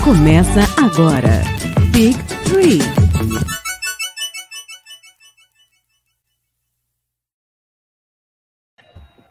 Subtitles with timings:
[0.00, 1.42] Começa agora.
[1.92, 2.78] Big Three.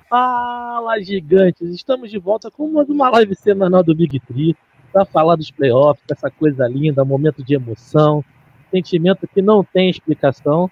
[0.09, 1.69] Fala, gigantes!
[1.73, 4.55] Estamos de volta com mais uma live semanal do Big Three
[4.91, 8.23] para falar dos playoffs, essa coisa linda, momento de emoção,
[8.69, 10.69] sentimento que não tem explicação.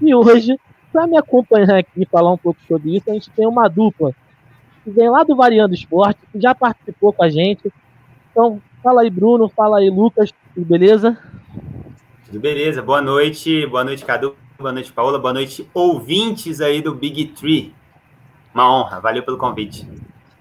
[0.00, 0.58] E hoje,
[0.92, 4.12] para me acompanhar aqui e falar um pouco sobre isso, a gente tem uma dupla
[4.84, 7.72] que vem lá do Variando Esporte, que já participou com a gente.
[8.30, 11.18] Então, fala aí, Bruno, fala aí, Lucas, tudo beleza?
[12.26, 16.94] Tudo beleza, boa noite, boa noite, Cadu, boa noite, Paola, boa noite, ouvintes aí do
[16.94, 17.74] Big Tree.
[18.54, 19.88] Uma honra, valeu pelo convite.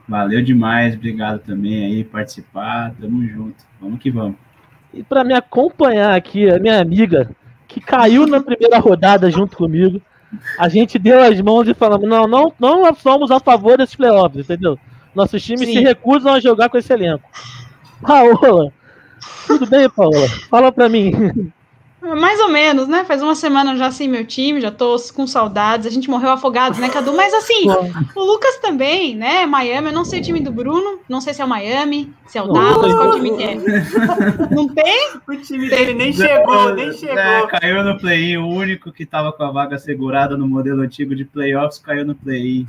[0.08, 4.38] Valeu demais, obrigado também aí participar, tamo junto, vamos que vamos.
[4.94, 7.30] E para me acompanhar aqui, a minha amiga,
[7.68, 10.02] que caiu na primeira rodada junto comigo,
[10.58, 14.46] a gente deu as mãos e falamos: não, não, não somos a favor desses playoffs,
[14.46, 14.80] entendeu?
[15.14, 15.74] Nossos times Sim.
[15.74, 17.30] se recusam a jogar com esse elenco.
[18.02, 18.72] Paola,
[19.48, 20.28] tudo bem, Paola?
[20.50, 21.52] Fala para mim.
[22.02, 23.04] Mais ou menos, né?
[23.04, 25.86] Faz uma semana já sem meu time, já tô com saudades.
[25.86, 27.14] A gente morreu afogados, né, Cadu?
[27.14, 27.70] Mas assim,
[28.16, 29.46] o Lucas também, né?
[29.46, 32.38] Miami, eu não sei o time do Bruno, não sei se é o Miami, se
[32.38, 33.56] é o Dallas, qual time que é.
[34.56, 35.12] Não tem?
[35.28, 37.18] O time dele nem chegou, nem chegou.
[37.18, 41.14] É, caiu no play-in, o único que tava com a vaga segurada no modelo antigo
[41.16, 42.66] de playoffs caiu no play-in.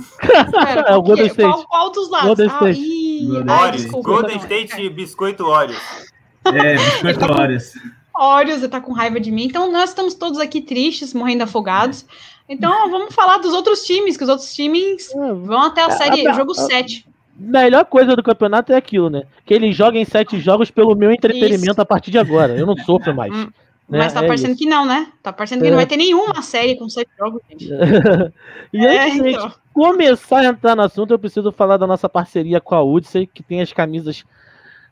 [0.88, 1.52] É o Golden State.
[1.52, 2.26] Qual, qual dos lados?
[2.26, 2.80] Golden State.
[2.80, 5.78] Ah, ih, Golden, ai, desculpa, Golden State Biscoito Óleos.
[6.46, 7.72] É, Biscoito Óleos.
[8.20, 9.44] Órios, tá com raiva de mim.
[9.44, 12.04] Então, nós estamos todos aqui tristes, morrendo afogados.
[12.46, 15.32] Então, vamos falar dos outros times, que os outros times é.
[15.32, 17.06] vão até a série, a, a, jogo 7.
[17.34, 19.22] Melhor coisa do campeonato é aquilo, né?
[19.46, 21.80] Que ele joga em sete jogos pelo meu entretenimento isso.
[21.80, 22.54] a partir de agora.
[22.54, 23.32] Eu não sofro mais.
[23.32, 23.48] Hum,
[23.88, 23.98] né?
[24.00, 24.58] Mas tá é parecendo isso.
[24.58, 25.10] que não, né?
[25.22, 25.70] Tá parecendo que é.
[25.70, 27.70] não vai ter nenhuma série com sete jogos, gente.
[28.74, 29.52] e é, antes de então.
[29.72, 33.42] começar a entrar no assunto, eu preciso falar da nossa parceria com a Udsey, que
[33.42, 34.24] tem as camisas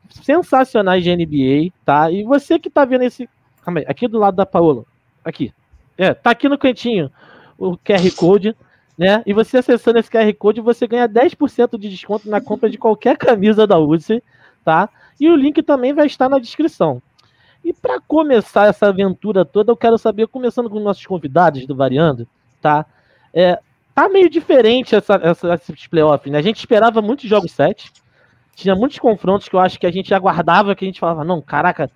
[0.09, 2.11] sensacionais de NBA, tá?
[2.11, 3.29] E você que tá vendo esse.
[3.63, 4.85] Calma aí, aqui do lado da Paola.
[5.25, 5.53] Aqui.
[5.97, 7.11] É, tá aqui no cantinho
[7.59, 8.57] o QR Code,
[8.97, 9.23] né?
[9.27, 13.17] E você acessando esse QR Code, você ganha 10% de desconto na compra de qualquer
[13.17, 14.23] camisa da UC,
[14.65, 14.89] tá?
[15.19, 17.03] E o link também vai estar na descrição.
[17.65, 22.27] E para começar essa aventura toda, eu quero saber, começando com nossos convidados do Variando,
[22.63, 22.87] tá?
[23.35, 23.59] É,
[23.95, 26.39] tá meio diferente essa, essa, esses playoffs, né?
[26.39, 27.93] A gente esperava muitos jogos 7,
[28.59, 31.41] tinha muitos confrontos que eu acho que a gente aguardava, que a gente falava, não,
[31.41, 31.89] caraca,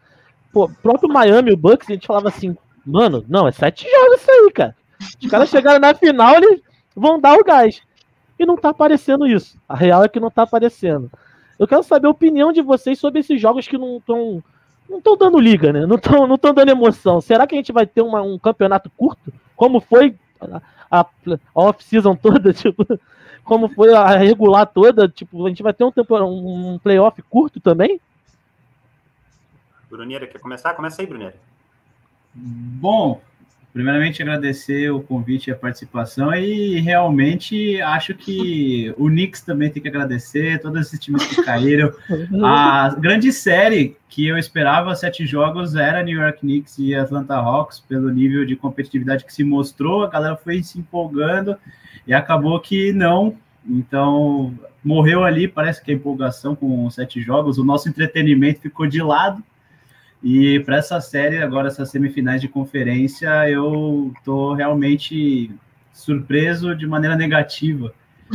[0.52, 2.56] pô, próprio Miami, o Bucks, a gente falava assim,
[2.86, 4.76] mano, não, é sete jogos isso aí, cara.
[5.20, 6.60] Os caras chegaram na final, eles
[6.94, 7.82] vão dar o gás.
[8.38, 9.58] E não tá aparecendo isso.
[9.68, 11.10] A real é que não tá aparecendo.
[11.58, 14.42] Eu quero saber a opinião de vocês sobre esses jogos que não estão
[14.88, 15.84] não estão dando liga, né?
[15.84, 17.20] Não estão não tão dando emoção.
[17.20, 19.32] Será que a gente vai ter uma, um campeonato curto?
[19.56, 20.14] Como foi
[20.92, 21.06] a,
[21.54, 22.52] off-season toda?
[22.54, 22.86] Tipo,
[23.42, 25.92] como foi a regular toda, tipo, a gente vai ter um,
[26.74, 28.00] um playoff curto também?
[29.90, 30.74] Bruneira, quer começar?
[30.74, 31.34] Começa aí, Bruneira.
[32.34, 33.20] Bom,
[33.72, 39.82] primeiramente agradecer o convite e a participação e realmente acho que o Knicks também tem
[39.82, 41.92] que agradecer, todos esses times que caíram.
[42.44, 47.80] A grande série que eu esperava, sete jogos, era New York Knicks e Atlanta Hawks,
[47.80, 51.56] pelo nível de competitividade que se mostrou, a galera foi se empolgando
[52.06, 53.34] e acabou que não.
[53.66, 54.54] Então,
[54.84, 59.42] morreu ali, parece que a empolgação com sete jogos, o nosso entretenimento ficou de lado.
[60.22, 65.50] E para essa série, agora, essas semifinais de conferência, eu tô realmente
[65.92, 67.92] surpreso de maneira negativa.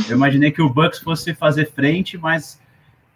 [0.08, 2.60] Eu imaginei que o Bucks fosse fazer frente, mas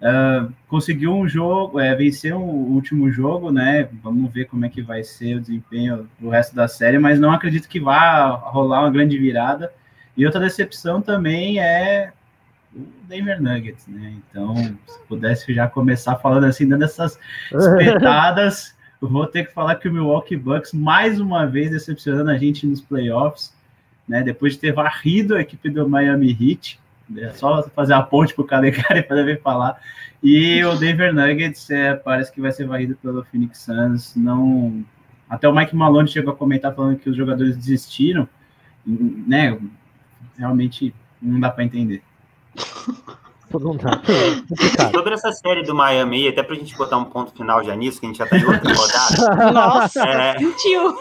[0.01, 3.89] uh, conseguiu um jogo, é, vencer o último jogo, né?
[4.03, 7.31] Vamos ver como é que vai ser o desempenho do resto da série, mas não
[7.31, 9.71] acredito que vá rolar uma grande virada.
[10.17, 12.13] E outra decepção também é
[12.75, 14.15] o Denver Nuggets, né?
[14.31, 17.19] Então, se pudesse já começar falando assim, dando essas
[17.53, 22.67] espetadas, vou ter que falar que o Milwaukee Bucks, mais uma vez, decepcionando a gente
[22.67, 23.55] nos playoffs,
[24.09, 24.23] né?
[24.23, 26.81] Depois de ter varrido a equipe do Miami Heat,
[27.17, 29.81] é só fazer a ponte para o Calegari para ver falar.
[30.23, 34.15] E o Denver Nuggets é, parece que vai ser varrido pelo Phoenix Suns.
[34.17, 34.85] Não,
[35.29, 38.29] até o Mike Malone chegou a comentar falando que os jogadores desistiram,
[38.87, 39.59] né?
[40.37, 42.03] realmente não dá para entender.
[43.61, 44.01] Não dá.
[44.91, 48.01] Sobre essa série do Miami, até para a gente botar um ponto final já nisso,
[48.01, 49.53] que a gente já está em outra rodada.
[49.53, 50.97] Nossa, é, sentiu.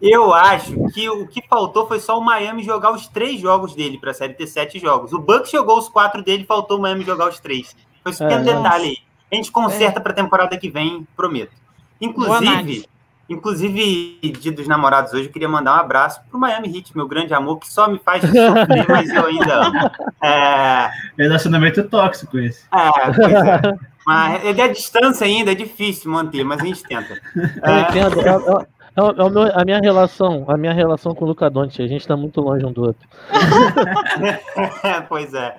[0.00, 3.98] Eu acho que o que faltou foi só o Miami jogar os três jogos dele
[3.98, 5.12] para a série ter sete jogos.
[5.12, 7.76] O Bucks jogou os quatro dele, faltou o Miami jogar os três.
[8.02, 8.98] Foi esse é, detalhe aí.
[9.30, 10.02] A gente conserta é.
[10.02, 11.52] para a temporada que vem, prometo.
[12.00, 12.86] Inclusive,
[13.30, 17.32] Inclusive, dia dos namorados hoje, eu queria mandar um abraço pro Miami Heat, meu grande
[17.32, 19.90] amor, que só me faz sofrer, mas eu ainda amo.
[20.22, 20.90] É...
[21.16, 22.64] Relacionamento tóxico esse.
[22.74, 23.60] É, pois é.
[24.06, 27.14] Mas é da distância ainda, é difícil manter, mas a gente tenta.
[27.34, 28.20] Eu entendo.
[28.20, 28.60] É, é,
[28.96, 32.06] é, o meu, a minha relação, a minha relação com o Luca Doncic, a gente
[32.06, 33.08] tá muito longe um do outro.
[35.08, 35.56] pois é.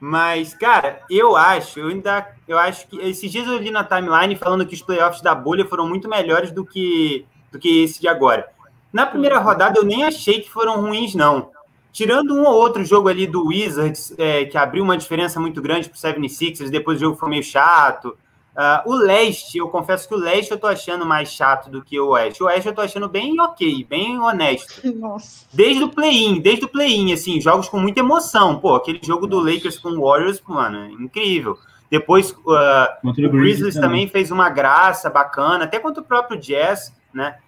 [0.00, 4.36] Mas, cara, eu acho, eu ainda, eu acho que esses dias eu li na timeline
[4.36, 8.08] falando que os playoffs da bolha foram muito melhores do que do que esse de
[8.08, 8.46] agora.
[8.92, 11.50] Na primeira rodada eu nem achei que foram ruins não.
[11.92, 15.88] Tirando um ou outro jogo ali do Wizards, é, que abriu uma diferença muito grande
[15.88, 18.16] para o 76ers, depois o jogo foi meio chato.
[18.54, 21.98] Uh, o leste, eu confesso que o leste eu tô achando mais chato do que
[21.98, 22.40] o oeste.
[22.40, 24.80] O oeste eu tô achando bem ok, bem honesto.
[24.94, 25.44] Nossa.
[25.52, 28.60] Desde o play-in, desde o play-in, assim, jogos com muita emoção.
[28.60, 31.58] Pô, aquele jogo do Lakers com o Warriors, mano, incrível.
[31.90, 37.38] Depois uh, o Grizzlies também fez uma graça bacana, até contra o próprio Jazz, né?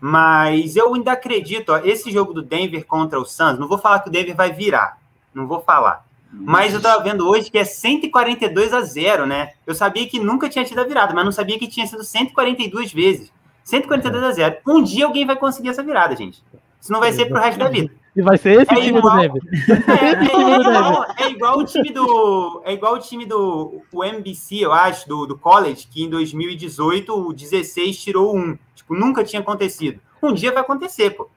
[0.00, 4.00] Mas eu ainda acredito, ó, esse jogo do Denver contra o Suns, não vou falar
[4.00, 4.98] que o Denver vai virar,
[5.34, 6.05] não vou falar.
[6.32, 9.52] Mas eu tava vendo hoje que é 142 a 0, né?
[9.66, 12.92] Eu sabia que nunca tinha tido a virada, mas não sabia que tinha sido 142
[12.92, 13.32] vezes.
[13.64, 14.56] 142 a 0.
[14.66, 16.42] Um dia alguém vai conseguir essa virada, gente.
[16.80, 17.90] Isso não vai ser pro resto da vida.
[18.14, 19.42] E vai ser esse é time igual, do Denver.
[19.88, 22.62] É, é, igual, é, igual, o time do.
[22.64, 27.12] É igual o time do o MBC, eu acho, do, do college, que em 2018
[27.12, 28.56] o 16 tirou um.
[28.74, 30.00] Tipo, nunca tinha acontecido.
[30.22, 31.28] Um dia vai acontecer, pô.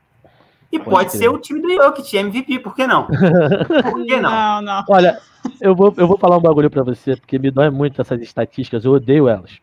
[0.71, 3.06] E pode, pode ser o time do Jokic, MVP, por que não?
[3.06, 4.30] Por que não?
[4.30, 4.86] não, não.
[4.88, 5.19] Olha,
[5.60, 8.86] eu vou, eu vou falar um bagulho pra você, porque me dói muito essas estatísticas,
[8.86, 9.57] eu odeio elas.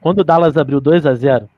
[0.00, 1.48] Quando o Dallas abriu 2 a 0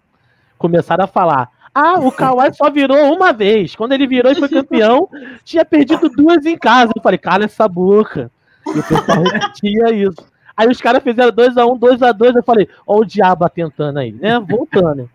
[0.58, 3.75] começaram a falar: ah, o Kawhi só virou uma vez.
[3.75, 5.08] Quando ele virou e foi campeão,
[5.43, 6.93] tinha perdido duas em casa.
[6.94, 8.31] Eu falei, cala essa boca.
[8.66, 10.32] E o pessoal repetia isso.
[10.56, 12.37] Aí os caras fizeram 2x1, 2x2.
[12.37, 14.38] Eu falei, ó, o diabo tentando aí, né?
[14.38, 15.08] Voltando.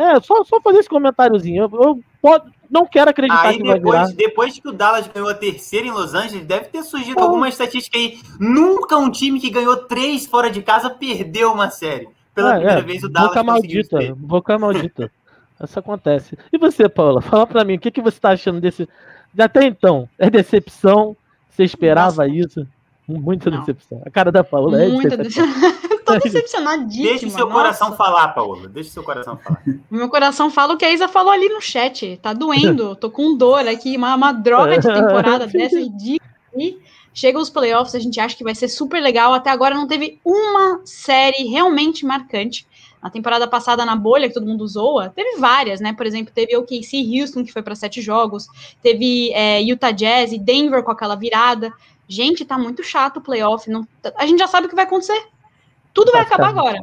[0.00, 1.64] É, só, só fazer esse comentáriozinho.
[1.64, 4.16] Eu, eu pode, não quero acreditar aí, que depois, vai virar.
[4.16, 7.98] Depois que o Dallas ganhou a terceira em Los Angeles, deve ter surgido alguma estatística
[7.98, 8.18] aí.
[8.38, 12.08] Nunca um time que ganhou três fora de casa perdeu uma série.
[12.34, 15.12] Pela é, primeira é, vez o Dallas boca maldita, boca maldita.
[15.62, 16.38] Isso acontece.
[16.50, 17.20] E você, Paula?
[17.20, 18.88] Fala pra mim, o que, que você tá achando desse.
[19.38, 21.14] Até então, é decepção?
[21.50, 22.28] Você esperava Nossa.
[22.28, 22.66] isso?
[23.06, 23.60] Muita não.
[23.60, 24.00] decepção.
[24.06, 25.44] A cara da Paula é Muita decepção.
[26.18, 27.08] Tô decepcionadíssima.
[27.10, 27.52] Deixa o seu Nossa.
[27.52, 28.68] coração falar, Paola.
[28.68, 29.62] Deixa o seu coração falar.
[29.90, 32.18] Meu coração fala o que a Isa falou ali no chat.
[32.22, 32.96] Tá doendo.
[32.96, 33.96] Tô com dor aqui.
[33.96, 36.30] Uma, uma droga de temporada dessa ridícula.
[36.56, 36.78] E
[37.12, 39.34] chega os playoffs, a gente acha que vai ser super legal.
[39.34, 42.66] Até agora não teve uma série realmente marcante.
[43.02, 45.94] Na temporada passada, na bolha, que todo mundo zoa, teve várias, né?
[45.94, 48.46] Por exemplo, teve o KC Houston, que foi para sete jogos,
[48.82, 51.72] teve é, Utah Jazz e Denver com aquela virada.
[52.06, 53.70] Gente, tá muito chato o playoff.
[53.70, 53.86] Não,
[54.16, 55.28] a gente já sabe o que vai acontecer.
[55.92, 56.80] Tudo vai acabar agora.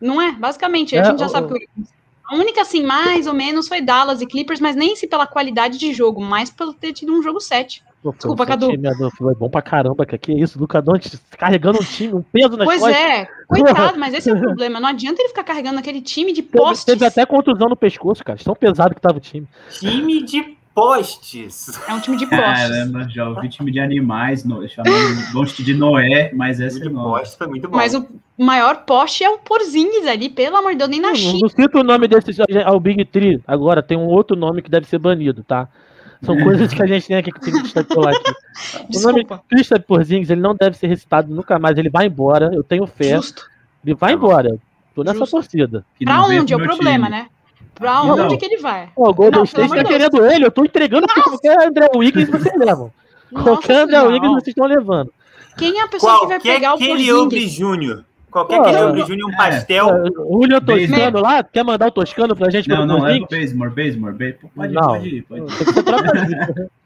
[0.00, 0.32] Não é?
[0.32, 1.86] Basicamente, a é, gente já sabe o que vai
[2.28, 5.78] A única, assim, mais ou menos, foi Dallas e Clippers, mas nem se pela qualidade
[5.78, 7.82] de jogo, mas pelo ter tido um jogo 7.
[8.04, 8.68] Desculpa, Cadu.
[8.68, 12.56] Time, foi bom pra caramba, que, que isso, Luca Doncic carregando um time, um peso
[12.56, 13.00] nas pois costas.
[13.48, 14.80] Pois é, coitado, mas esse é o problema.
[14.80, 16.84] Não adianta ele ficar carregando aquele time de postes.
[16.84, 18.36] Teve até contusão no pescoço, cara.
[18.42, 19.46] Tão pesado que tava o time.
[19.70, 21.80] Time de postes.
[21.88, 22.68] É um time de postes.
[22.68, 27.02] Caramba, já ouvi time de animais, no, chamando poste de Noé, mas essa de não.
[27.04, 27.76] Poste foi muito bom.
[27.76, 28.06] Mas o
[28.38, 31.38] maior poste é o Porzingis ali, pelo amor de Deus, nem na China.
[31.42, 32.32] Não cito o nome desse,
[32.64, 33.40] ao Big Tree.
[33.46, 35.68] Agora tem um outro nome que deve ser banido, tá?
[36.22, 38.32] São coisas que a gente tem aqui que tem que estapular aqui.
[38.94, 41.76] O nome Christopher Porzingis, ele não deve ser recitado nunca mais.
[41.78, 43.16] Ele vai embora, eu tenho fé.
[43.16, 43.50] Justo.
[43.84, 44.56] Ele vai embora.
[44.94, 45.36] Tô nessa Justo.
[45.36, 45.84] torcida.
[46.04, 47.18] Pra onde é o problema, time.
[47.22, 47.26] né?
[47.74, 48.36] Pra onde não.
[48.36, 48.88] que ele vai?
[48.94, 52.58] Pô, o Golden State tá querendo ele, eu tô entregando porque qualquer André Wiggins vocês
[52.58, 52.92] levam.
[53.32, 55.12] Qualquer André Wiggins vocês estão levando.
[55.56, 57.52] Quem é a pessoa Qualquer que vai pegar o Porzingis?
[57.52, 58.04] Júnior.
[58.30, 59.88] Qualquer que lembre Júnior um pastel.
[59.90, 62.68] É, o William Toscano lá, quer mandar o Toscano pra gente?
[62.68, 66.70] Não, não, é o Bazemore, Bazemore, Pode, não, pode ir, pode ir.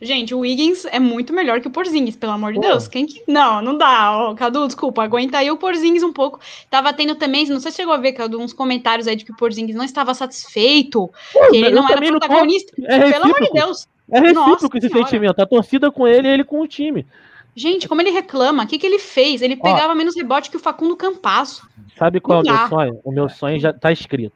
[0.00, 2.66] Gente, o Wiggins é muito melhor que o Porzingis, pelo amor de Pô.
[2.66, 2.88] Deus.
[2.88, 3.22] Quem que...
[3.26, 4.34] Não, não dá.
[4.36, 6.40] Cadu, desculpa, aguenta aí o Porzingis um pouco.
[6.70, 9.32] Tava tendo também, não sei se chegou a ver, Cadu, uns comentários aí de que
[9.32, 12.72] o Porzingis não estava satisfeito, Pô, que ele não era protagonista.
[12.78, 13.88] Não é pelo amor de Deus.
[14.10, 15.40] É recíproco esse sentimento.
[15.40, 17.06] A torcida com ele e ele com o time.
[17.54, 19.40] Gente, como ele reclama, o que, que ele fez?
[19.40, 21.66] Ele pegava Ó, menos rebote que o Facundo Campasso.
[21.98, 23.00] Sabe qual Não é o meu sonho?
[23.02, 24.34] O meu sonho já tá escrito.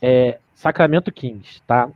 [0.00, 1.88] É Sacramento Kings, tá?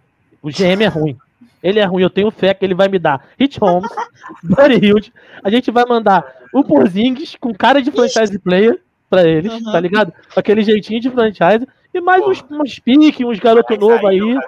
[0.42, 1.16] O GM é ruim.
[1.62, 3.90] Ele é ruim, eu tenho fé que ele vai me dar Hit Holmes,
[4.42, 5.12] Buddy Hilde.
[5.42, 9.72] A gente vai mandar o Porzingis com cara de franchise player pra eles, uhum.
[9.72, 10.12] tá ligado?
[10.36, 11.66] Aquele jeitinho de franchise.
[11.92, 14.38] E mais uns, uns piques, uns garotos novos aí.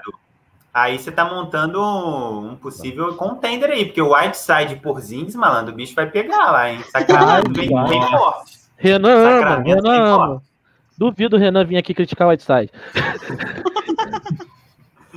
[0.72, 5.76] Aí você tá montando um possível contender aí, porque o Whiteside por Zins, malandro, o
[5.76, 6.80] bicho vai pegar lá, hein?
[6.90, 8.60] Sacramento bem, bem forte.
[8.76, 10.42] Renan ama, Renan ama.
[10.96, 12.70] Duvido o Renan vir aqui criticar o Whiteside.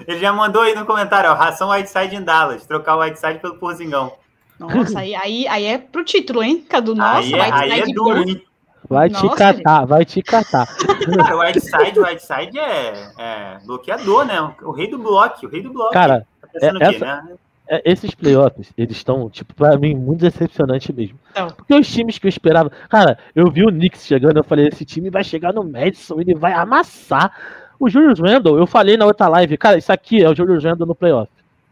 [0.08, 3.56] Ele já mandou aí no comentário, ó, ração Whiteside em Dallas, trocar o Whiteside pelo
[3.56, 4.14] Porzingão.
[4.60, 6.96] Nossa, aí, aí, aí é pro título, hein, Cadu?
[6.96, 8.44] Nossa, aí é, aí é duro, hein?
[8.88, 9.90] Vai Nossa, te catar, gente.
[9.90, 10.68] vai te catar.
[10.68, 14.40] Cara, o Whiteside, o Whiteside é, é bloqueador, né?
[14.62, 15.94] O rei do bloco, o rei do bloco.
[15.94, 17.36] Cara, tá é, essa, né?
[17.68, 21.18] é, esses playoffs, eles estão, tipo, pra mim, muito decepcionante mesmo.
[21.36, 21.48] Não.
[21.48, 22.72] Porque os times que eu esperava.
[22.90, 26.36] Cara, eu vi o Knicks chegando, eu falei, esse time vai chegar no Madison, ele
[26.36, 27.32] vai amassar.
[27.80, 30.88] O Julius Randle, eu falei na outra live, cara, isso aqui é o Julius Randle
[30.88, 31.30] no playoff.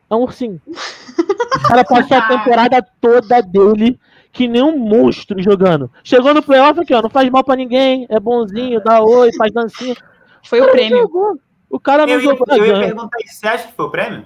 [0.10, 0.62] É um ursinho.
[0.68, 4.00] O cara passou a temporada toda dele
[4.32, 5.92] que nem um monstro jogando.
[6.04, 9.52] Chegou no playoff aqui, ó, não faz mal pra ninguém, é bonzinho, dá oi, faz
[9.52, 9.96] dancinha.
[10.44, 10.98] Foi o, o prêmio.
[11.00, 11.40] Jogou.
[11.70, 12.46] O cara não eu, jogou.
[12.50, 14.26] Eu, eu ia perguntar você acha que foi o prêmio?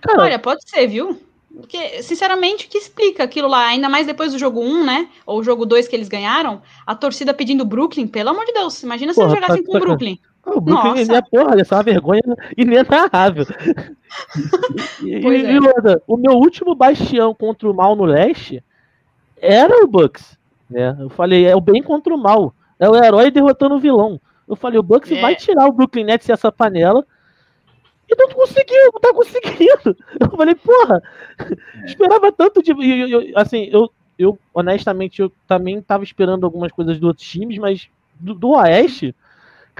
[0.00, 1.20] Cara, Olha, pode ser, viu?
[1.54, 3.66] Porque, sinceramente, o que explica aquilo lá?
[3.66, 5.08] Ainda mais depois do jogo 1, né?
[5.26, 8.82] Ou o jogo 2 que eles ganharam, a torcida pedindo Brooklyn, pelo amor de Deus,
[8.82, 10.18] imagina se eles jogassem tá, com o Brooklyn.
[10.50, 11.16] O Brooklyn Nossa.
[11.16, 12.22] é porra, essa é uma vergonha
[12.56, 13.46] inenarrável.
[15.02, 15.52] e, é.
[15.52, 15.58] e,
[16.06, 18.62] o meu último bastião contra o mal no leste
[19.40, 20.38] era o Bucks.
[20.68, 20.96] Né?
[20.98, 22.54] Eu falei, é o bem contra o mal.
[22.78, 24.20] É o herói derrotando o vilão.
[24.48, 25.20] Eu falei, o Bucks é.
[25.20, 27.04] vai tirar o Brooklyn Nets dessa panela.
[28.08, 29.96] E não conseguiu, não tá conseguindo.
[30.18, 31.00] Eu falei, porra,
[31.84, 32.72] esperava tanto de.
[32.72, 33.88] Eu, eu, assim, eu,
[34.18, 37.88] eu honestamente eu também tava esperando algumas coisas dos outros times, mas
[38.18, 39.14] do, do Oeste,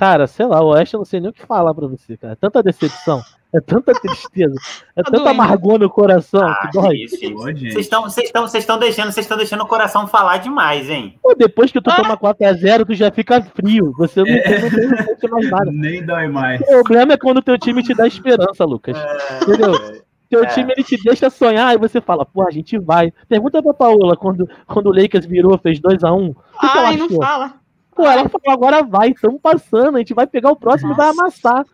[0.00, 2.34] cara, sei lá, o Oeste eu não sei nem o que falar pra você, cara.
[2.34, 3.20] Tanta decepção.
[3.52, 4.54] É tanta tristeza,
[4.94, 7.08] é tá tanta amargor no coração ah, que dói.
[7.08, 11.18] Vocês estão, vocês estão, vocês estão deixando, vocês estão deixando o coração falar demais, hein?
[11.20, 11.96] Pô, depois que tu ah.
[11.96, 13.92] toma 4x0, tu já fica frio.
[13.98, 14.60] Você não, é.
[14.60, 15.70] não, não sente mais nada.
[15.72, 16.60] Nem dói mais.
[16.60, 18.96] O problema é quando o teu time te dá esperança, Lucas.
[18.96, 19.42] É.
[19.42, 20.00] Entendeu?
[20.30, 20.46] Teu é.
[20.46, 23.12] time ele te deixa sonhar e você fala, pô, a gente vai.
[23.28, 26.16] Pergunta pra Paola quando, quando o Lakers virou, fez 2x1.
[26.16, 27.59] Um, Ai, não fala.
[28.00, 31.02] Pô, ela falou, agora vai, estamos passando, a gente vai pegar o próximo Nossa.
[31.02, 31.66] e vai amassar.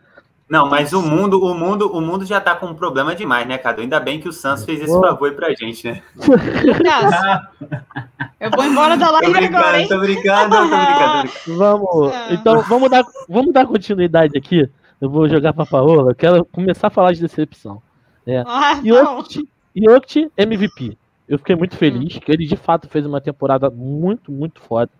[0.48, 3.58] Não, mas o mundo, o mundo, o mundo já tá com um problema demais, né,
[3.58, 3.80] Cadu?
[3.80, 6.02] Ainda bem que o Santos fez esse favor pra gente, né?
[8.38, 9.88] Eu vou embora da live agora, hein?
[9.88, 14.68] Tô brincando, tô brincando, Vamos, então vamos dar, vamos dar continuidade aqui.
[15.00, 17.82] Eu vou jogar pra Paola, quero começar a falar de decepção.
[18.26, 18.44] É.
[18.46, 20.96] Ah, Yokt, MVP.
[21.28, 22.20] Eu fiquei muito feliz, hum.
[22.20, 24.90] que ele de fato fez uma temporada muito, muito foda.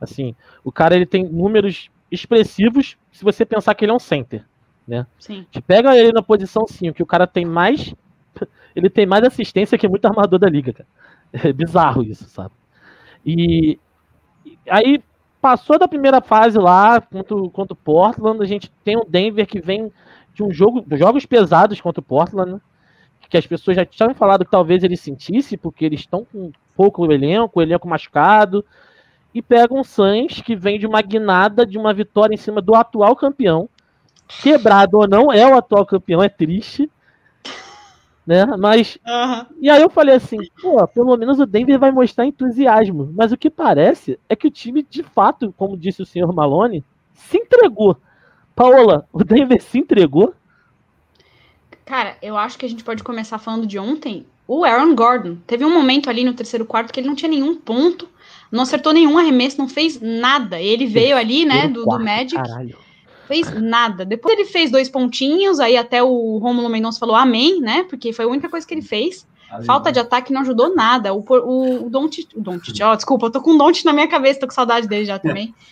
[0.00, 0.34] Assim,
[0.64, 4.44] o cara ele tem números expressivos se você pensar que ele é um center
[4.86, 5.06] né?
[5.18, 5.44] Sim.
[5.50, 7.94] Te pega ele na posição 5, que o cara tem mais.
[8.76, 10.88] Ele tem mais assistência que muito armador da liga, cara.
[11.32, 12.52] É bizarro isso, sabe?
[13.24, 13.78] E
[14.68, 15.02] aí
[15.40, 19.60] passou da primeira fase lá contra, contra o Portland, a gente tem o Denver que
[19.60, 19.92] vem
[20.34, 22.60] de um jogo, jogos pesados contra o Portland, né?
[23.28, 27.10] que as pessoas já tinham falado que talvez ele sentisse, porque eles estão com pouco
[27.10, 28.64] elenco, o elenco machucado,
[29.36, 32.74] e pegam um Suns que vem de uma guinada de uma vitória em cima do
[32.74, 33.68] atual campeão,
[34.42, 36.90] quebrado ou não, é o atual campeão, é triste.
[38.26, 38.46] Né?
[38.58, 38.96] Mas.
[39.06, 39.46] Uhum.
[39.60, 43.12] E aí eu falei assim, pô, pelo menos o Denver vai mostrar entusiasmo.
[43.14, 46.82] Mas o que parece é que o time, de fato, como disse o senhor Malone,
[47.12, 47.94] se entregou.
[48.54, 50.34] Paola, o Denver se entregou?
[51.84, 54.24] Cara, eu acho que a gente pode começar falando de ontem.
[54.48, 55.36] O Aaron Gordon.
[55.46, 58.08] Teve um momento ali no terceiro quarto que ele não tinha nenhum ponto,
[58.50, 60.60] não acertou nenhum arremesso, não fez nada.
[60.60, 62.34] Ele veio ali, né, do, do Magic.
[62.34, 62.86] Caralho
[63.26, 64.04] fez nada.
[64.04, 67.84] Depois ele fez dois pontinhos, aí até o Romulo Mendonça falou amém, né?
[67.84, 69.26] Porque foi a única coisa que ele fez.
[69.64, 71.14] Falta de ataque não ajudou nada.
[71.14, 74.08] O, o, o Don't, o Don't, ó, desculpa, eu tô com o Don't na minha
[74.08, 75.54] cabeça, tô com saudade dele já também.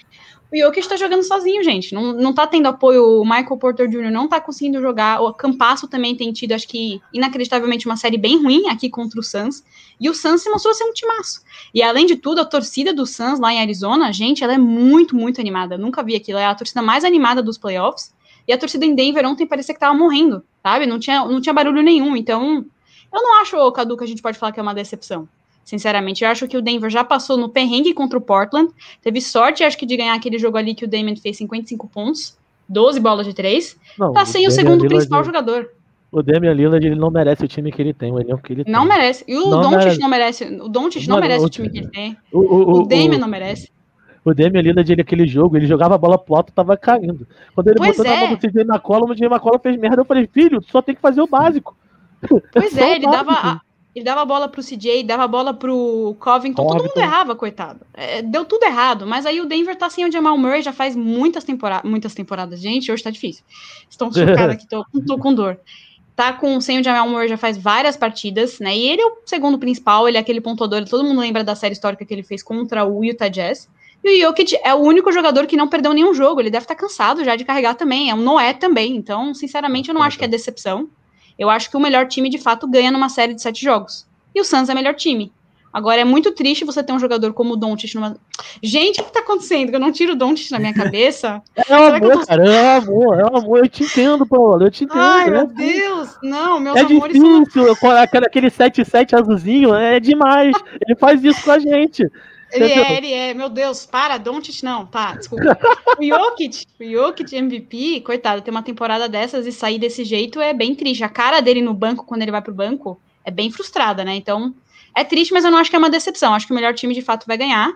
[0.54, 1.92] O Jokic tá jogando sozinho, gente.
[1.92, 3.20] Não, não tá tendo apoio.
[3.20, 4.10] O Michael Porter Jr.
[4.10, 5.20] não tá conseguindo jogar.
[5.20, 9.22] O Campasso também tem tido, acho que, inacreditavelmente, uma série bem ruim aqui contra o
[9.22, 9.64] Suns.
[10.00, 11.42] E o Suns se mostrou ser um timaço.
[11.74, 15.16] E além de tudo, a torcida do Suns lá em Arizona, gente, ela é muito,
[15.16, 15.74] muito animada.
[15.74, 16.38] Eu nunca vi aquilo.
[16.38, 18.14] É a torcida mais animada dos playoffs.
[18.46, 20.86] E a torcida em Denver ontem parecia que tava morrendo, sabe?
[20.86, 22.14] Não tinha, não tinha barulho nenhum.
[22.14, 22.64] Então,
[23.12, 25.28] eu não acho, Cadu, que a gente pode falar que é uma decepção.
[25.64, 28.70] Sinceramente, eu acho que o Denver já passou no perrengue contra o Portland.
[29.02, 32.36] Teve sorte, acho que, de ganhar aquele jogo ali que o Damon fez 55 pontos,
[32.68, 33.76] 12 bolas de 3.
[33.98, 35.70] Não, tá sem o, o segundo Lillard, principal jogador.
[36.12, 38.64] O Damian Lillard ele não merece o time que ele tem, o elenco que ele
[38.64, 38.72] tem.
[38.72, 39.24] Não merece.
[39.26, 40.44] E o Doncic não merece.
[40.44, 42.16] O Doncic não, merece o time que ele tem.
[42.30, 43.68] O, o, o Damian não merece.
[44.24, 47.26] O Damian Lillard, ele, aquele jogo, ele jogava a bola pro alto tava caindo.
[47.54, 48.14] Quando ele pois botou é.
[48.14, 50.02] na mão do CJ McCollum, o CJ McCollum fez merda.
[50.02, 51.76] Eu falei, filho, tu só tem que fazer o básico.
[52.52, 53.24] Pois é, ele básico.
[53.24, 53.60] dava
[53.94, 56.66] ele dava a bola pro CJ, dava a bola pro Covington, Covington.
[56.66, 57.86] todo mundo errava, coitado.
[57.94, 60.96] É, deu tudo errado, mas aí o Denver tá sem o Jamal Murray já faz
[60.96, 62.60] muitas, tempora muitas temporadas.
[62.60, 63.44] Gente, hoje tá difícil.
[63.88, 65.60] Estão chocados aqui, tô, tô com dor.
[66.16, 68.76] Tá com sem o Jamal Murray já faz várias partidas, né?
[68.76, 71.72] E ele é o segundo principal, ele é aquele pontuador, todo mundo lembra da série
[71.72, 73.68] histórica que ele fez contra o Utah Jazz.
[74.02, 76.74] E o Jokic é o único jogador que não perdeu nenhum jogo, ele deve estar
[76.74, 80.18] tá cansado já de carregar também, é um Noé também, então, sinceramente, eu não acho
[80.18, 80.90] que é decepção.
[81.38, 84.06] Eu acho que o melhor time, de fato, ganha numa série de sete jogos.
[84.34, 85.32] E o Suns é o melhor time.
[85.74, 88.16] Agora é muito triste você ter um jogador como o Doncic numa.
[88.62, 89.74] Gente, o que tá acontecendo?
[89.74, 91.42] Eu não tiro o Doncic na minha cabeça.
[91.68, 92.26] É o amor, tô...
[92.26, 93.58] cara, é amor, é amor.
[93.58, 95.00] Eu te entendo, Paulo, eu te entendo.
[95.00, 97.90] Ai, meu Deus, não, meus é amores difícil, são...
[98.22, 100.54] aquele 7-7 azulzinho, é demais.
[100.86, 102.08] Ele faz isso com a gente.
[102.54, 105.58] Ele é, ele é, meu Deus, para, Doncic não, tá, desculpa.
[105.98, 110.52] O Jokic, o Jokic MVP, coitado, ter uma temporada dessas e sair desse jeito é
[110.52, 111.02] bem triste.
[111.02, 114.14] A cara dele no banco, quando ele vai pro banco, é bem frustrada, né?
[114.14, 114.54] Então,
[114.94, 116.34] é triste, mas eu não acho que é uma decepção.
[116.34, 117.72] Acho que o melhor time de fato vai ganhar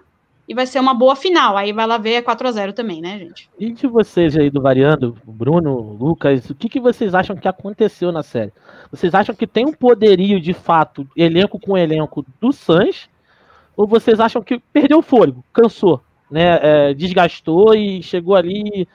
[0.49, 1.57] e vai ser uma boa final.
[1.57, 3.51] Aí vai lá ver a 4 a 0 também, né, gente?
[3.59, 8.11] E de vocês aí do Variando, Bruno, Lucas, o que, que vocês acham que aconteceu
[8.11, 8.53] na série?
[8.91, 13.09] Vocês acham que tem um poderio de fato, elenco com elenco do Suns?
[13.79, 16.59] Ou vocês acham que perdeu o fôlego, cansou, né?
[16.61, 18.89] É, desgastou e chegou ali,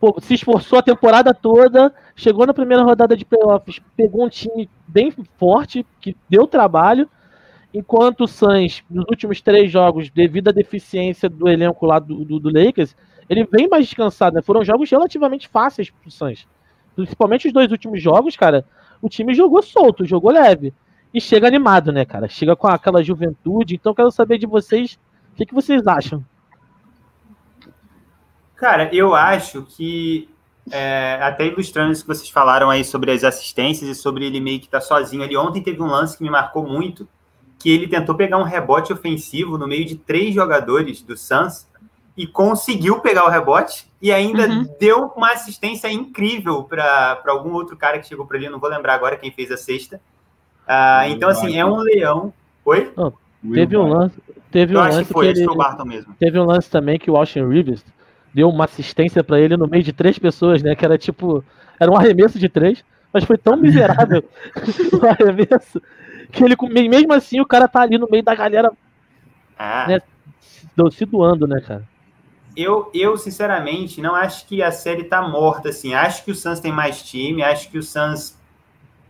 [0.00, 4.70] pô, se esforçou a temporada toda, chegou na primeira rodada de playoffs, pegou um time
[4.88, 7.06] bem forte, que deu trabalho,
[7.74, 12.40] enquanto o Suns, nos últimos três jogos, devido à deficiência do elenco lá do, do,
[12.40, 12.96] do Lakers,
[13.28, 14.40] ele vem mais descansado, né?
[14.40, 16.48] Foram jogos relativamente fáceis pro Suns.
[16.96, 18.64] Principalmente os dois últimos jogos, cara,
[19.02, 20.72] o time jogou solto, jogou leve.
[21.14, 22.28] E chega animado, né, cara?
[22.28, 23.76] Chega com aquela juventude.
[23.76, 24.98] Então, quero saber de vocês,
[25.32, 26.24] o que, que vocês acham?
[28.56, 30.28] Cara, eu acho que,
[30.72, 34.58] é, até ilustrando isso que vocês falaram aí sobre as assistências e sobre ele meio
[34.58, 35.36] que tá sozinho ali.
[35.36, 37.06] Ontem teve um lance que me marcou muito,
[37.60, 41.68] que ele tentou pegar um rebote ofensivo no meio de três jogadores do Suns
[42.16, 44.66] e conseguiu pegar o rebote e ainda uhum.
[44.80, 48.94] deu uma assistência incrível para algum outro cara que chegou para ali, não vou lembrar
[48.94, 50.00] agora quem fez a sexta.
[50.68, 52.32] Uh, então, assim, é um leão.
[52.64, 52.92] Oi?
[52.96, 53.12] Oh,
[53.52, 54.16] teve um lance.
[54.50, 56.14] Teve Eu um acho lance que foi, que ele, foi o Barton mesmo.
[56.18, 57.84] Teve um lance também que o Austin Rivers
[58.32, 60.74] deu uma assistência para ele no meio de três pessoas, né?
[60.74, 61.44] Que era tipo.
[61.78, 64.22] Era um arremesso de três, mas foi tão miserável
[64.94, 65.80] o arremesso
[66.34, 66.56] que ele,
[66.88, 68.72] mesmo assim, o cara tá ali no meio da galera,
[69.58, 69.86] ah.
[69.88, 70.02] né,
[70.90, 71.84] se doando, né, cara?
[72.56, 75.92] Eu, eu, sinceramente, não acho que a série tá morta, assim.
[75.92, 78.36] Acho que o Suns tem mais time, acho que o Suns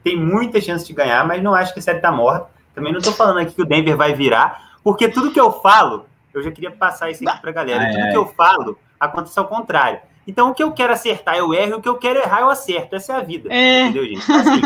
[0.05, 2.49] tem muita chance de ganhar, mas não acho que a série tá morta.
[2.75, 6.05] Também não tô falando aqui que o Denver vai virar, porque tudo que eu falo,
[6.33, 10.01] eu já queria passar isso aqui pra galera, tudo que eu falo acontece ao contrário.
[10.27, 12.97] Então, o que eu quero acertar, eu erro, o que eu quero errar, eu acerto.
[12.97, 13.53] Essa é a vida.
[13.53, 13.83] É.
[13.83, 14.33] Entendeu, gente?
[14.33, 14.61] Assim,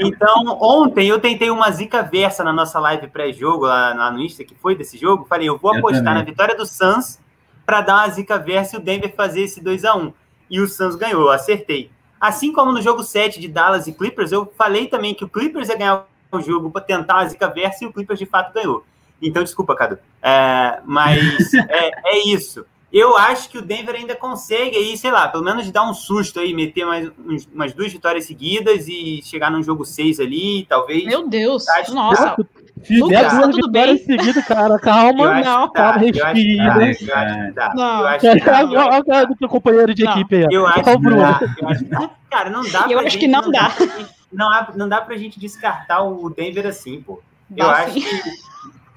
[0.00, 4.44] então, ontem eu tentei uma zica versa na nossa live pré-jogo, lá, lá, no Insta,
[4.44, 5.26] que foi desse jogo.
[5.26, 6.14] Falei, eu vou eu apostar também.
[6.14, 7.18] na vitória do Suns
[7.66, 10.12] para dar uma zica versa e o Denver fazer esse 2 a 1
[10.50, 11.90] E o Suns ganhou, eu acertei.
[12.20, 15.68] Assim como no jogo 7 de Dallas e Clippers, eu falei também que o Clippers
[15.68, 18.84] ia ganhar o jogo para tentar uma zica versa e o Clippers de fato ganhou.
[19.20, 19.98] Então, desculpa, Cadu.
[20.22, 22.64] É, mas é, é isso.
[22.92, 26.38] Eu acho que o Denver ainda consegue aí, sei lá, pelo menos dar um susto
[26.38, 31.04] aí, meter mais uns, umas duas vitórias seguidas e chegar num jogo seis ali, talvez.
[31.04, 32.36] Meu Deus, acho nossa.
[32.82, 36.74] Se der duas tudo vitórias seguidas, cara, calma, não, calma, respira.
[37.74, 40.12] Não, eu acho que Olha o cara do teu companheiro de não.
[40.12, 40.46] equipe aí.
[40.50, 41.40] Eu acho que dá.
[41.60, 41.90] Eu acho que
[42.30, 43.72] Cara, não dá Eu acho que não dá.
[44.32, 47.22] Não, não dá pra gente descartar o Denver assim, pô.
[47.56, 48.04] Eu acho que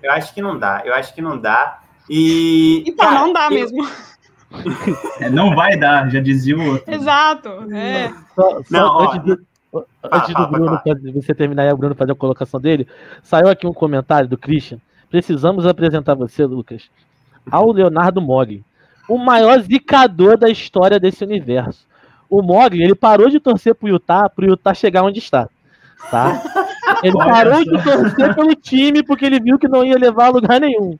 [0.02, 0.82] eu acho que não dá.
[0.86, 1.80] Eu acho que não dá.
[2.10, 3.52] E, então, cara, não dá eu...
[3.52, 3.88] mesmo.
[5.20, 6.94] É, não vai dar, já dizia o outro.
[6.94, 7.50] Exato.
[7.70, 8.14] É.
[8.34, 9.47] Só, só não, antes, do,
[10.04, 10.80] antes do Bruno,
[11.14, 12.88] você terminar e o Bruno fazer a colocação dele,
[13.22, 14.80] saiu aqui um comentário do Christian.
[15.10, 16.90] Precisamos apresentar você, Lucas,
[17.50, 18.64] ao Leonardo Mogli,
[19.08, 21.88] o maior zicador da história desse universo.
[22.30, 25.48] O Mogli, ele parou de torcer pro Utah, pro Utah chegar onde está.
[26.12, 26.42] Tá?
[27.04, 30.60] Ele parou de torcer pelo time porque ele viu que não ia levar a lugar
[30.60, 30.98] nenhum.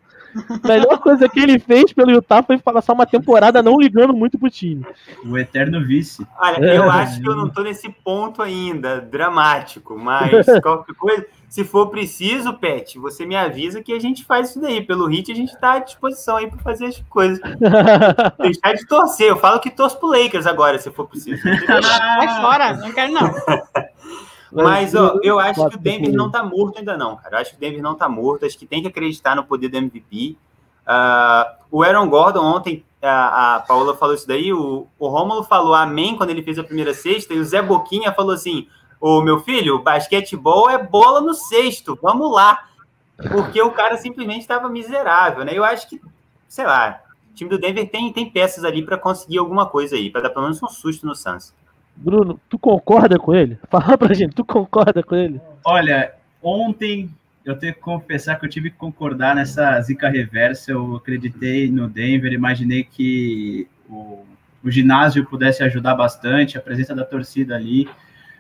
[0.64, 4.38] A melhor coisa que ele fez pelo Utah foi passar uma temporada não ligando muito
[4.38, 4.86] pro time.
[5.26, 6.26] O eterno vice.
[6.40, 6.90] Olha, eu é.
[6.90, 12.54] acho que eu não tô nesse ponto ainda, dramático, mas qualquer coisa, se for preciso,
[12.54, 14.82] Pet, você me avisa que a gente faz isso daí.
[14.82, 17.40] Pelo hit, a gente tá à disposição aí para fazer as coisas.
[18.40, 19.30] Deixar de torcer.
[19.30, 21.42] Eu falo que torço pro Lakers agora, se for preciso.
[21.44, 23.32] Vai fora, não quero não.
[24.52, 27.36] Mas, ó, eu acho que o Denver não tá morto ainda não, cara.
[27.36, 28.46] Eu acho que o Denver não tá morto.
[28.46, 30.38] Acho que tem que acreditar no poder do MVP.
[30.38, 30.38] Uh,
[30.88, 35.74] ah, o Aaron Gordon ontem, a, a Paula falou isso daí, o, o Rômulo falou
[35.74, 38.68] amém quando ele fez a primeira sexta, e o Zé Boquinha falou assim,
[39.00, 42.68] ô meu filho, basquetebol é bola no sexto, vamos lá.
[43.32, 45.52] Porque o cara simplesmente estava miserável, né?
[45.54, 46.00] Eu acho que,
[46.48, 50.10] sei lá, o time do Denver tem, tem peças ali para conseguir alguma coisa aí,
[50.10, 51.54] para dar pelo menos um susto no Suns.
[51.98, 53.58] Bruno, tu concorda com ele?
[53.70, 55.42] Fala pra gente, tu concorda com ele?
[55.66, 57.10] Olha, ontem
[57.44, 60.72] eu tenho que confessar que eu tive que concordar nessa zica reversa.
[60.72, 64.24] Eu acreditei no Denver, imaginei que o,
[64.64, 67.90] o ginásio pudesse ajudar bastante, a presença da torcida ali.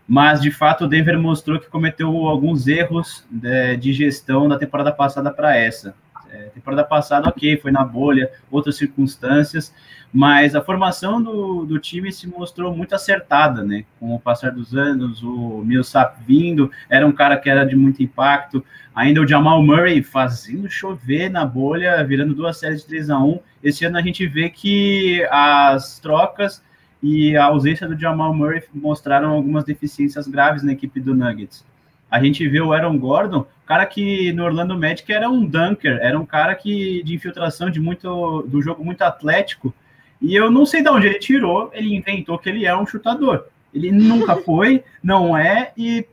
[0.08, 4.58] mas de fato o Denver mostrou que cometeu alguns erros de, é, de gestão da
[4.58, 5.96] temporada passada para essa.
[6.32, 9.74] É, temporada passada, ok, foi na bolha, outras circunstâncias,
[10.12, 13.86] mas a formação do, do time se mostrou muito acertada, né?
[14.00, 18.02] Com o passar dos anos, o Millsap vindo, era um cara que era de muito
[18.02, 18.64] impacto,
[18.96, 23.40] ainda o Jamal Murray fazendo chover na bolha, virando duas séries de 3 a 1
[23.64, 26.64] Esse ano a gente vê que as trocas
[27.02, 31.66] e a ausência do Jamal Murray mostraram algumas deficiências graves na equipe do Nuggets.
[32.10, 36.18] A gente vê o Aaron Gordon, cara que no Orlando Magic era um dunker, era
[36.18, 39.74] um cara que de infiltração de muito do jogo muito atlético,
[40.22, 43.46] e eu não sei de onde ele tirou, ele inventou que ele é um chutador.
[43.74, 46.08] Ele nunca foi, não é, e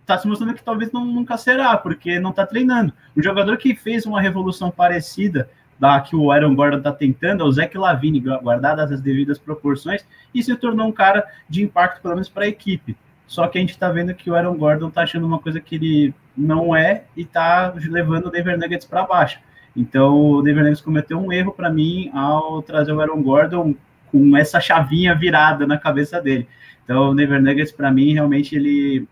[0.00, 2.92] está se mostrando que talvez não, nunca será, porque não está treinando.
[3.16, 7.46] O jogador que fez uma revolução parecida da que o Aaron Gordon está tentando é
[7.46, 12.14] o Zach Lavine, guardadas as devidas proporções, e se tornou um cara de impacto, pelo
[12.14, 12.96] menos para a equipe.
[13.26, 15.76] Só que a gente está vendo que o Aaron Gordon está achando uma coisa que
[15.76, 19.38] ele não é e está levando o Denver Nuggets para baixo.
[19.76, 23.74] Então, o Denver Nuggets cometeu um erro para mim ao trazer o Aaron Gordon
[24.10, 26.48] com essa chavinha virada na cabeça dele.
[26.84, 29.06] Então, o Denver Nuggets, para mim, realmente ele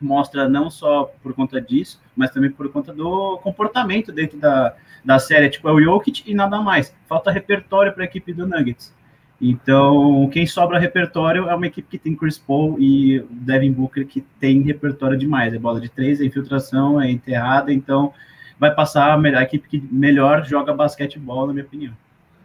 [0.00, 5.18] mostra não só por conta disso, mas também por conta do comportamento dentro da, da
[5.18, 5.48] série.
[5.48, 6.94] Tipo, é o Jokic e nada mais.
[7.08, 8.94] Falta repertório para a equipe do Nuggets.
[9.40, 14.20] Então, quem sobra repertório é uma equipe que tem Chris Paul e Devin Booker, que
[14.40, 15.54] tem repertório demais.
[15.54, 17.72] É bola de três, é infiltração, é enterrada.
[17.72, 18.12] Então,
[18.58, 21.92] vai passar a, melhor, a equipe que melhor joga basquetebol, na minha opinião.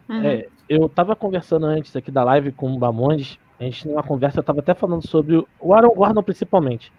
[0.08, 0.22] Uhum.
[0.24, 4.40] É, eu estava conversando antes aqui da live com o Bamondes, a gente numa conversa
[4.40, 6.92] estava até falando sobre o Aaron Gordon principalmente.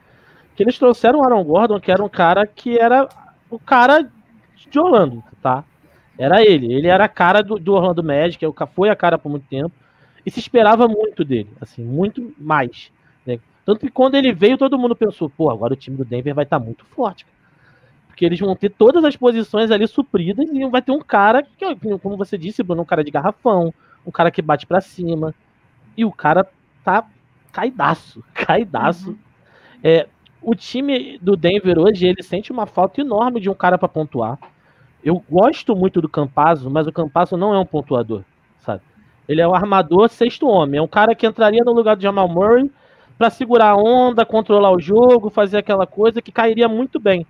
[0.55, 3.08] Que eles trouxeram o Aaron Gordon, que era um cara que era
[3.49, 4.10] o cara
[4.69, 5.63] de Orlando, tá?
[6.17, 6.73] Era ele.
[6.73, 9.71] Ele era a cara do, do Orlando Magic, foi a cara por muito tempo.
[10.26, 12.92] E se esperava muito dele, assim, muito mais.
[13.26, 13.40] Né?
[13.64, 16.44] Tanto que quando ele veio, todo mundo pensou, pô, agora o time do Denver vai
[16.44, 17.26] estar tá muito forte.
[18.08, 21.76] Porque eles vão ter todas as posições ali supridas e vai ter um cara, que,
[22.00, 23.74] como você disse, Bruno, um cara de garrafão,
[24.06, 25.36] um cara que bate para cima.
[25.98, 26.48] E o cara
[26.84, 27.06] tá
[27.52, 29.10] caidaço, caidaço.
[29.12, 29.18] Uhum.
[29.84, 30.08] É,
[30.42, 34.40] o time do Denver hoje, ele sente uma falta enorme de um cara para pontuar.
[35.04, 38.24] Eu gosto muito do Campazzo, mas o Campazzo não é um pontuador?
[39.28, 42.28] Ele é o armador sexto homem, é um cara que entraria no lugar do Jamal
[42.28, 42.70] Murray
[43.18, 47.26] para segurar a onda, controlar o jogo, fazer aquela coisa que cairia muito bem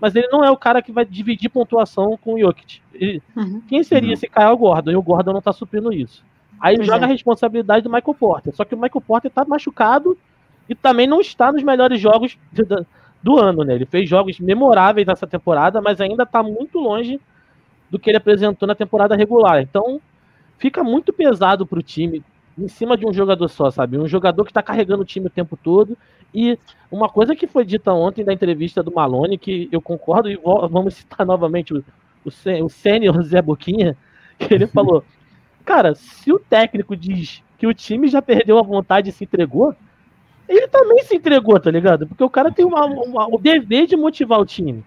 [0.00, 2.80] mas ele não é o cara que vai dividir pontuação com o Jokic.
[2.94, 3.60] Ele, uhum.
[3.68, 4.14] Quem seria uhum.
[4.14, 4.92] esse Kyle Gordon?
[4.92, 6.24] E o Gordon não tá suprindo isso.
[6.58, 7.04] Aí pois joga é.
[7.04, 8.54] a responsabilidade do Michael Porter.
[8.54, 10.16] Só que o Michael Porter tá machucado
[10.68, 12.86] e também não está nos melhores jogos do,
[13.22, 13.74] do ano, né?
[13.74, 17.20] Ele fez jogos memoráveis nessa temporada, mas ainda tá muito longe
[17.90, 19.60] do que ele apresentou na temporada regular.
[19.60, 20.00] Então,
[20.60, 22.22] fica muito pesado pro time
[22.56, 23.98] em cima de um jogador só, sabe?
[23.98, 25.96] Um jogador que tá carregando o time o tempo todo
[26.32, 26.58] e
[26.90, 30.38] uma coisa que foi dita ontem da entrevista do Malone, que eu concordo, e
[30.70, 31.82] vamos citar novamente o,
[32.24, 33.96] o, o sênior Zé Boquinha,
[34.38, 35.02] que ele falou:
[35.64, 39.74] Cara, se o técnico diz que o time já perdeu a vontade e se entregou,
[40.46, 42.06] ele também se entregou, tá ligado?
[42.06, 44.84] Porque o cara tem uma, uma, o dever de motivar o time.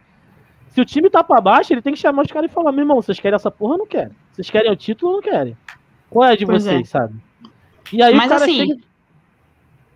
[0.73, 2.81] Se o time tá pra baixo, ele tem que chamar os caras e falar: meu
[2.81, 4.15] irmão, vocês querem essa porra ou não querem?
[4.31, 5.55] Vocês querem o título ou não querem?
[6.09, 6.85] Qual é de pois vocês, é.
[6.85, 7.13] sabe?
[7.91, 8.93] E aí Mas o cara assim, chega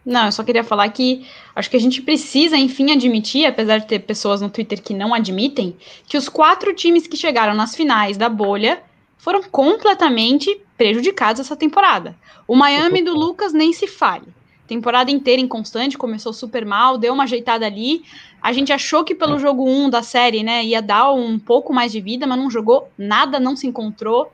[0.07, 3.87] não, eu só queria falar que acho que a gente precisa, enfim, admitir, apesar de
[3.87, 5.75] ter pessoas no Twitter que não admitem,
[6.07, 8.81] que os quatro times que chegaram nas finais da bolha
[9.17, 12.15] foram completamente prejudicados essa temporada.
[12.47, 14.27] O Miami do Lucas nem se fale.
[14.67, 18.03] Temporada inteira inconstante, começou super mal, deu uma ajeitada ali.
[18.41, 21.91] A gente achou que pelo jogo 1 da série, né, ia dar um pouco mais
[21.91, 24.31] de vida, mas não jogou nada, não se encontrou.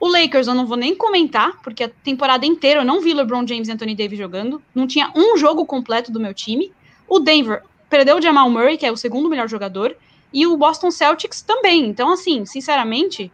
[0.00, 3.46] O Lakers eu não vou nem comentar, porque a temporada inteira eu não vi LeBron
[3.46, 4.60] James e Anthony Davis jogando.
[4.74, 6.72] Não tinha um jogo completo do meu time.
[7.08, 9.96] O Denver perdeu o Jamal Murray, que é o segundo melhor jogador,
[10.32, 11.86] e o Boston Celtics também.
[11.86, 13.30] Então, assim, sinceramente,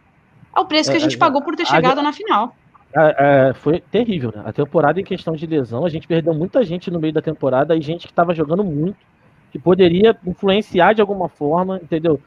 [0.55, 2.55] é o preço que a é, gente é, pagou por ter chegado na final.
[2.95, 4.41] É, é, foi terrível, né?
[4.45, 7.75] A temporada em questão de lesão, a gente perdeu muita gente no meio da temporada
[7.75, 8.97] e gente que estava jogando muito,
[9.51, 12.19] que poderia influenciar de alguma forma, entendeu?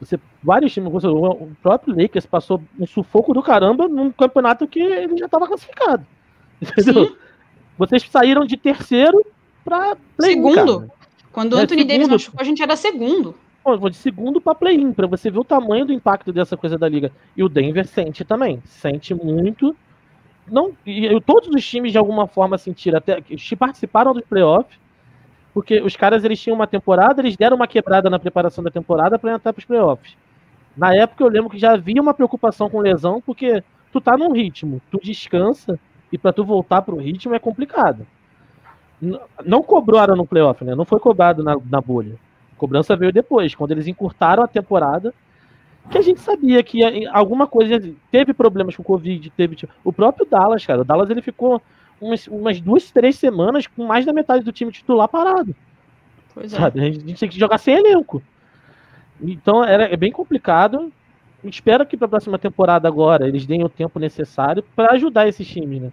[0.00, 5.16] Você, vários times, o próprio Lakers passou um sufoco do caramba num campeonato que ele
[5.16, 6.06] já estava classificado.
[6.60, 7.06] Entendeu?
[7.06, 7.16] Sim.
[7.78, 9.24] Vocês saíram de terceiro
[9.64, 10.80] para segundo.
[10.80, 10.92] Cara.
[11.32, 13.34] Quando o é, Anthony Davis machucou, a gente era segundo.
[13.90, 17.10] De segundo para play-in, para você ver o tamanho do impacto dessa coisa da liga.
[17.36, 19.76] E o Denver sente também, sente muito.
[20.48, 20.72] Não,
[21.24, 24.78] todos os times de alguma forma sentiram até que participaram dos playoffs
[25.56, 29.18] porque os caras eles tinham uma temporada, eles deram uma quebrada na preparação da temporada
[29.18, 30.14] para entrar para os playoffs.
[30.76, 34.32] Na época eu lembro que já havia uma preocupação com lesão, porque tu tá num
[34.32, 35.80] ritmo, tu descansa
[36.12, 38.06] e para tu voltar pro ritmo é complicado.
[39.46, 40.74] não cobraram no playoff, né?
[40.74, 42.16] Não foi cobrado na, na bolha.
[42.52, 45.14] A cobrança veio depois, quando eles encurtaram a temporada,
[45.90, 49.92] que a gente sabia que alguma coisa teve problemas com o Covid, teve tipo, o
[49.92, 50.80] próprio Dallas, cara.
[50.80, 51.62] O Dallas ele ficou
[52.00, 55.54] umas, umas duas, três semanas com mais da metade do time titular parado.
[56.34, 56.56] Pois é.
[56.56, 56.80] sabe?
[56.80, 58.22] A gente, a gente tem que jogar sem elenco.
[59.20, 60.92] Então era, é bem complicado.
[61.44, 65.46] Espero que para a próxima temporada agora eles deem o tempo necessário para ajudar esses
[65.46, 65.92] times, né?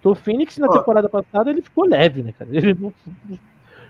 [0.00, 2.50] Então o Phoenix na temporada passada ele ficou leve, né, cara?
[2.52, 2.76] Ele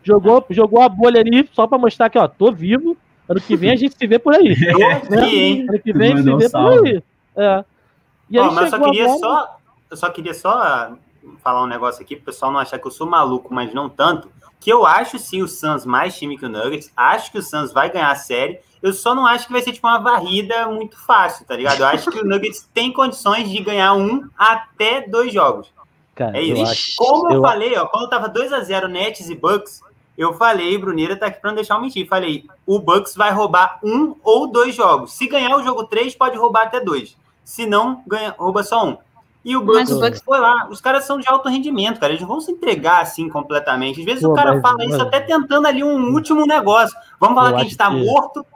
[0.02, 2.96] jogou, jogou a bolha ali só para mostrar que, ó, tô vivo.
[3.28, 4.54] Ano que vem a gente se vê por aí.
[5.10, 5.64] né?
[5.68, 7.02] Ano que vem a gente se vê por aí.
[7.36, 7.64] É.
[8.30, 9.18] E aí mas só queria bola...
[9.18, 9.56] só,
[9.90, 10.96] eu só queria só
[11.42, 14.28] falar um negócio aqui, pro pessoal não achar que eu sou maluco, mas não tanto.
[14.60, 16.90] Que eu acho sim o Suns mais time que o Nuggets.
[16.96, 18.60] Acho que o Suns vai ganhar a série.
[18.82, 21.80] Eu só não acho que vai ser tipo uma varrida muito fácil, tá ligado?
[21.80, 25.72] Eu acho que o Nuggets tem condições de ganhar um até dois jogos.
[26.14, 26.62] Cara, é isso.
[26.62, 29.80] Eu acho, Como eu, eu falei, ó, quando tava 2 a 0 Nets e Bucks,
[30.16, 32.06] eu falei, Bruneira tá aqui pra não deixar eu mentir.
[32.06, 35.12] Falei, o Bucks vai roubar um ou dois jogos.
[35.12, 37.16] Se ganhar o jogo 3, pode roubar até dois.
[37.44, 38.96] Se não, ganha, rouba só um.
[39.44, 40.68] E o Bucks, o Bucks foi lá.
[40.70, 42.12] Os caras são de alto rendimento, cara.
[42.12, 44.00] Eles não vão se entregar assim completamente.
[44.00, 44.90] Às vezes Pô, o cara mas, fala mas...
[44.90, 46.96] isso até tentando ali um último negócio.
[47.20, 47.96] Vamos falar que a gente tá que...
[47.96, 48.46] morto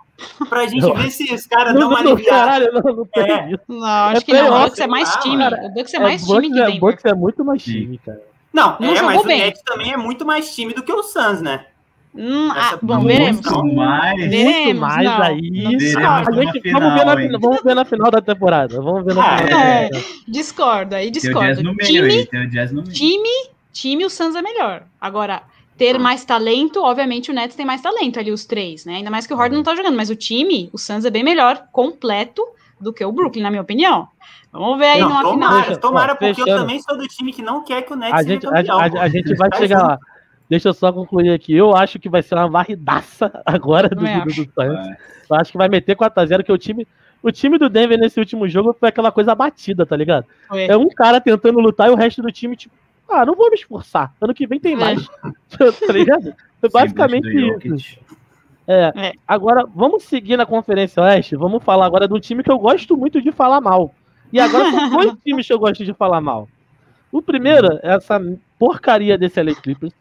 [0.48, 0.94] pra gente eu...
[0.94, 2.38] ver se os caras dão uma aliviada.
[2.38, 3.58] Caralho, não, não, é.
[3.68, 4.48] não, acho é que não.
[4.48, 5.44] O Bucks é mais time.
[5.46, 8.22] o Bucks é mais time que O Bucks é muito mais time, cara.
[8.58, 9.40] Não, não é, mas bem.
[9.40, 11.64] o Nets também é muito mais time do que o Suns, né?
[12.12, 13.46] Hum, ah, bom, veremos.
[13.46, 15.40] Muito mais, veremos, muito mais não, aí.
[15.42, 18.80] Gente, final, vamos, ver na, vamos ver na final da temporada.
[18.80, 19.60] Vamos ver na ah, final.
[19.60, 19.90] É,
[20.26, 21.62] discordo, aí discordo.
[21.62, 22.28] Meio, time,
[22.92, 23.28] time,
[23.72, 24.82] time, o Suns é melhor.
[25.00, 25.42] Agora,
[25.76, 25.98] ter ah.
[26.00, 28.96] mais talento, obviamente o Nets tem mais talento ali, os três, né?
[28.96, 31.22] Ainda mais que o Harden não tá jogando, mas o time, o Suns é bem
[31.22, 32.42] melhor, completo,
[32.80, 34.08] do que o Brooklyn, na minha opinião.
[34.52, 35.78] Vamos ver aí não, numa tomara, final.
[35.78, 38.46] Tomara, porque eu também sou do time que não quer que o Nets a gente,
[38.46, 39.98] a, a, a, gente vai chegar lá.
[40.48, 41.54] Deixa eu só concluir aqui.
[41.54, 44.96] Eu acho que vai ser uma varridaça agora do, do, do Suns.
[45.28, 46.86] Eu acho que vai meter 4x0, que o time.
[47.20, 50.24] O time do Denver nesse último jogo foi aquela coisa batida, tá ligado?
[50.52, 52.72] É um cara tentando lutar e o resto do time, tipo,
[53.08, 54.14] ah, não vou me esforçar.
[54.20, 55.04] Ano que vem tem mais.
[55.50, 56.32] tá ligado?
[56.60, 57.28] Foi basicamente
[57.64, 57.98] isso.
[58.68, 58.92] É.
[58.94, 59.12] é.
[59.26, 61.34] Agora, vamos seguir na Conferência Oeste.
[61.34, 63.94] Vamos falar agora de um time que eu gosto muito de falar mal.
[64.30, 66.46] E agora são dois times que eu gosto de falar mal.
[67.10, 68.20] O primeiro é essa
[68.58, 69.94] porcaria desse LA Clippers.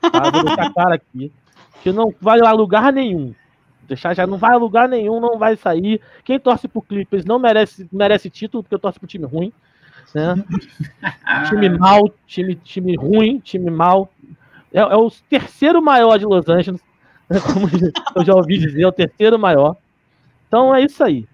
[0.00, 0.30] Tá?
[0.30, 1.32] Vou deixar claro aqui.
[1.82, 3.34] Que não vai a lugar nenhum.
[3.88, 6.00] Deixar já não vai a lugar nenhum, não vai sair.
[6.24, 9.52] Quem torce pro Clippers não merece, merece título, porque eu torço pro time ruim.
[10.14, 10.34] Né?
[11.48, 14.08] time mal, time, time ruim, time mal.
[14.72, 16.80] É, é, o terceiro maior de Los Angeles.
[17.52, 17.68] Como
[18.16, 19.76] eu já ouvi dizer, é o terceiro maior.
[20.48, 21.26] Então é isso aí.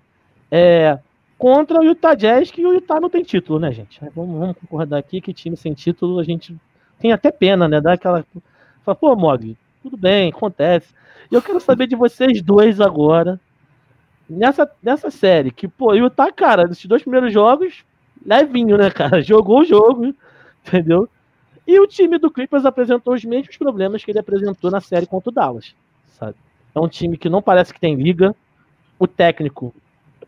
[0.50, 0.98] É,
[1.36, 4.00] contra o Utah Jazz, que o Utah não tem título, né, gente?
[4.14, 6.56] Vamos, vamos concordar aqui que time sem título a gente
[6.98, 7.80] tem até pena, né?
[7.80, 8.24] Dá aquela
[8.88, 10.94] Fala, pô, Mogli, tudo bem, acontece.
[11.30, 13.38] E eu quero saber de vocês dois agora,
[14.28, 17.84] nessa, nessa série, que, pô, o tá, cara, nesses dois primeiros jogos,
[18.24, 19.20] levinho, né, cara?
[19.22, 20.14] Jogou o jogo,
[20.66, 21.06] entendeu?
[21.66, 25.28] E o time do Clippers apresentou os mesmos problemas que ele apresentou na série contra
[25.28, 25.74] o Dallas,
[26.18, 26.34] sabe?
[26.74, 28.34] É um time que não parece que tem liga.
[28.98, 29.74] O técnico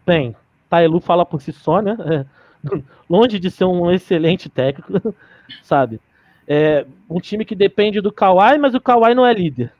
[0.04, 0.34] tem.
[0.68, 1.96] Tailu fala por si só, né?
[2.00, 2.26] É,
[3.08, 5.14] longe de ser um excelente técnico,
[5.62, 6.00] sabe?
[6.46, 9.72] É um time que depende do Kawhi, mas o Kawhi não é líder.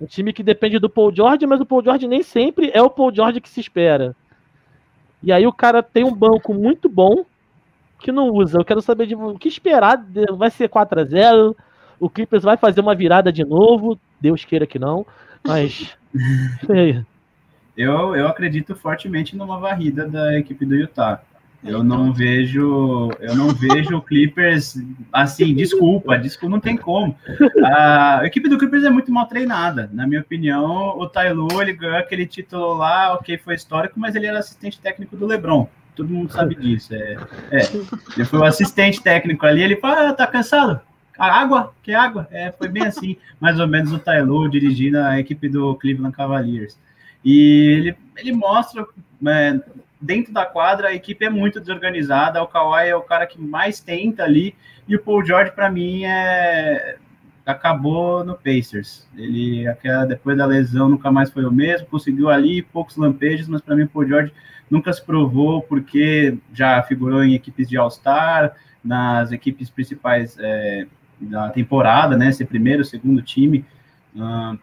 [0.00, 2.90] Um time que depende do Paul George, mas o Paul George nem sempre é o
[2.90, 4.16] Paul George que se espera.
[5.22, 7.24] E aí o cara tem um banco muito bom
[7.98, 8.58] que não usa.
[8.58, 10.02] Eu quero saber de o que esperar.
[10.36, 11.56] Vai ser 4 a 0
[12.00, 14.00] O Clippers vai fazer uma virada de novo.
[14.20, 15.06] Deus queira que não.
[15.46, 15.94] Mas.
[17.76, 21.22] eu, eu acredito fortemente numa varrida da equipe do Utah.
[21.62, 24.78] Eu não vejo, eu não vejo o Clippers
[25.12, 27.14] assim, desculpa, desculpa, não tem como.
[27.62, 30.98] A equipe do Clippers é muito mal treinada, na minha opinião.
[30.98, 35.18] O Tyloo, ele ganhou aquele título lá, ok, foi histórico, mas ele era assistente técnico
[35.18, 35.68] do LeBron.
[35.94, 36.94] Todo mundo sabe disso.
[36.94, 37.18] É,
[37.50, 37.60] é.
[38.16, 40.80] Ele foi o assistente técnico ali, ele falou, ah, tá cansado?
[41.20, 41.74] A água?
[41.82, 42.26] Que água?
[42.30, 46.78] É, foi bem assim, mais ou menos o Tyloo dirigindo a equipe do Cleveland Cavaliers.
[47.22, 48.86] E ele, ele mostra
[49.26, 49.60] é,
[50.00, 52.42] dentro da quadra a equipe é muito desorganizada.
[52.42, 54.54] O Kawhi é o cara que mais tenta ali
[54.88, 56.96] e o Paul George para mim é
[57.44, 59.06] acabou no Pacers.
[59.14, 59.66] Ele
[60.08, 63.82] depois da lesão nunca mais foi o mesmo, conseguiu ali poucos lampejos, mas para mim
[63.82, 64.32] o Paul George
[64.70, 70.86] nunca se provou porque já figurou em equipes de All-Star, nas equipes principais é,
[71.20, 72.32] da temporada, né?
[72.32, 73.64] Ser primeiro, segundo time.
[74.14, 74.58] Uh,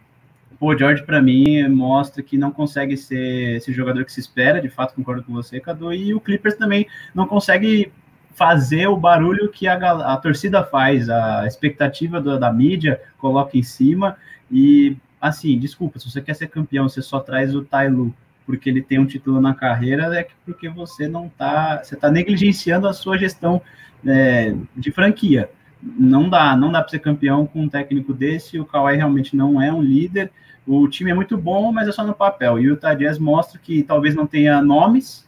[0.58, 4.68] Paul George, para mim, mostra que não consegue ser esse jogador que se espera, de
[4.68, 7.92] fato, concordo com você, Cadu, e o Clippers também não consegue
[8.34, 13.62] fazer o barulho que a, a torcida faz, a expectativa do, da mídia coloca em
[13.62, 14.16] cima.
[14.50, 18.14] E, assim, desculpa, se você quer ser campeão, você só traz o Tailu
[18.46, 22.88] porque ele tem um título na carreira, é porque você não tá, você está negligenciando
[22.88, 23.60] a sua gestão
[24.06, 25.50] é, de franquia.
[25.82, 28.58] Não dá, não dá para ser campeão com um técnico desse.
[28.58, 30.30] O Kawhi realmente não é um líder.
[30.66, 32.58] O time é muito bom, mas é só no papel.
[32.58, 35.26] E o Jazz mostra que talvez não tenha nomes,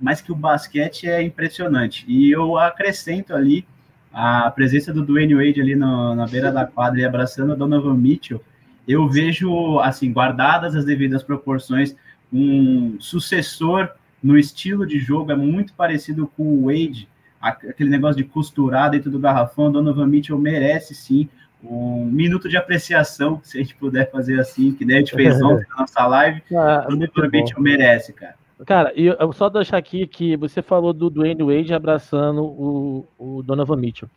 [0.00, 2.04] mas que o basquete é impressionante.
[2.06, 3.66] E eu acrescento ali
[4.12, 7.94] a presença do Dwayne Wade ali no, na beira da quadra e abraçando o Donovan
[7.94, 8.42] Mitchell.
[8.86, 11.94] Eu vejo, assim, guardadas as devidas proporções,
[12.32, 13.90] um sucessor
[14.22, 17.08] no estilo de jogo é muito parecido com o Wade,
[17.40, 19.72] aquele negócio de costurar dentro do garrafão.
[19.72, 21.28] Donovan Mitchell merece sim
[21.62, 25.40] um minuto de apreciação, se a gente puder fazer assim, que nem a gente fez
[25.42, 26.42] ontem na nossa live.
[26.54, 28.34] Ah, Donovan Mitchell merece, cara.
[28.66, 33.42] Cara, e eu só deixar aqui que você falou do Dwayne Wade abraçando o, o
[33.42, 34.08] Donovan Mitchell.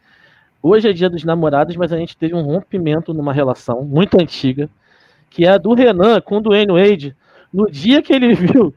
[0.62, 4.70] Hoje é dia dos namorados, mas a gente teve um rompimento numa relação muito antiga,
[5.30, 7.16] que é a do Renan com o Dwayne Wade,
[7.54, 8.74] no dia que ele viu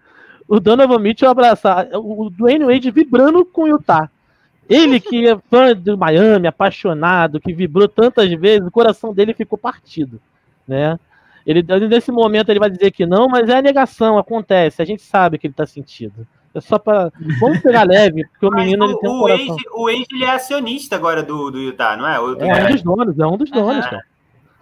[0.48, 4.08] o Donovan Mitchell abraçar o Dwayne Wade vibrando com o Utah.
[4.68, 9.58] Ele que é fã do Miami, apaixonado, que vibrou tantas vezes, o coração dele ficou
[9.58, 10.20] partido,
[10.66, 10.98] né?
[11.46, 15.02] Ele, nesse momento ele vai dizer que não, mas é a negação, acontece, a gente
[15.02, 16.26] sabe que ele está sentido.
[16.52, 17.12] É só para.
[17.38, 19.54] Vamos pegar leve, porque o mas menino o, ele tem um coração.
[19.54, 22.18] Age, o Age ele é acionista agora do, do Utah, não é?
[22.18, 24.04] O, é, é um dos donos, é um dos donos, ah, cara.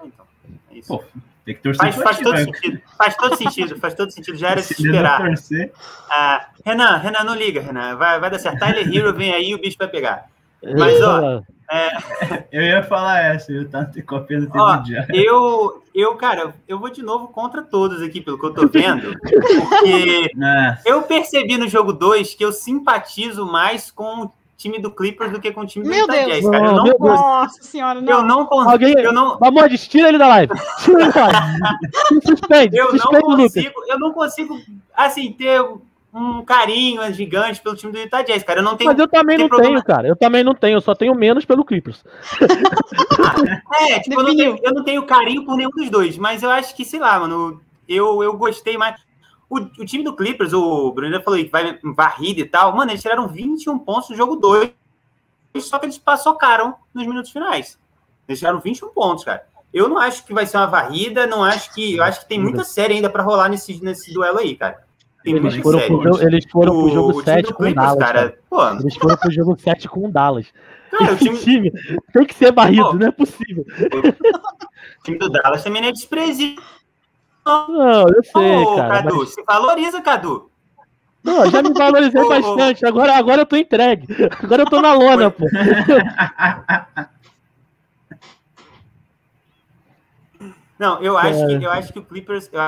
[0.05, 0.27] Então,
[0.71, 0.88] é isso.
[0.88, 1.05] Pô,
[1.45, 4.39] tem que torcer faz, faz todo sentido, faz todo sentido, faz todo sentido.
[4.39, 5.21] Já era de se esperar.
[6.09, 7.97] Ah, Renan, Renan, não liga, Renan.
[7.97, 8.59] Vai, vai dar certo.
[8.59, 10.27] Tyler Hero vem aí e o bicho vai pegar.
[10.63, 11.43] Mas, ó.
[11.71, 12.45] É...
[12.53, 17.29] Eu ia falar essa, eu tava copiando ó, eu, eu, cara, eu vou de novo
[17.29, 19.19] contra todos aqui, pelo que eu tô vendo.
[19.19, 20.79] Porque é.
[20.85, 24.31] eu percebi no jogo 2 que eu simpatizo mais com
[24.64, 26.66] time do Clippers do que com o time meu do Utah Jazz, cara.
[26.66, 28.12] Eu não consigo, Nossa senhora, não.
[28.12, 28.70] Eu não consigo.
[28.70, 29.38] Alguém, eu não...
[29.38, 30.53] Vamos, tira ele da live.
[30.81, 32.27] Tira ele da live.
[32.27, 34.61] suspende, eu suspende, não consigo, eu não consigo,
[34.94, 35.62] assim, ter
[36.12, 38.61] um carinho gigante pelo time do Utah Jazz, cara.
[38.61, 38.90] Eu não tenho.
[38.90, 39.74] Mas eu também não problema.
[39.74, 40.09] tenho, cara.
[40.09, 40.77] Eu também não tenho.
[40.77, 42.05] Eu só tenho menos pelo Clippers.
[43.90, 46.16] é, tipo, eu não, tenho, eu não tenho carinho por nenhum dos dois.
[46.16, 47.61] Mas eu acho que, sei lá, mano.
[47.88, 48.94] Eu, eu gostei mais.
[49.55, 52.75] O, o time do Clippers, o Bruno falou que vai varrida e tal.
[52.75, 54.73] Mano, eles tiraram 21 pontos no jogo 2.
[55.59, 57.79] Só que eles passocaram nos minutos finais.
[58.27, 59.47] Eles tiraram 21 pontos, cara.
[59.73, 61.97] Eu não acho que vai ser uma varrida, não acho que.
[61.97, 64.83] Eu acho que tem muita série ainda para rolar nesse, nesse duelo aí, cara.
[65.23, 65.99] Tem eles, foram série.
[65.99, 67.99] pro, eles foram pro jogo 7 com o Dallas.
[67.99, 68.79] Cara, cara.
[68.81, 70.47] Eles foram pro jogo 7 com o Dallas.
[70.90, 71.38] Cara, o time...
[71.38, 71.73] time...
[72.12, 73.64] tem que ser varrido, Pô, não é possível.
[75.01, 76.62] O time do Dallas também não é desprezível.
[77.47, 79.03] Não, eu sei, Ô, cara.
[79.03, 79.35] Cadu, mas...
[79.35, 80.51] se valoriza, Cadu.
[81.23, 82.85] Não, já me valorizei bastante.
[82.85, 84.07] Agora, agora eu tô entregue.
[84.43, 85.45] Agora eu tô na lona, pô.
[90.79, 91.59] Não, eu acho, é.
[91.59, 92.61] que, eu acho que o Clippers tem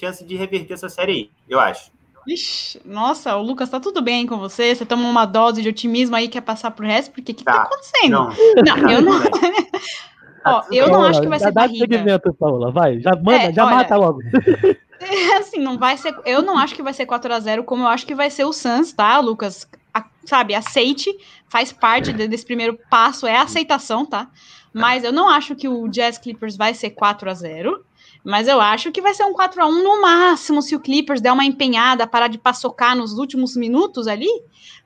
[0.00, 1.30] chance de reverter essa série aí.
[1.48, 1.92] Eu acho.
[2.26, 4.74] Ixi, nossa, o Lucas, tá tudo bem com você?
[4.74, 7.12] Você toma uma dose de otimismo aí, quer passar pro resto?
[7.12, 8.10] Porque o que tá, tá acontecendo?
[8.10, 9.12] Não, não eu não.
[10.44, 11.96] Ó, eu não acho que vai ser dá barriga.
[11.96, 14.20] Segmento, Paula, vai, já manda, é, já olha, mata logo.
[15.38, 16.14] Assim, não vai ser.
[16.24, 18.44] Eu não acho que vai ser 4 a 0 como eu acho que vai ser
[18.44, 19.68] o Suns, tá, Lucas?
[19.92, 21.14] A, sabe, aceite,
[21.48, 24.28] faz parte desse primeiro passo, é a aceitação, tá?
[24.72, 27.84] Mas eu não acho que o Jazz Clippers vai ser 4 a 0
[28.24, 31.20] mas eu acho que vai ser um 4 a 1 no máximo se o Clippers
[31.20, 34.30] der uma empenhada, parar de paçocar nos últimos minutos ali.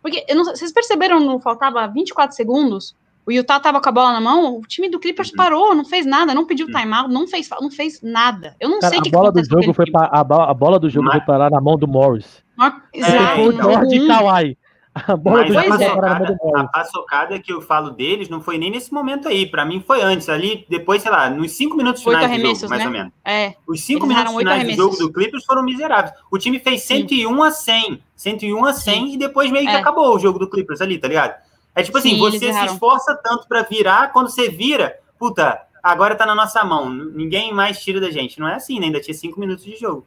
[0.03, 2.97] Porque não, vocês perceberam, não faltava 24 segundos?
[3.29, 5.37] O Utah tava com a bola na mão, o time do Clippers uhum.
[5.37, 6.73] parou, não fez nada, não pediu uhum.
[6.73, 8.57] timeout, não fez, não fez nada.
[8.59, 10.79] Eu não Cara, sei o que, bola do jogo foi pa, a, bola, a bola
[10.79, 11.19] do jogo Mas...
[11.19, 12.43] foi parar na mão do Morris.
[12.91, 13.35] Exato.
[13.35, 14.57] Foi o de Kawhi.
[14.95, 18.71] A bola Mas do a, paçocada, a paçocada que eu falo deles não foi nem
[18.71, 19.47] nesse momento aí.
[19.47, 20.27] Para mim foi antes.
[20.31, 22.87] Ali, depois, sei lá, nos cinco minutos finais do jogo, mais né?
[22.87, 23.13] ou menos.
[23.27, 23.55] É.
[23.67, 26.15] Os cinco Eles minutos finais do jogo do Clippers foram miseráveis.
[26.33, 27.43] O time fez 101 Sim.
[27.43, 28.03] a 100.
[28.17, 29.13] 101 a 100 Sim.
[29.13, 29.77] e depois meio que é.
[29.77, 31.48] acabou o jogo do Clippers ali, tá ligado?
[31.79, 36.17] É tipo assim, Sim, você se esforça tanto para virar, quando você vira, puta, agora
[36.17, 38.41] tá na nossa mão, ninguém mais tira da gente.
[38.41, 38.87] Não é assim, né?
[38.87, 40.05] Ainda tinha cinco minutos de jogo.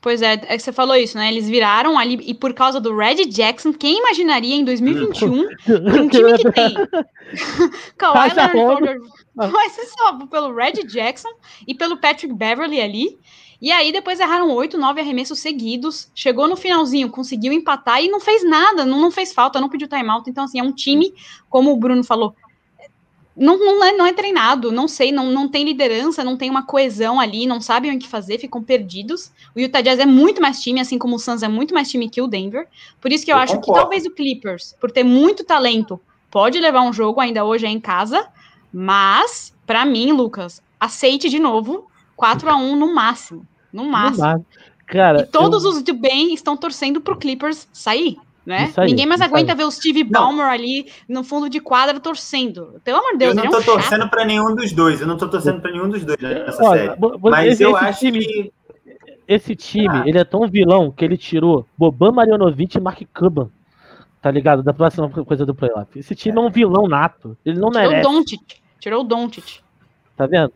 [0.00, 1.28] Pois é, é que você falou isso, né?
[1.28, 5.48] Eles viraram ali, e por causa do Red Jackson, quem imaginaria em 2021 um
[6.08, 6.74] time que tem
[7.98, 9.00] Kawhi Leonard
[9.34, 11.30] vai ser salvo pelo Red Jackson
[11.66, 13.18] e pelo Patrick Beverly ali.
[13.64, 16.10] E aí depois erraram oito, nove arremessos seguidos.
[16.14, 19.88] Chegou no finalzinho, conseguiu empatar e não fez nada, não, não fez falta, não pediu
[19.88, 20.28] timeout.
[20.28, 21.14] Então, assim, é um time,
[21.48, 22.36] como o Bruno falou,
[23.34, 26.66] não, não, é, não é treinado, não sei, não, não tem liderança, não tem uma
[26.66, 29.32] coesão ali, não sabem o que fazer, ficam perdidos.
[29.56, 32.10] O Utah Jazz é muito mais time, assim como o Suns é muito mais time
[32.10, 32.68] que o Denver.
[33.00, 33.72] Por isso que eu, eu acho concordo.
[33.72, 35.98] que talvez o Clippers, por ter muito talento,
[36.30, 38.28] pode levar um jogo, ainda hoje é em casa,
[38.70, 43.48] mas, para mim, Lucas, aceite de novo 4 a 1 no máximo.
[43.74, 44.46] No máximo.
[44.86, 45.70] Cara, e todos eu...
[45.70, 48.72] os do bem estão torcendo pro Clippers sair né?
[48.76, 49.56] Aí, Ninguém mais aguenta aí.
[49.56, 52.80] ver o Steve Ballmer ali no fundo de quadra torcendo.
[52.84, 55.00] Pelo amor de Deus, Eu não tô é um torcendo para nenhum dos dois.
[55.00, 57.18] Eu não tô torcendo para nenhum dos dois nessa Olha, série.
[57.22, 58.52] Mas esse, eu acho time, que
[59.26, 60.02] esse time, ah.
[60.04, 63.48] ele é tão vilão que ele tirou Boban Marjanovic e Mark Cuban.
[64.20, 64.62] Tá ligado?
[64.62, 65.98] Da próxima coisa do playoff.
[65.98, 67.36] Esse time é, é um vilão nato.
[67.44, 68.02] Ele não tirou merece.
[68.02, 68.40] Tirou o Doncic.
[68.80, 69.60] Tirou o Doncic.
[70.16, 70.52] Tá vendo?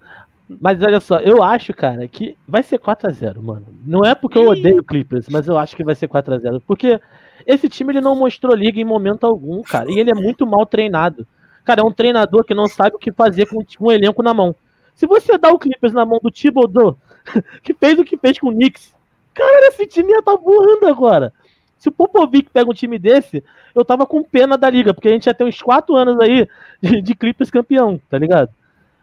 [0.48, 3.66] Mas olha só, eu acho, cara, que vai ser 4x0, mano.
[3.84, 6.62] Não é porque eu odeio o Clippers, mas eu acho que vai ser 4x0.
[6.66, 6.98] Porque
[7.46, 9.90] esse time ele não mostrou liga em momento algum, cara.
[9.90, 11.26] E ele é muito mal treinado.
[11.64, 14.54] Cara, é um treinador que não sabe o que fazer com um elenco na mão.
[14.94, 16.96] Se você dá o Clippers na mão do Thibodeau,
[17.62, 18.94] que fez o que fez com o Knicks,
[19.34, 21.32] cara, esse time ia estar tá voando agora.
[21.78, 23.44] Se o Popovic pega um time desse,
[23.74, 26.48] eu tava com pena da liga, porque a gente já tem uns quatro anos aí
[26.82, 28.50] de, de Clippers campeão, tá ligado?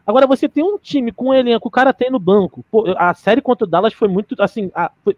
[0.05, 2.63] Agora você tem um time com um elenco, o cara tem no banco.
[2.69, 5.17] Pô, a série contra o Dallas foi muito, assim, a, foi,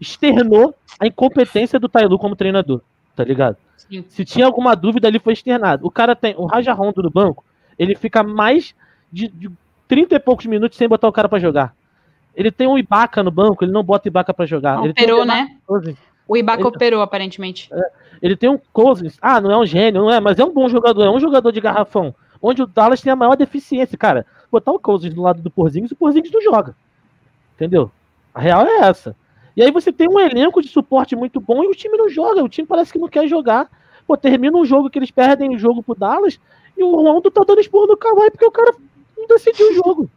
[0.00, 2.80] externou a incompetência do Tailu como treinador,
[3.14, 3.56] tá ligado?
[3.76, 4.04] Sim.
[4.08, 5.86] Se tinha alguma dúvida, ele foi externado.
[5.86, 7.44] O cara tem o Raja Rondo no banco,
[7.78, 8.74] ele fica mais
[9.12, 9.50] de, de
[9.86, 11.74] 30 e poucos minutos sem botar o cara para jogar.
[12.34, 14.76] Ele tem um Ibaka no banco, ele não bota Ibaka para jogar.
[14.76, 15.56] Não, ele operou, né?
[16.26, 17.68] O Ibaka ele, operou, aparentemente.
[17.72, 17.90] É,
[18.20, 19.16] ele tem um Cousins.
[19.20, 21.50] Ah, não é um gênio, não é, mas é um bom jogador, é um jogador
[21.50, 22.14] de garrafão.
[22.40, 24.26] Onde o Dallas tem a maior deficiência, cara.
[24.50, 26.74] Botar o Cousins do lado do Porzingis, o Porzingis não joga.
[27.54, 27.90] Entendeu?
[28.34, 29.16] A real é essa.
[29.56, 32.44] E aí você tem um elenco de suporte muito bom e o time não joga.
[32.44, 33.68] O time parece que não quer jogar.
[34.06, 36.38] Pô, termina um jogo que eles perdem o jogo pro Dallas
[36.76, 38.72] e o Rondo tá dando esporro no Kawhi porque o cara
[39.16, 40.10] não decidiu o jogo.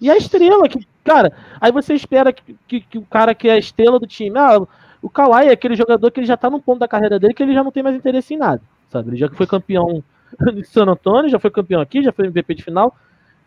[0.00, 3.52] E a estrela, que, cara, aí você espera que, que, que, o cara que é
[3.52, 4.66] a estrela do time, ah,
[5.00, 7.42] o Kawhi é aquele jogador que ele já tá num ponto da carreira dele que
[7.42, 9.10] ele já não tem mais interesse em nada, sabe?
[9.10, 10.02] Ele já foi campeão
[10.54, 12.96] de San Antonio, já foi campeão aqui, já foi MVP de final.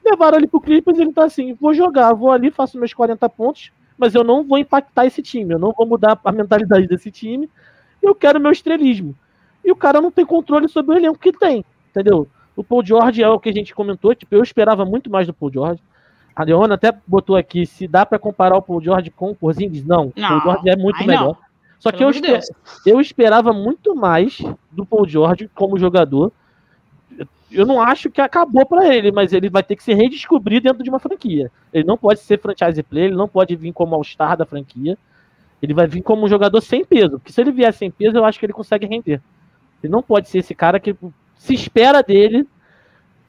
[0.05, 3.27] Levaram ele pro Clippers e ele tá assim, vou jogar, vou ali, faço meus 40
[3.29, 7.11] pontos, mas eu não vou impactar esse time, eu não vou mudar a mentalidade desse
[7.11, 7.49] time,
[8.01, 9.15] eu quero meu estrelismo.
[9.65, 12.27] E o cara não tem controle sobre o elenco que tem, entendeu?
[12.55, 15.33] O Paul George é o que a gente comentou, tipo, eu esperava muito mais do
[15.33, 15.81] Paul George.
[16.35, 19.83] A Leona até botou aqui, se dá para comparar o Paul George com o Porzingis,
[19.83, 20.13] não.
[20.15, 20.38] não.
[20.38, 21.35] O Paul George é muito melhor.
[21.35, 21.47] Não.
[21.79, 22.41] Só que eu, esper...
[22.85, 24.39] eu esperava muito mais
[24.71, 26.31] do Paul George como jogador
[27.51, 30.84] eu não acho que acabou para ele, mas ele vai ter que se redescobrir dentro
[30.84, 31.51] de uma franquia.
[31.74, 34.97] Ele não pode ser franchise player, ele não pode vir como all-star da franquia.
[35.61, 38.26] Ele vai vir como um jogador sem peso, porque se ele vier sem peso, eu
[38.26, 39.22] acho que ele consegue render.
[39.82, 40.95] Ele não pode ser esse cara que
[41.36, 42.47] se espera dele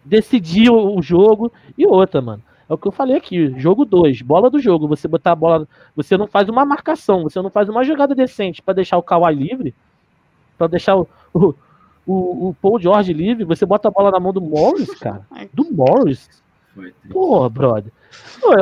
[0.05, 2.43] decidir o jogo e outra, mano.
[2.69, 5.67] É o que eu falei aqui, jogo 2, bola do jogo, você botar a bola,
[5.97, 9.35] você não faz uma marcação, você não faz uma jogada decente para deixar o Kawhi
[9.35, 9.75] livre,
[10.59, 11.55] para deixar o, o
[12.09, 15.27] o, o Paul George livre, você bota a bola na mão do Morris, cara.
[15.53, 16.43] Do Morris.
[17.11, 17.93] Porra, brother.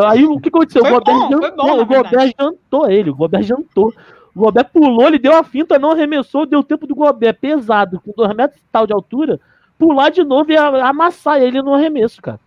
[0.05, 0.82] Aí o que aconteceu?
[0.82, 3.94] Foi o Gobert, bom, jantou, bom, o Gobert jantou ele, o Gobert jantou.
[4.34, 8.12] O Gobert pulou, ele deu a finta, não arremessou, deu tempo do Gobert pesado, com
[8.16, 9.38] 2 metros e tal de altura,
[9.78, 12.40] pular de novo e amassar ele no arremesso, cara.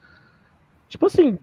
[0.89, 1.37] Tipo assim,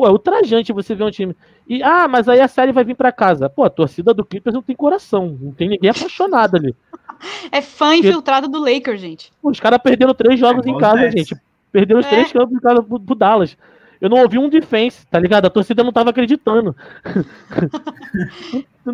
[0.00, 1.36] pô, é ultrajante você ver um time.
[1.68, 3.50] E, ah, mas aí a série vai vir para casa.
[3.50, 6.74] Pô, a torcida do Clippers não tem coração, não tem ninguém apaixonado ali.
[7.52, 9.30] É fã infiltrado do Lakers, gente.
[9.42, 11.12] Os caras perderam três jogos é em casa, 10.
[11.12, 11.36] gente.
[11.70, 12.08] Perderam os é.
[12.08, 13.58] três campos em casa pro, pro, Dallas.
[14.00, 15.44] Eu não ouvi um defense, tá ligado?
[15.44, 16.74] A torcida não tava acreditando.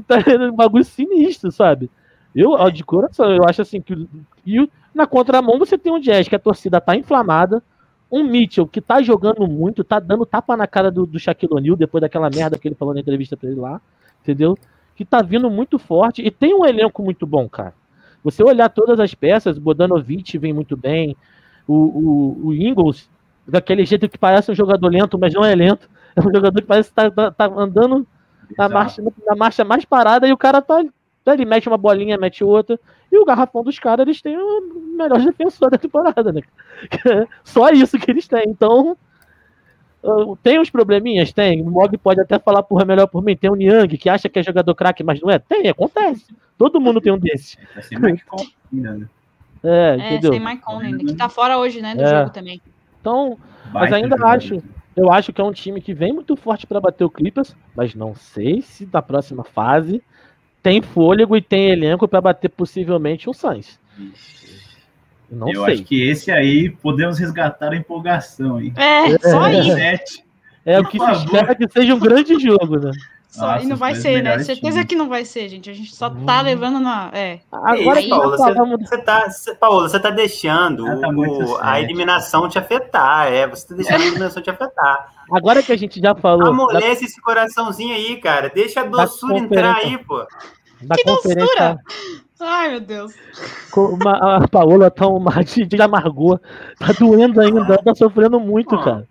[0.09, 0.17] tá
[0.51, 1.89] um bagulho sinistro, sabe?
[2.35, 4.09] Eu, ó, de coração, eu acho assim que.
[4.45, 7.63] E na contramão você tem um Jazz, que a torcida tá inflamada.
[8.11, 11.77] Um Mitchell que tá jogando muito, tá dando tapa na cara do, do Shaquille O'Neal
[11.77, 13.81] depois daquela merda que ele falou na entrevista pra ele lá,
[14.23, 14.57] entendeu?
[14.95, 17.75] Que tá vindo muito forte e tem um elenco muito bom, cara.
[18.23, 21.17] Você olhar todas as peças, Bodanovic vem muito bem,
[21.67, 23.09] o, o, o Ingles,
[23.47, 25.89] daquele jeito que parece um jogador lento, mas não é lento.
[26.15, 28.07] É um jogador que parece estar tá, tá, tá andando
[28.57, 30.83] na marcha, na marcha mais parada e o cara tá.
[31.35, 32.79] Ele mete uma bolinha, mete outra.
[33.11, 36.43] E o garrafão dos caras, eles têm o melhor defensor da temporada, né?
[37.45, 38.45] Só isso que eles têm.
[38.49, 38.97] Então,
[40.43, 41.33] tem uns probleminhas?
[41.33, 41.63] Tem.
[41.63, 43.37] O Mog pode até falar porra melhor por mim.
[43.37, 45.39] Tem o Niang, que acha que é jogador craque, mas não é.
[45.39, 46.27] Tem, acontece.
[46.57, 47.57] Todo mundo tem um desses.
[47.77, 48.23] É sem Mike
[48.73, 49.07] né?
[49.63, 50.33] É, entendeu?
[50.33, 52.09] É, sem Mike Conley, que tá fora hoje, né, do é.
[52.09, 52.61] jogo também.
[53.01, 53.39] Então,
[53.73, 54.63] mas ainda acho,
[54.97, 57.95] eu acho que é um time que vem muito forte para bater o Clippers, mas
[57.95, 60.03] não sei se na próxima fase
[60.67, 63.79] tem fôlego e tem elenco para bater possivelmente o Suns.
[65.31, 65.75] Não eu sei.
[65.75, 68.61] acho que esse aí podemos resgatar a empolgação.
[68.61, 68.73] Hein?
[68.75, 69.77] É, só isso.
[70.65, 72.91] É o que se espera que seja um grande jogo, né?
[73.29, 74.39] Só, Nossa, e não vai ser, né?
[74.41, 74.87] Certeza time.
[74.87, 75.71] que não vai ser, gente.
[75.71, 76.43] A gente só tá hum.
[76.43, 77.11] levando na.
[77.13, 77.39] É.
[77.53, 81.81] Agora, Ei, Paola, você, você, tá, você, Paola, você tá deixando ah, tá o, a
[81.81, 83.31] eliminação te afetar.
[83.31, 85.13] É, você tá deixando a eliminação te afetar.
[85.31, 86.49] Agora que a gente já falou.
[86.49, 87.07] Amolece da...
[87.07, 88.49] esse coraçãozinho aí, cara.
[88.49, 90.27] Deixa a doçura entrar aí, pô.
[90.83, 91.79] Da que doçura!
[92.39, 93.15] Ai, meu Deus.
[93.75, 96.39] Uma, a Paola tá uma de, de amargor.
[96.79, 99.09] Tá doendo ainda, tá sofrendo muito, cara.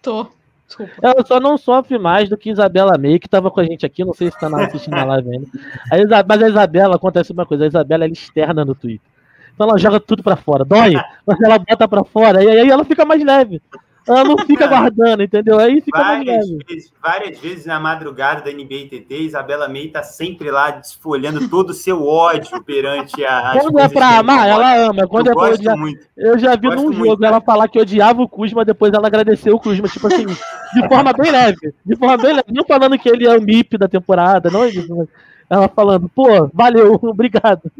[0.00, 0.26] Tô.
[0.66, 0.92] Desculpa.
[1.02, 4.04] Ela só não sofre mais do que Isabela May, que estava com a gente aqui,
[4.04, 5.46] não sei se está assistindo a live ainda.
[5.92, 9.06] A Isa, mas a Isabela, acontece uma coisa, a Isabela é externa no Twitter.
[9.54, 10.94] Então ela joga tudo para fora, dói,
[11.26, 13.62] mas ela bota para fora, e aí ela fica mais leve.
[14.06, 15.58] Ela não fica guardando, entendeu?
[15.58, 20.50] Aí fica várias vezes, várias vezes na madrugada da NBA TT, Isabela May tá sempre
[20.50, 23.58] lá desfolhando todo o seu ódio perante a.
[23.58, 25.06] Quando é pra amar, ela ama.
[25.06, 25.76] Quando eu é pra odiar.
[25.76, 26.06] Muito.
[26.16, 27.24] Eu já vi num jogo muito.
[27.24, 31.12] ela falar que odiava o Kuzma, depois ela agradeceu o Kuzma, tipo assim, de forma
[31.12, 31.74] bem leve.
[31.84, 32.52] De forma bem leve.
[32.52, 35.08] Não falando que ele é o MIP da temporada, não é isso.
[35.48, 37.70] Ela falando, pô, valeu, obrigado.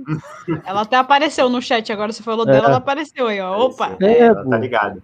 [0.64, 2.52] Ela até apareceu no chat, agora você falou é.
[2.52, 3.66] dela, ela apareceu aí, ó.
[3.66, 3.96] Opa!
[4.00, 5.02] É, é tá ligado.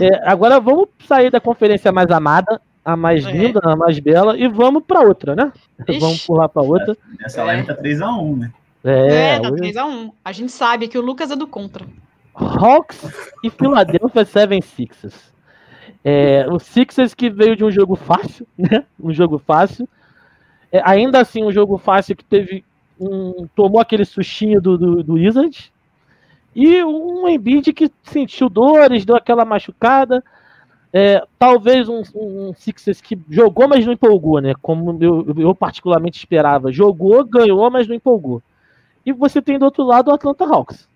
[0.00, 3.30] É, agora vamos sair da conferência mais amada, a mais é.
[3.30, 5.52] linda, a mais bela, e vamos para outra, né?
[5.88, 5.98] Ixi.
[6.00, 6.96] Vamos pular para outra.
[7.20, 8.52] Essa live tá 3x1, né?
[8.84, 10.12] É, é tá 3x1.
[10.24, 11.86] A gente sabe que o Lucas é do contra.
[12.34, 15.14] Hawks e Philadelphia 76ers.
[16.04, 18.84] É, o Sixers que veio de um jogo fácil, né?
[19.00, 19.88] Um jogo fácil.
[20.70, 22.64] É, ainda assim, um jogo fácil que teve
[23.00, 25.72] um, tomou aquele sustinho do, do, do Wizards,
[26.54, 30.22] e um Embiid que sentiu dores, deu aquela machucada.
[30.92, 34.54] É, talvez um, um Sixers que jogou, mas não empolgou, né?
[34.62, 36.70] Como eu, eu, particularmente esperava.
[36.70, 38.40] Jogou, ganhou, mas não empolgou.
[39.04, 40.88] E você tem do outro lado o Atlanta Hawks,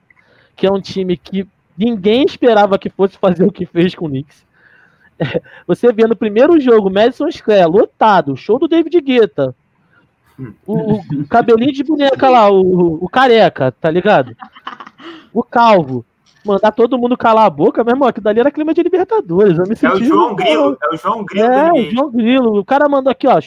[0.54, 1.46] que é um time que
[1.76, 4.46] ninguém esperava que fosse fazer o que fez com o Knicks.
[5.18, 9.52] É, você vê no primeiro jogo, Madison Square, lotado, show do David Guetta.
[10.64, 14.36] O, o cabelinho de boneca lá, o, o careca, tá ligado?
[15.32, 16.04] O Calvo,
[16.44, 19.58] mandar todo mundo calar a boca, meu irmão, que dali era clima de Libertadores.
[19.58, 21.46] Eu me senti, é o João Grilo, é o João Grilo.
[21.46, 22.58] É, o João Grilo.
[22.60, 23.40] O cara mandou aqui, ó.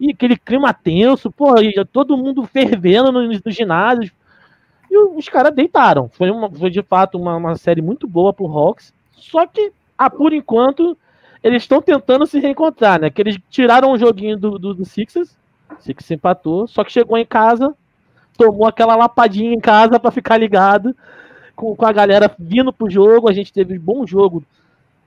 [0.00, 1.54] E aquele clima tenso, pô,
[1.92, 4.10] todo mundo fervendo nos, nos ginásios.
[4.90, 6.08] E os caras deitaram.
[6.08, 8.92] Foi, uma, foi de fato uma, uma série muito boa pro Hawks.
[9.12, 10.96] Só que, ah, por enquanto,
[11.42, 13.10] eles estão tentando se reencontrar, né?
[13.10, 15.36] Que eles tiraram um joguinho do, do, do Sixers.
[15.78, 16.66] Sixers empatou.
[16.66, 17.74] Só que chegou em casa,
[18.36, 20.94] tomou aquela lapadinha em casa para ficar ligado
[21.54, 23.28] com, com, a galera vindo pro jogo.
[23.28, 24.44] A gente teve um bom jogo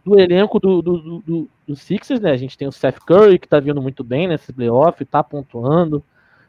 [0.05, 2.31] do elenco do, do, do, do Sixers, né?
[2.31, 6.03] A gente tem o Seth Curry, que tá vindo muito bem nesse playoff, tá pontuando.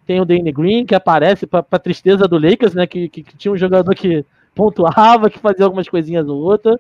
[0.07, 2.87] Tem o Danny Green, que aparece para tristeza do Lakers, né?
[2.87, 4.25] Que, que, que, tinha um jogador que
[4.55, 6.79] pontuava, que fazia algumas coisinhas ou outra.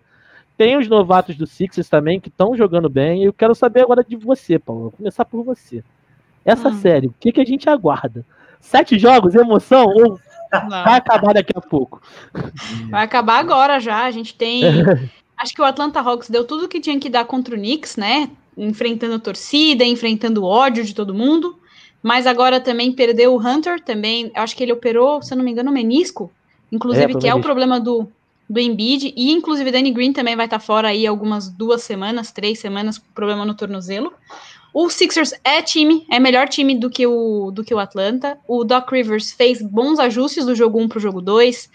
[0.56, 3.22] Tem os novatos do Sixers também, que estão jogando bem.
[3.22, 4.82] E eu quero saber agora de você, Paulo.
[4.82, 5.82] Vou começar por você.
[6.44, 6.74] Essa hum.
[6.74, 8.24] série, o que, que a gente aguarda?
[8.60, 9.86] Sete jogos, emoção?
[9.86, 10.20] Ou
[10.68, 12.00] vai acabar daqui a pouco?
[12.90, 14.04] Vai acabar agora já.
[14.04, 14.62] A gente tem.
[15.36, 17.96] Acho que o Atlanta Hawks deu tudo o que tinha que dar contra o Knicks,
[17.96, 18.30] né?
[18.56, 21.58] Enfrentando torcida, enfrentando ódio de todo mundo.
[22.02, 24.30] Mas agora também perdeu o Hunter, também.
[24.34, 26.30] Acho que ele operou, se eu não me engano, o menisco.
[26.70, 28.08] Inclusive, é, que é o problema do,
[28.48, 29.12] do Embiid.
[29.16, 33.06] E, inclusive, Danny Green também vai estar fora aí algumas duas semanas, três semanas, com
[33.14, 34.12] problema no tornozelo.
[34.78, 38.38] O Sixers é time, é melhor time do que o, do que o Atlanta.
[38.46, 41.70] O Doc Rivers fez bons ajustes do jogo 1 para o jogo 2.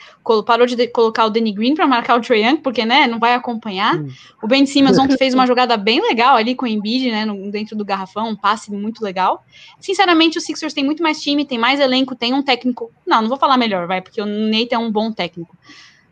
[0.45, 3.17] Parou de, de colocar o Danny Green para marcar o Trae Young, porque né, não
[3.17, 3.95] vai acompanhar.
[3.95, 4.07] Hum.
[4.43, 7.49] O Ben Simmons ontem fez uma jogada bem legal ali com o Embiid, né, no,
[7.49, 9.43] dentro do garrafão, um passe muito legal.
[9.79, 12.91] Sinceramente, o Sixers tem muito mais time, tem mais elenco, tem um técnico.
[13.03, 15.57] Não, não vou falar melhor, vai, porque o Nate é um bom técnico.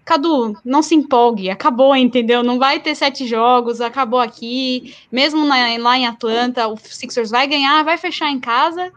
[0.10, 2.42] Cadu, não se empolgue, acabou, entendeu?
[2.42, 4.96] Não vai ter sete jogos, acabou aqui.
[5.12, 8.92] Mesmo na, lá em Atlanta, o Sixers vai ganhar, vai fechar em casa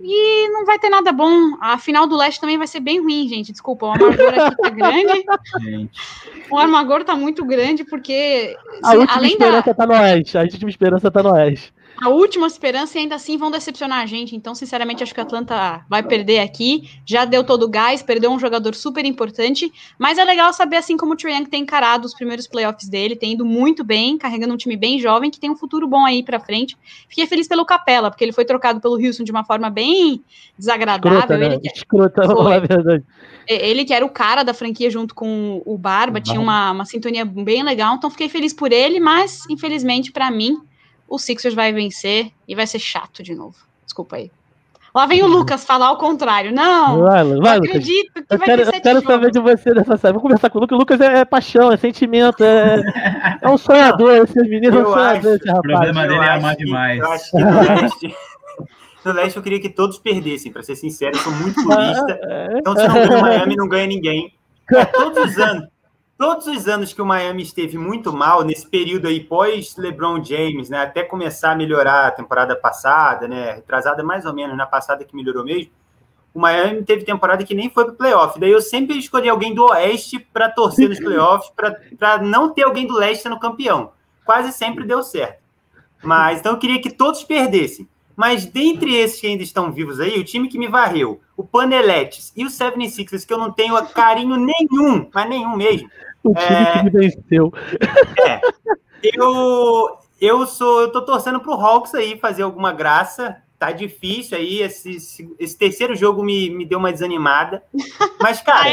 [0.00, 1.56] e não vai ter nada bom.
[1.60, 3.52] A final do leste também vai ser bem ruim, gente.
[3.52, 5.24] Desculpa, o amargor aqui tá grande.
[5.60, 6.00] Gente.
[6.50, 8.56] O amargor tá muito grande porque.
[8.82, 9.74] A última além esperança da...
[9.74, 10.36] tá no oeste.
[10.36, 14.06] A última esperança tá no oeste a última esperança e ainda assim vão decepcionar a
[14.06, 14.36] gente.
[14.36, 16.90] Então, sinceramente, acho que o Atlanta vai perder aqui.
[17.04, 19.72] Já deu todo o gás, perdeu um jogador super importante.
[19.98, 23.32] Mas é legal saber, assim, como o Triang tem encarado os primeiros playoffs dele, tem
[23.32, 26.38] ido muito bem, carregando um time bem jovem, que tem um futuro bom aí pra
[26.38, 26.76] frente.
[27.08, 30.22] Fiquei feliz pelo Capela, porque ele foi trocado pelo Houston de uma forma bem
[30.58, 31.18] desagradável.
[31.18, 31.46] Escrota, né?
[31.46, 31.68] ele, que...
[31.68, 33.04] Escrota, verdade.
[33.48, 37.24] ele que era o cara da franquia junto com o Barba, tinha uma, uma sintonia
[37.24, 40.58] bem legal, então fiquei feliz por ele, mas infelizmente para mim
[41.08, 43.56] o Sixers vai vencer e vai ser chato de novo.
[43.84, 44.30] Desculpa aí.
[44.96, 46.50] Lá vem o Lucas falar o contrário.
[46.54, 49.94] Não, vai, vai, acredito que eu vai quero, ter Eu quero saber de você dessa
[49.98, 50.14] série.
[50.14, 50.74] Vou conversar com o Lucas.
[50.74, 52.80] O Lucas é, é paixão, é sentimento, é,
[53.42, 54.24] é um sonhador.
[54.24, 55.58] Esse menino é um sonhador, esse rapaz.
[55.58, 56.98] O problema dele é amar demais.
[56.98, 57.44] Eu acho que
[59.04, 61.14] no leste, eu queria que todos perdessem, para ser sincero.
[61.14, 62.20] Eu sou muito purista.
[62.56, 64.32] Então, se não ganha o Miami, não ganha ninguém.
[64.94, 65.68] Todos os anos.
[66.18, 70.70] Todos os anos que o Miami esteve muito mal, nesse período aí pós LeBron James,
[70.70, 75.04] né, até começar a melhorar a temporada passada, né, retrasada mais ou menos, na passada
[75.04, 75.70] que melhorou mesmo,
[76.32, 78.38] o Miami teve temporada que nem foi para o playoff.
[78.38, 81.50] Daí eu sempre escolhi alguém do Oeste para torcer nos playoffs,
[81.98, 83.92] para não ter alguém do Leste sendo campeão.
[84.24, 85.40] Quase sempre deu certo.
[86.02, 87.88] Mas então eu queria que todos perdessem.
[88.16, 92.32] Mas dentre esses que ainda estão vivos aí, o time que me varreu, o Paneletes
[92.34, 95.90] e o 76ers, que eu não tenho carinho nenhum, mas nenhum mesmo.
[96.24, 96.72] O time é...
[96.72, 97.52] que me venceu.
[98.26, 98.40] É.
[99.14, 103.36] Eu, eu sou, eu tô torcendo pro Hawks aí fazer alguma graça.
[103.58, 104.62] Tá difícil aí.
[104.62, 104.96] Esse,
[105.38, 107.62] esse terceiro jogo me, me deu uma desanimada.
[108.20, 108.68] Mas, cara.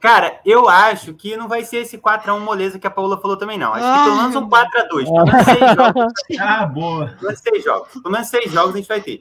[0.00, 3.58] Cara, eu acho que não vai ser esse 4x1 moleza que a Paula falou também,
[3.58, 3.72] não.
[3.72, 5.04] Acho que pelo menos um 4x2.
[5.04, 6.12] Pelo menos seis jogos.
[6.38, 7.06] Ah, boa.
[7.06, 7.88] Pelo menos seis jogos.
[7.92, 9.20] Pelo menos seis jogos a gente vai ter.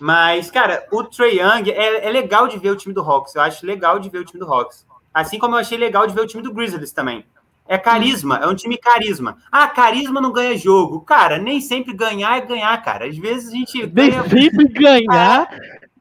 [0.00, 3.34] Mas, cara, o Trey Young é, é legal de ver o time do Hawks.
[3.34, 4.84] Eu acho legal de ver o time do Hawks.
[5.14, 7.24] Assim como eu achei legal de ver o time do Grizzlies também.
[7.68, 9.38] É carisma, é um time carisma.
[9.50, 11.00] Ah, carisma não ganha jogo.
[11.00, 13.06] Cara, nem sempre ganhar é ganhar, cara.
[13.06, 13.78] Às vezes a gente.
[13.78, 14.22] Nem ganha...
[14.28, 15.48] sempre ganhar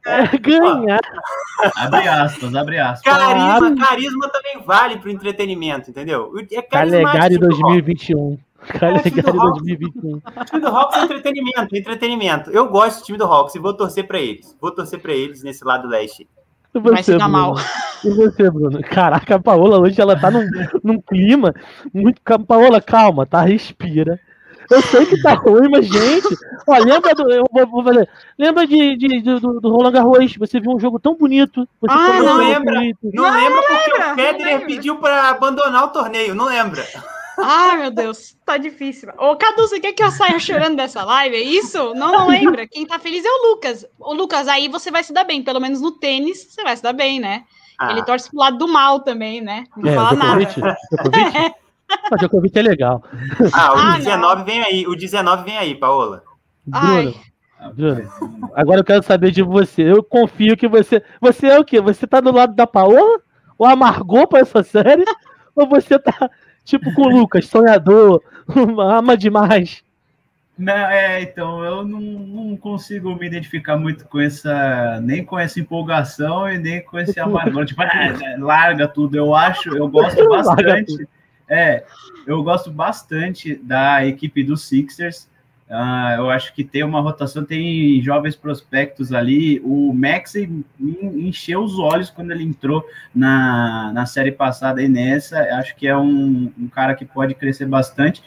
[0.06, 1.00] é ganhar.
[1.76, 3.02] Abre aspas, abre aspas.
[3.02, 6.32] Carisma, carisma também vale para o entretenimento, entendeu?
[6.52, 8.38] É Calegari 2021.
[8.68, 10.18] Calegari 2021.
[10.18, 12.52] O time do Hawks é entretenimento, entretenimento.
[12.52, 14.56] Eu gosto do time do Hawks e vou torcer para eles.
[14.62, 16.28] Vou torcer para eles nesse lado leste.
[16.74, 17.56] Você, Vai se dar mal.
[18.04, 18.82] E você, Bruno?
[18.82, 20.46] Caraca, a Paola hoje ela tá num,
[20.84, 21.54] num clima
[21.94, 22.22] muito.
[22.46, 23.42] Paola, calma, tá?
[23.42, 24.20] Respira.
[24.70, 26.36] Eu sei que tá ruim, mas, gente,
[26.68, 27.32] ó, lembra do.
[27.32, 30.36] Eu vou, vou fazer, lembra de, de, do, do Roland Garros?
[30.38, 31.68] Você viu um jogo tão bonito.
[31.88, 32.74] ah, não lembra.
[32.74, 33.00] Bonito.
[33.14, 36.86] Não, não lembra porque lembra, o Federer pediu para abandonar o torneio, não lembra.
[37.38, 39.10] Ai, meu Deus, tá difícil.
[39.18, 41.36] Ô, Cadu, você quer que eu saia chorando dessa live?
[41.36, 41.94] É isso?
[41.94, 42.68] Não, não lembra.
[42.68, 43.86] Quem tá feliz é o Lucas.
[44.00, 45.44] O Lucas, aí você vai se dar bem.
[45.44, 47.44] Pelo menos no tênis, você vai se dar bem, né?
[47.78, 47.92] Ah.
[47.92, 49.66] Ele torce pro lado do mal também, né?
[49.76, 50.48] Não é, fala nada.
[52.12, 53.04] Mas o convite é legal.
[53.54, 54.46] Ah, o ah, 19 não.
[54.46, 54.88] vem aí.
[54.88, 56.24] O 19 vem aí, Paola.
[56.66, 57.14] Bruno,
[57.76, 58.10] Bruno,
[58.56, 59.84] agora eu quero saber de você.
[59.84, 61.04] Eu confio que você.
[61.22, 61.80] Você é o quê?
[61.82, 63.22] Você tá do lado da Paola?
[63.58, 65.06] Ou amargou pra essa série?
[65.56, 66.30] ou você tá
[66.64, 68.22] tipo com o Lucas, sonhador,
[68.78, 69.84] ama demais?
[70.58, 75.60] Não, é, então, eu não, não, consigo me identificar muito com essa, nem com essa
[75.60, 77.88] empolgação e nem com esse amargor, tipo, ah,
[78.40, 79.18] larga tudo.
[79.18, 81.08] Eu acho, eu gosto bastante
[81.48, 81.86] é,
[82.26, 85.28] eu gosto bastante da equipe dos Sixers.
[85.68, 89.60] Uh, eu acho que tem uma rotação, tem jovens prospectos ali.
[89.64, 95.40] O Max encheu os olhos quando ele entrou na, na série passada e nessa.
[95.58, 98.22] Acho que é um, um cara que pode crescer bastante.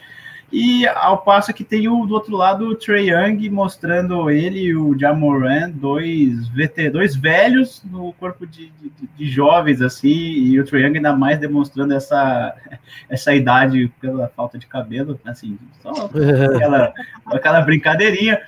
[0.51, 4.75] E ao passo que tem o do outro lado o Trey Young mostrando ele e
[4.75, 10.65] o Jamoran, dois VT, dois velhos no corpo de, de, de, jovens, assim, e o
[10.65, 12.55] Trey Young ainda mais demonstrando essa,
[13.07, 15.91] essa idade pela falta de cabelo, assim, só
[16.55, 16.93] aquela,
[17.27, 18.41] aquela brincadeirinha.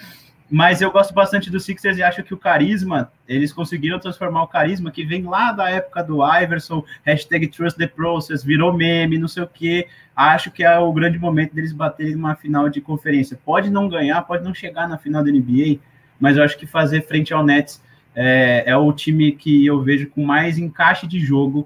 [0.51, 4.47] Mas eu gosto bastante do Sixers e acho que o carisma, eles conseguiram transformar o
[4.47, 9.29] carisma que vem lá da época do Iverson, hashtag Trust the Process, virou meme, não
[9.29, 9.87] sei o quê.
[10.13, 13.39] Acho que é o grande momento deles baterem numa final de conferência.
[13.45, 15.79] Pode não ganhar, pode não chegar na final da NBA,
[16.19, 17.81] mas eu acho que fazer frente ao Nets
[18.13, 21.65] é, é o time que eu vejo com mais encaixe de jogo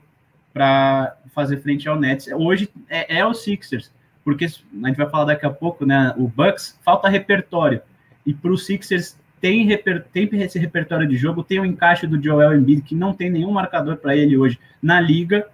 [0.54, 2.28] para fazer frente ao Nets.
[2.28, 3.92] Hoje é, é o Sixers,
[4.24, 6.14] porque a gente vai falar daqui a pouco, né?
[6.16, 7.82] O Bucks falta repertório
[8.26, 12.22] e para o Sixers tem, reper, tem esse repertório de jogo, tem o encaixe do
[12.22, 15.48] Joel Embiid, que não tem nenhum marcador para ele hoje na liga,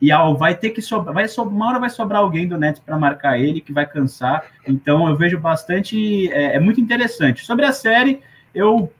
[0.00, 2.80] e ao, vai ter que sobrar, vai so, uma hora vai sobrar alguém do Nets
[2.80, 7.46] para marcar ele, que vai cansar, então eu vejo bastante, é, é muito interessante.
[7.46, 8.20] Sobre a série,
[8.54, 8.92] eu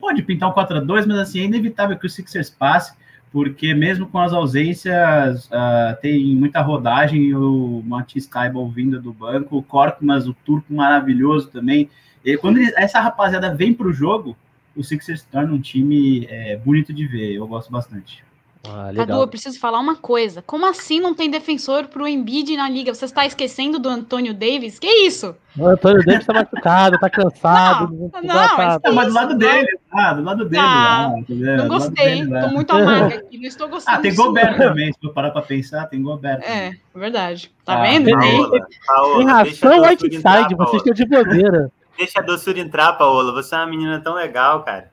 [0.00, 2.94] pode pintar um 4 a 2 mas assim, é inevitável que o Sixers passe,
[3.32, 9.56] porque mesmo com as ausências, uh, tem muita rodagem, o Matisse Taibal vindo do banco,
[9.56, 11.88] o Korkmaz, o turco maravilhoso também.
[12.24, 14.36] E quando ele, essa rapaziada vem para o jogo,
[14.76, 18.24] o Sixers torna um time é, bonito de ver, eu gosto bastante.
[18.68, 20.42] Ah, Cadu, eu preciso falar uma coisa.
[20.42, 22.94] Como assim não tem defensor pro Embiid na liga?
[22.94, 24.78] Você está esquecendo do Antônio Davis?
[24.78, 25.34] Que isso?
[25.56, 27.88] O Antônio Davis tá machucado, tá cansado.
[27.90, 30.62] Não, não, não tá, tá, mas do lado dele, ah, do lado dele.
[30.62, 31.10] Ah,
[31.56, 33.98] não gostei, dele, tô muito amarga aqui, não estou gostando.
[33.98, 36.42] Ah, tem Gobert também, se for parar pra pensar, tem Gobert.
[36.42, 37.50] É, verdade.
[37.64, 38.10] Tá ah, vendo?
[38.10, 41.72] Paola, Paola, tem razão Whiteside, vocês estão de bobeira.
[41.96, 43.32] deixa a doçura entrar, Paola.
[43.32, 44.90] Você é uma menina tão legal, cara.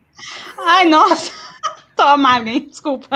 [0.57, 1.31] Ai, nossa.
[1.95, 2.67] Tô amarga, hein?
[2.69, 3.07] Desculpa.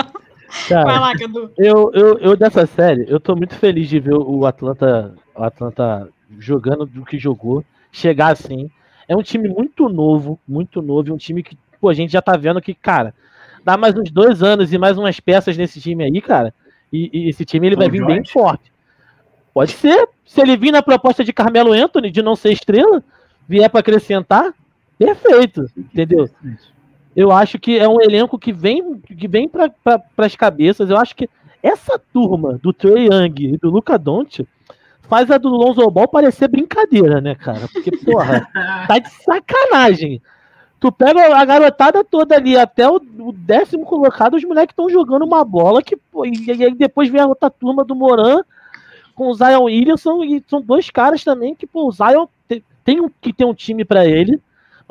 [0.68, 1.50] Cara, Vai lá, Cadu.
[1.56, 6.08] eu, eu, eu dessa série, eu tô muito feliz de ver o Atlanta, o Atlanta
[6.38, 8.70] jogando do que jogou, chegar assim.
[9.08, 12.22] É um time muito novo, muito novo, e um time que, pô, a gente já
[12.22, 13.14] tá vendo que, cara,
[13.64, 16.54] dá mais uns dois anos e mais umas peças nesse time aí, cara,
[16.92, 18.70] e, e esse time ele vai vir bem forte.
[19.54, 23.02] Pode ser, se ele vir na proposta de Carmelo Anthony, de não ser estrela,
[23.48, 24.54] vier para acrescentar,
[24.98, 26.28] perfeito, entendeu?
[27.14, 29.70] Eu acho que é um elenco que vem, que vem para
[30.16, 30.88] as cabeças.
[30.88, 31.28] Eu acho que
[31.62, 34.48] essa turma do Trey Young e do Luca Doncic
[35.02, 37.68] faz a do Lonzo Ball parecer brincadeira, né, cara?
[37.72, 38.48] Porque, porra,
[38.88, 40.22] tá de sacanagem.
[40.80, 42.98] Tu pega a garotada toda ali, até o,
[43.32, 47.26] décimo colocado, os moleques estão jogando uma bola que, pô, e, aí depois vem a
[47.26, 48.42] outra turma do Moran
[49.14, 53.00] com o Zion Williamson, e são dois caras também que, pô, o Zion tem, tem
[53.00, 54.40] um, que ter um time para ele,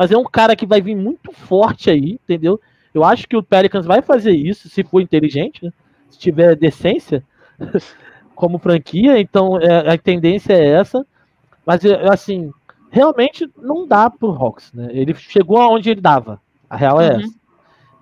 [0.02, 2.60] mas é um cara que vai vir muito forte aí, entendeu?
[2.92, 5.72] Eu acho que o Pelicans vai fazer isso, se for inteligente, né?
[6.10, 7.24] se tiver decência,
[8.34, 11.06] como franquia, então é, a tendência é essa.
[11.64, 12.52] Mas, é, assim,
[12.90, 14.90] realmente não dá pro Hawks, né?
[14.92, 16.42] Ele chegou aonde ele dava.
[16.68, 17.20] A real é Uhum.
[17.22, 17.34] essa.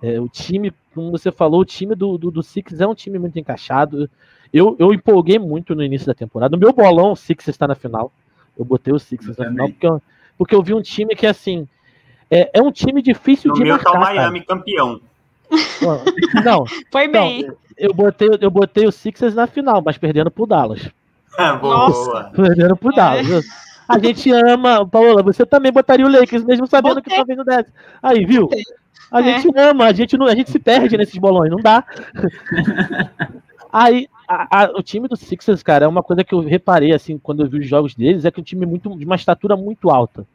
[0.00, 3.18] É, o time, como você falou, o time do, do, do Six é um time
[3.18, 4.08] muito encaixado.
[4.50, 6.56] Eu, eu empolguei muito no início da temporada.
[6.56, 8.10] No meu bolão, o Six está na final.
[8.58, 10.02] Eu botei o Six na final porque eu,
[10.38, 11.68] porque eu vi um time que, assim,
[12.30, 13.98] é, é um time difícil No de meu tá marcar.
[14.00, 14.14] o cara.
[14.14, 15.00] Miami campeão.
[16.44, 17.46] Não, Foi bem.
[17.46, 20.88] não, eu botei, eu botei o Sixers na final, mas perdendo pro Dallas.
[21.60, 22.30] Boa.
[22.34, 22.96] Perdendo pro É.
[22.96, 23.44] Dallas.
[23.88, 27.70] A gente ama, Paola, você também botaria o Lakers, mesmo sabendo que talvez não desse.
[28.00, 28.48] Aí, viu?
[29.10, 29.24] A É.
[29.24, 31.82] gente ama, a gente, não, a gente se perde nesses bolões, não dá.
[33.72, 37.18] Aí, a- a- o time do Sixers, cara, é uma coisa que eu reparei, assim,
[37.18, 39.56] quando eu vi os jogos deles, é que o time é muito, de uma estatura
[39.56, 40.26] muito alta.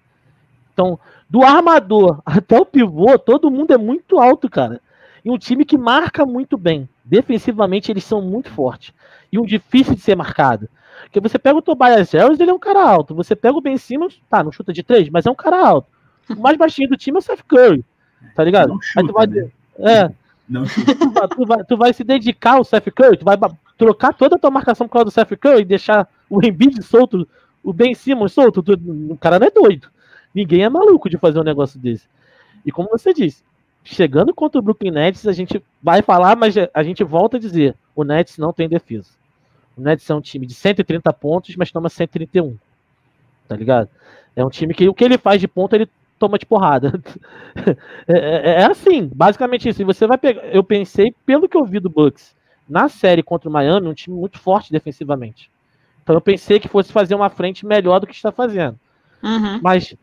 [0.76, 1.00] Então,
[1.30, 4.82] do armador até o pivô, todo mundo é muito alto, cara.
[5.24, 6.88] E um time que marca muito bem.
[7.04, 8.94] Defensivamente, eles são muito fortes.
[9.32, 10.70] E um difícil de ser marcado.
[11.04, 13.16] Porque você pega o Tobias Harris, ele é um cara alto.
[13.16, 15.88] Você pega o Ben Simmons, tá, não chuta de três, mas é um cara alto.
[16.30, 17.84] O mais baixinho do time é o Seth Curry.
[18.36, 18.70] Tá ligado?
[18.70, 19.50] Não Aí tu vai, chuta, né?
[19.80, 20.12] é,
[20.50, 20.96] Não chuta.
[20.96, 23.38] tu vai, tu vai- tu vai se dedicar ao Seth Curry, tu vai
[23.78, 27.28] trocar toda a tua marcação por causa do Seth Curry e deixar o Embiid solto,
[27.64, 28.62] o Ben Simmons solto.
[28.64, 29.88] tu- o cara não é doido.
[30.36, 32.08] Ninguém é maluco de fazer um negócio desse.
[32.66, 33.44] E como você disse,
[33.84, 37.76] chegando contra o Brooklyn Nets, a gente vai falar, mas a gente volta a dizer,
[37.96, 39.10] o Nets não tem defesa.
[39.78, 42.58] O Nets é um time de 130 pontos, mas toma 131.
[43.48, 43.90] Tá ligado?
[44.36, 45.88] É um time que o que ele faz de ponto, ele
[46.20, 46.94] toma de porrada.
[48.08, 49.82] É, é- é assim, basicamente isso.
[49.82, 50.44] E você vai pegar.
[50.54, 52.36] Eu pensei, pelo que eu vi do Bucks
[52.70, 55.50] na série contra o Miami, um time muito forte defensivamente.
[56.04, 58.78] Então eu pensei que fosse fazer uma frente melhor do que está fazendo.
[59.24, 59.60] Uhum.
[59.62, 59.96] Mas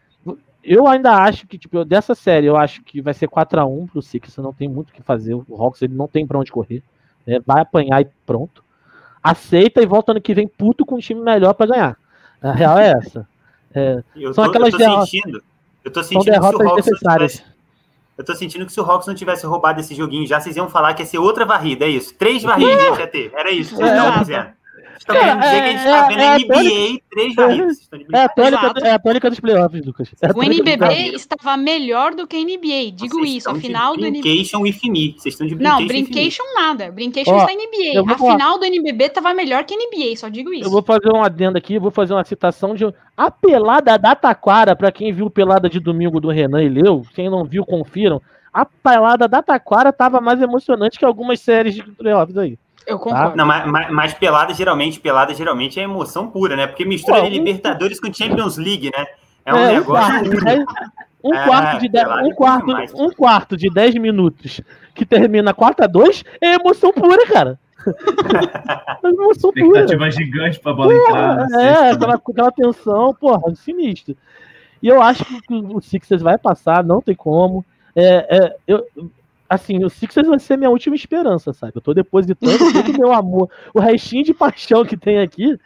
[0.65, 4.37] eu ainda acho que, tipo, dessa série, eu acho que vai ser 4x1 pro Sixers,
[4.39, 5.35] não tem muito o que fazer.
[5.35, 6.83] O Hawks ele não tem pra onde correr.
[7.27, 7.39] né?
[7.47, 8.63] Vai apanhar e pronto.
[9.23, 11.97] Aceita e volta ano que vem puto com um time melhor pra ganhar.
[12.43, 13.27] A real é essa.
[13.75, 15.43] É, Eu São tô, aquelas eu derrotas- sentindo.
[15.85, 17.33] Eu tô sentindo que se o derrotas Hawks não necessárias.
[17.35, 17.53] tivesse,
[18.19, 20.69] eu tô sentindo que se o Hawks não tivesse roubado esse joguinho já, vocês iam
[20.69, 22.15] falar que ia ser outra varrida, é isso.
[22.15, 23.33] Três varridas a gente ia ter.
[23.35, 23.97] Era isso que vocês É.
[23.97, 24.49] estavam dizendo.
[25.07, 28.29] Querendo dizer que a gente tá É, vendo é, é, NBA, três de É a,
[28.29, 28.85] tônica, Exato.
[28.85, 30.15] é a tônica dos playoffs, Lucas.
[30.21, 32.93] É O NBB estava melhor do que a NBA.
[32.95, 34.23] Digo Vocês isso, a final do NBB.
[34.23, 34.59] Brincation.
[34.61, 36.91] Vocês estão de Não, brincation nada.
[36.91, 38.13] Brincation está NBA.
[38.13, 38.33] A falar.
[38.33, 40.67] final do NBB tava melhor que a NBA, só digo isso.
[40.67, 42.85] Eu vou fazer um adendo aqui, vou fazer uma citação de
[43.17, 47.29] a pelada da Taquara, pra quem viu pelada de domingo do Renan e leu, quem
[47.29, 48.21] não viu, confiram.
[48.53, 52.59] A pelada da Taquara tava mais emocionante que algumas séries de playoffs aí.
[52.87, 53.37] Eu concordo.
[53.37, 56.67] Não, mas, mas, mas pelada geralmente, pelada geralmente é emoção pura, né?
[56.67, 59.07] Porque mistura Pô, de um- Libertadores com Champions League, né?
[59.45, 60.11] É um É, negócio.
[60.11, 60.65] quarto dez-
[61.25, 64.61] um quarto de dez- um quarto, um de 10 minutos
[64.95, 67.59] que termina 4 a 2 é emoção pura, cara.
[69.03, 69.67] É emoção pura.
[69.81, 71.49] Expectativa gigante pra bola entrar.
[71.49, 74.17] na É, aquela, aquela tensão, porra, sinistro.
[74.83, 77.65] E eu acho que o Sixers vai passar, não tem como.
[77.95, 78.85] É, é, eu,
[79.55, 81.73] assim, o Sixers vai ser minha última esperança, sabe?
[81.75, 85.59] Eu tô depositando todo o meu amor, o restinho de paixão que tem aqui,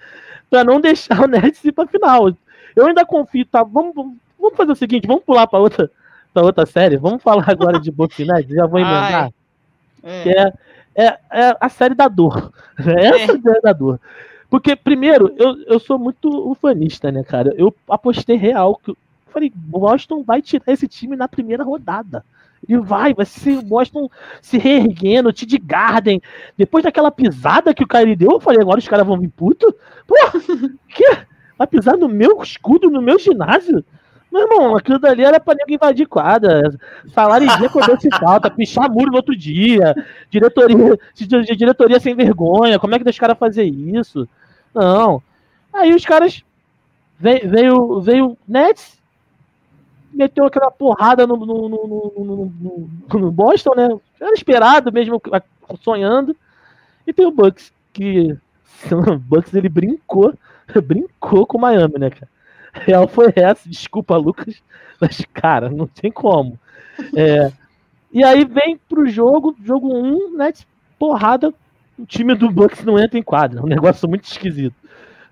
[0.51, 2.32] pra não deixar o Nets ir pra final.
[2.74, 3.62] Eu ainda confio, tá?
[3.62, 4.16] Vamos, vamos-
[4.57, 5.91] fazer o seguinte, vamos pular pra outra,
[6.32, 6.97] pra outra série.
[6.97, 9.30] Vamos falar agora de Bucks Nets, já vou emendar.
[10.03, 10.22] É.
[10.22, 10.53] Que é,
[10.95, 12.53] é, é a série da dor.
[12.78, 14.01] Essa é a série da dor.
[14.49, 17.53] Porque, primeiro, eu, eu sou muito ufanista, né, cara?
[17.57, 18.97] Eu apostei real que.
[19.28, 22.24] Falei, Boston vai tirar esse time na primeira rodada.
[22.68, 23.26] E vai, vai
[23.57, 24.09] o Boston
[24.40, 26.20] se reerguendo, Tid Garden.
[26.57, 29.74] Depois daquela pisada que o Kyrie deu, eu falei, agora os caras vão vir puto?
[30.07, 30.32] Porra,
[30.88, 31.18] que?
[31.59, 33.84] Vai pisar no meu escudo, no meu ginásio?
[34.30, 36.62] Meu irmão, aquilo dali era pra ninguém invadir quadra.
[37.07, 39.94] Salário em dia quando se falta, pichar muro no outro dia.
[40.28, 40.98] Diretoria,
[41.57, 42.78] diretoria sem vergonha.
[42.78, 44.28] Como é que deixa os caras fazer isso?
[44.74, 45.22] Não.
[45.72, 46.44] Aí os caras.
[47.18, 48.95] Veio, veio, veio Nets,
[50.17, 53.89] meteu aquela porrada no, no, no, no, Boston, né?
[54.21, 55.21] Era esperado mesmo,
[55.81, 56.35] sonhando.
[57.07, 58.37] E tem o Bucks, que
[58.91, 60.35] o Bucks ele brincou,
[60.83, 62.29] brincou com o Miami, né, cara?
[62.73, 64.62] Real foi essa, desculpa, Lucas,
[65.01, 66.59] mas, cara, não tem como.
[67.14, 67.53] É,
[68.12, 70.53] e aí vem pro jogo, jogo 1, um, né?
[70.99, 71.53] Porrada,
[71.99, 73.62] o time do Bucks não entra em quadra.
[73.62, 74.75] Um negócio muito esquisito.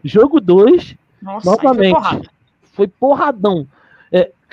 [0.03, 2.23] Jogo 2, novamente, foi,
[2.73, 3.67] foi, porradão.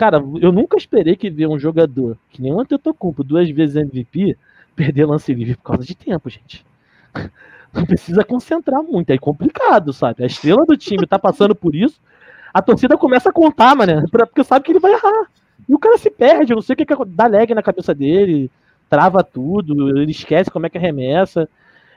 [0.01, 3.75] É, cara, eu nunca esperei que ver um jogador que nem o Antetokounmpo, duas vezes
[3.75, 4.35] MVP,
[4.75, 6.65] perder lance livre por causa de tempo, gente.
[7.71, 10.23] Não precisa concentrar muito, é complicado, sabe?
[10.23, 12.01] A estrela do time tá passando por isso,
[12.51, 15.29] a torcida começa a contar, mano, porque sabe que ele vai errar.
[15.69, 17.93] E o cara se perde, eu não sei o que, que dá lag na cabeça
[17.93, 18.49] dele,
[18.89, 21.47] trava tudo, ele esquece como é que arremessa.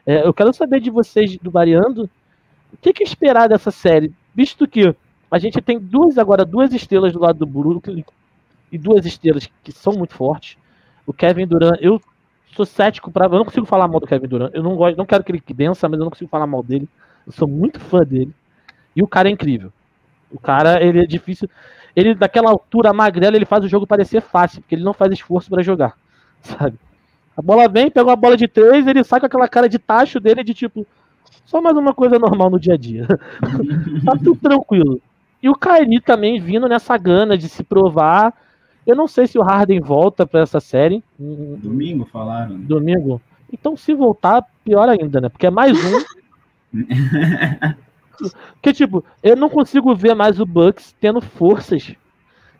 [0.06, 2.04] É, eu quero saber de vocês, do Variando,
[2.72, 4.94] o que, que esperar dessa série, visto que
[5.34, 8.04] a gente tem duas agora, duas estrelas do lado do Brooklyn
[8.70, 10.56] e duas estrelas que são muito fortes.
[11.04, 12.00] O Kevin Durant, eu
[12.54, 14.54] sou cético para, eu não consigo falar mal do Kevin Durant.
[14.54, 16.88] Eu não gosto, não quero que ele vença, mas eu não consigo falar mal dele.
[17.26, 18.32] Eu sou muito fã dele.
[18.94, 19.72] E o cara é incrível.
[20.30, 21.50] O cara, ele é difícil.
[21.96, 25.50] Ele, daquela altura magrela, ele faz o jogo parecer fácil, porque ele não faz esforço
[25.50, 25.98] para jogar,
[26.42, 26.78] sabe?
[27.36, 30.20] A bola vem, pega uma bola de três, ele sai com aquela cara de tacho
[30.20, 30.86] dele de tipo,
[31.44, 33.08] só mais uma coisa normal no dia a dia.
[34.06, 35.02] tá tudo tranquilo.
[35.44, 38.32] E o Kaini também vindo nessa gana de se provar.
[38.86, 41.04] Eu não sei se o Harden volta para essa série.
[41.18, 42.56] Domingo falaram.
[42.60, 43.20] Domingo.
[43.52, 45.28] Então, se voltar, pior ainda, né?
[45.28, 46.02] Porque é mais um.
[48.62, 51.94] Que, tipo, eu não consigo ver mais o Bucks tendo forças,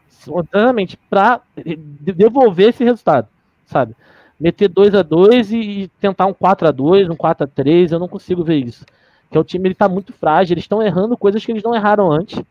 [0.09, 3.28] sinceramente, pra devolver esse resultado,
[3.64, 3.95] sabe?
[4.39, 8.01] Meter 2 a 2 e tentar um 4 a 2 um 4 a 3 eu
[8.01, 8.85] não consigo ver isso.
[9.30, 12.11] Que o time ele tá muito frágil, eles estão errando coisas que eles não erraram
[12.11, 12.43] antes.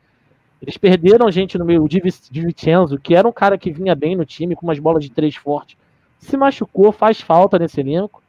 [0.63, 2.01] Eles perderam gente no meio, o Di
[2.31, 5.35] Vincenzo, que era um cara que vinha bem no time, com umas bolas de três
[5.35, 5.75] fortes,
[6.17, 8.23] se machucou, faz falta nesse elenco.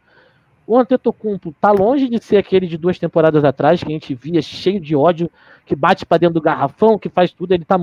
[0.67, 4.43] O Antetokounmpo tá longe de ser aquele de duas temporadas atrás que a gente via
[4.43, 5.31] cheio de ódio,
[5.65, 7.53] que bate para dentro do garrafão, que faz tudo.
[7.53, 7.79] Ele tá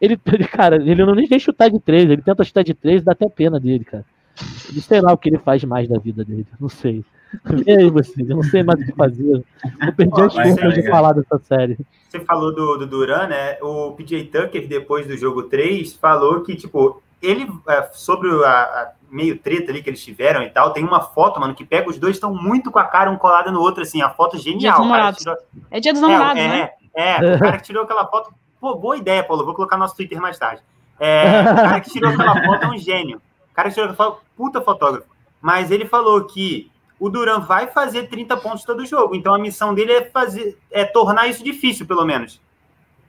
[0.00, 0.16] ele,
[0.50, 3.60] cara, ele não nem chutar de três, ele tenta chutar de três, dá até pena
[3.60, 4.04] dele, cara.
[4.70, 7.04] Ele sei lá o que ele faz mais da vida dele, não sei.
[7.66, 9.44] E aí, você, eu não sei mais o que fazer.
[9.82, 11.78] Eu perdi as forças de falar dessa série.
[12.08, 13.58] Você falou do, do Duran, né?
[13.60, 18.92] O PJ Tucker, depois do jogo 3, falou que, tipo, ele, é, sobre a, a,
[19.10, 21.98] meio treta ali que eles tiveram e tal, tem uma foto, mano, que pega os
[21.98, 24.82] dois, estão muito com a cara um colado no outro, assim, a foto genial.
[24.82, 25.36] Dia tirou...
[25.70, 26.70] É dia dos namorados, é, né?
[26.94, 29.82] É, é, o cara que tirou aquela foto, pô, boa ideia, Paulo, vou colocar no
[29.82, 30.62] nosso Twitter mais tarde.
[30.98, 33.20] É, o cara que tirou aquela foto é um gênio.
[33.50, 35.06] O cara que tirou aquela foto, puta fotógrafo.
[35.40, 39.74] Mas ele falou que o Duran vai fazer 30 pontos todo jogo, então a missão
[39.74, 42.40] dele é fazer, é tornar isso difícil, pelo menos.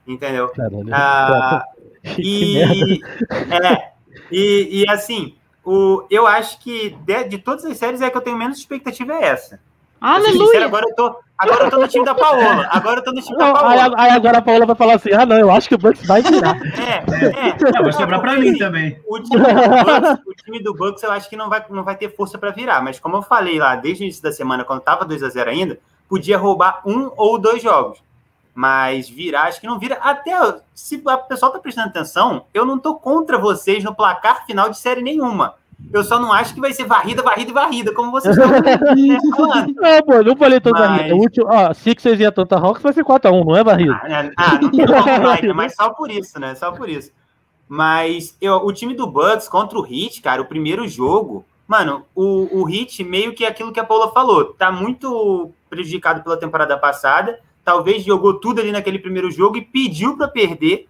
[0.07, 0.49] Entendeu?
[0.49, 1.63] Caralho, ah,
[2.17, 3.91] e, é,
[4.31, 8.21] e, e assim, o, eu acho que de, de, todas as séries é que eu
[8.21, 9.59] tenho menos expectativa é essa.
[10.01, 10.65] Aleluia!
[10.65, 12.67] agora eu, tô, agora eu tô no time da Paola.
[12.71, 13.83] Agora eu tô no time não, da Paola.
[13.83, 16.05] Aí, aí, agora a Paola vai falar assim: ah, não, eu acho que o Bucks
[16.05, 16.57] vai virar.
[16.79, 17.71] É, é.
[17.73, 18.99] Não, vai sobrar pra mim também.
[19.07, 22.15] O time, Bucks, o time, do Bucks, eu acho que não vai, não vai ter
[22.15, 22.81] força pra virar.
[22.81, 26.37] Mas como eu falei lá, desde o início da semana, quando tava 2x0 ainda, podia
[26.37, 27.99] roubar um ou dois jogos.
[28.55, 29.95] Mas virar, acho que não vira.
[30.01, 30.31] Até
[30.73, 34.77] se o pessoal tá prestando atenção, eu não tô contra vocês no placar final de
[34.77, 35.55] série nenhuma.
[35.91, 38.49] Eu só não acho que vai ser varrida, varrida e varrida, como vocês estão
[39.35, 39.73] falando.
[39.75, 40.89] Não, pô, não falei toda mas...
[40.89, 41.15] varrida.
[41.15, 43.99] O último, ó, Sixers e Atlanta Hawks vai ser 4x1, não é varrida.
[44.03, 46.53] Ah, é, ah não tem como, mas só por isso, né?
[46.55, 47.11] Só por isso.
[47.67, 52.61] Mas eu, o time do Bucks contra o Heat, cara, o primeiro jogo, mano, o,
[52.61, 57.39] o Heat meio que aquilo que a Paula falou, tá muito prejudicado pela temporada passada
[57.69, 60.87] talvez jogou tudo ali naquele primeiro jogo e pediu para perder.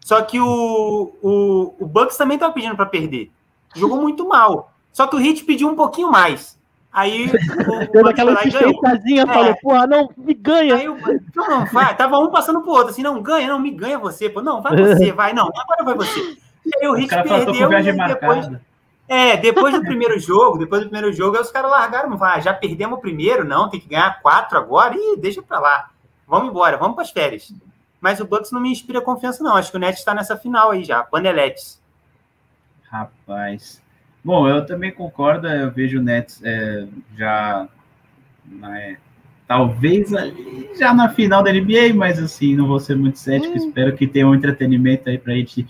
[0.00, 3.28] Só que o, o, o Bucks também estava pedindo para perder.
[3.74, 4.72] Jogou muito mal.
[4.92, 6.58] Só que o Hit pediu um pouquinho mais.
[6.92, 7.32] Aí o,
[7.92, 9.54] Deu aquela insistênciazinha, falou, é.
[9.54, 10.74] porra, não, me ganha.
[10.74, 10.96] Aí o,
[11.34, 11.96] não, não, vai.
[11.96, 14.28] Tava um passando pro outro, assim, não, ganha, não, me ganha você.
[14.28, 16.36] Pô, não, vai você, vai, não, agora vai você.
[16.64, 18.50] E aí o Hit perdeu e depois...
[19.08, 22.54] É, depois do primeiro jogo, depois do primeiro jogo, aí os caras largaram, ah, já
[22.54, 25.90] perdemos o primeiro, não, tem que ganhar quatro agora, e deixa pra lá
[26.32, 27.52] vamos embora, vamos para as férias.
[28.00, 29.54] Mas o Bucks não me inspira confiança, não.
[29.54, 31.78] Acho que o Nets está nessa final aí já, Paneletes.
[32.92, 33.82] Rapaz.
[34.22, 36.86] Bom, eu também concordo, eu vejo o Nets é,
[37.16, 37.66] já.
[38.44, 38.98] Né,
[39.46, 43.56] talvez ali já na final da NBA, mas assim, não vou ser muito cético, hum.
[43.56, 45.66] espero que tenha um entretenimento aí pra gente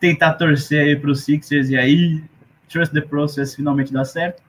[0.00, 2.22] tentar torcer aí pro Sixers e aí
[2.68, 4.42] trust the process finalmente dá certo.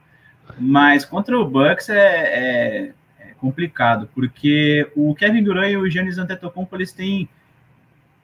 [0.58, 6.18] Mas contra o Bucks é, é, é complicado, porque o Kevin Durant e o Giannis
[6.18, 7.28] Antetokounmpo, eles têm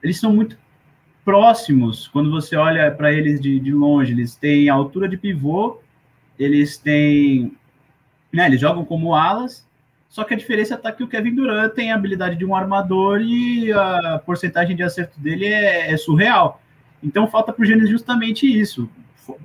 [0.02, 0.56] eles são muito
[1.24, 5.80] próximos quando você olha para eles de, de longe, eles têm altura de pivô,
[6.38, 7.56] eles têm
[8.32, 9.66] né, eles jogam como alas,
[10.08, 13.20] só que a diferença está que o Kevin Durant tem a habilidade de um armador
[13.20, 16.60] e a porcentagem de acerto dele é, é surreal.
[17.02, 18.88] Então falta para o Giannis justamente isso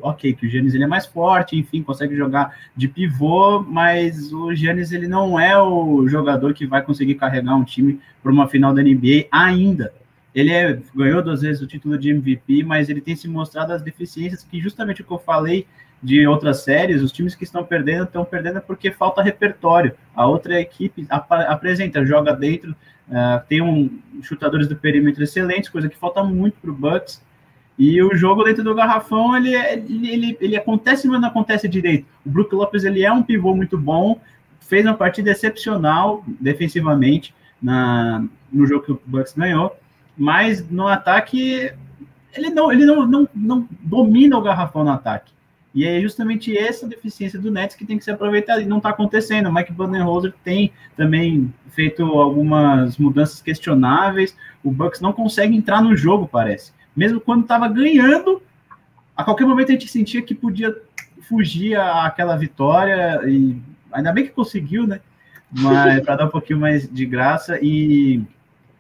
[0.02, 4.54] ok, que o Giannis ele é mais forte, enfim, consegue jogar de pivô, mas o
[4.54, 8.74] Giannis ele não é o jogador que vai conseguir carregar um time para uma final
[8.74, 9.94] da NBA ainda.
[10.34, 13.82] Ele é, ganhou duas vezes o título de MVP, mas ele tem se mostrado as
[13.82, 15.66] deficiências que justamente o que eu falei
[16.02, 19.94] de outras séries, os times que estão perdendo estão perdendo porque falta repertório.
[20.16, 25.90] A outra equipe ap apresenta, joga dentro, uh, tem um chutadores do perímetro excelentes, coisa
[25.90, 27.22] que falta muito para o Bucks.
[27.78, 32.06] E o jogo dentro do garrafão, ele, ele, ele, ele acontece, mas não acontece direito.
[32.26, 34.20] O Brook Lopes, ele é um pivô muito bom,
[34.60, 39.78] fez uma partida excepcional defensivamente na, no jogo que o Bucks ganhou,
[40.20, 41.72] mas no ataque,
[42.36, 45.32] ele não, ele não, não, não domina o garrafão no ataque.
[45.74, 48.90] E é justamente essa deficiência do Nets que tem que ser aproveitada e não está
[48.90, 49.48] acontecendo.
[49.48, 54.36] O Mike Budenholzer tem também feito algumas mudanças questionáveis.
[54.64, 58.42] O Bucks não consegue entrar no jogo, parece mesmo quando estava ganhando,
[59.16, 60.76] a qualquer momento a gente sentia que podia
[61.30, 63.56] fugir aquela vitória, e
[63.92, 65.00] ainda bem que conseguiu, né?
[65.50, 68.22] Mas para dar um pouquinho mais de graça e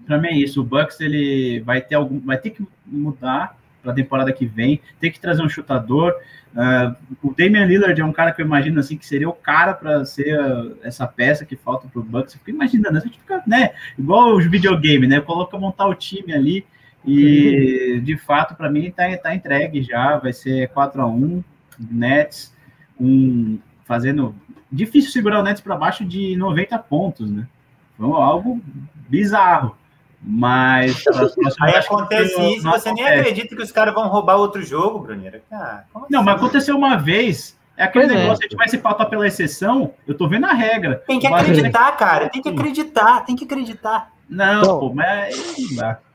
[0.09, 0.59] para mim é isso.
[0.59, 4.81] O Bucks ele vai ter algum, vai ter que mudar para a temporada que vem,
[4.99, 6.15] tem que trazer um chutador.
[6.51, 9.75] Uh, o Damian Lillard é um cara que eu imagino assim que seria o cara
[9.75, 12.33] para ser uh, essa peça que falta para o Bucks.
[12.33, 15.21] Eu fico imaginando, a gente fica, né, igual os videogame, né?
[15.21, 16.65] Coloca montar o time ali
[17.05, 20.17] e, de fato, para mim, está tá entregue já.
[20.17, 21.43] Vai ser 4 a 1
[21.79, 22.51] Nets,
[22.99, 24.35] um, fazendo.
[24.71, 27.47] Difícil segurar o Nets para baixo de 90 pontos, né?
[27.95, 28.59] Foi algo
[29.07, 29.77] bizarro.
[30.21, 31.03] Mas.
[31.61, 32.93] Aí acontece isso, você acontece.
[32.93, 35.41] nem acredita que os caras vão roubar outro jogo, Bruneira.
[35.51, 36.25] Ah, não, assim?
[36.25, 37.57] mas aconteceu uma vez.
[37.77, 38.21] É aquele pois é.
[38.21, 38.45] negócio, é.
[38.45, 41.01] a gente vai se pautar pela exceção, eu tô vendo a regra.
[41.07, 44.11] Tem que acreditar, cara, tem que acreditar, tem que acreditar.
[44.29, 45.33] Não, então, pô, mas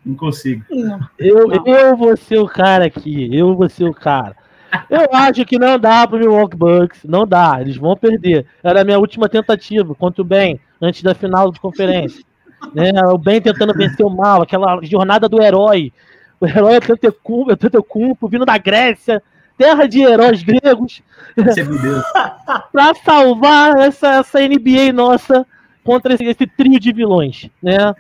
[0.05, 0.63] não consigo.
[1.19, 3.35] Eu, eu vou ser o cara aqui.
[3.35, 4.37] Eu vou ser o cara.
[4.91, 7.01] Eu acho que não dá pro Milwaukee Bucks.
[7.05, 7.59] Não dá.
[7.61, 8.47] Eles vão perder.
[8.63, 12.23] Era a minha última tentativa contra o Ben, antes da final de conferência.
[12.73, 12.93] Né?
[13.13, 15.93] O Ben tentando vencer o mal, aquela jornada do herói.
[16.41, 16.81] O herói é
[17.57, 19.23] Tantecumpo, vindo da Grécia,
[19.57, 21.03] terra de heróis gregos.
[22.73, 25.47] para salvar essa, essa NBA nossa
[25.83, 27.95] contra esse, esse, trio de vilões, né?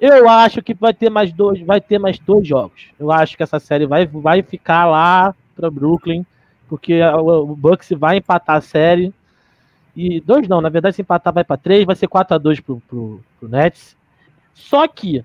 [0.00, 2.86] Eu acho que vai ter mais dois, vai ter mais dois jogos.
[2.98, 6.24] Eu acho que essa série vai, vai ficar lá para Brooklyn,
[6.68, 9.12] porque o, o Bucks vai empatar a série.
[9.96, 12.60] E dois não, na verdade, se empatar vai para três, vai ser 4 a 2
[12.60, 13.96] pro, pro, pro Nets.
[14.58, 15.24] Só que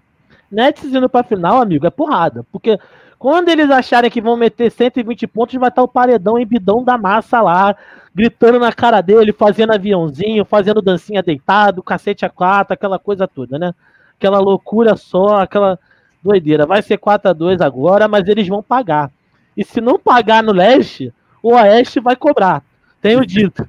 [0.51, 2.79] Nets indo para final, amigo, é porrada, porque
[3.17, 6.97] quando eles acharem que vão meter 120 pontos, vai estar o paredão em bidão da
[6.97, 7.75] massa lá,
[8.13, 13.57] gritando na cara dele, fazendo aviãozinho, fazendo dancinha deitado, cacete a quatro, aquela coisa toda,
[13.57, 13.73] né?
[14.17, 15.79] Aquela loucura só, aquela
[16.21, 16.65] doideira.
[16.65, 19.09] Vai ser 4 a 2 agora, mas eles vão pagar.
[19.55, 22.61] E se não pagar no leste, o oeste vai cobrar.
[23.01, 23.67] Tenho dito.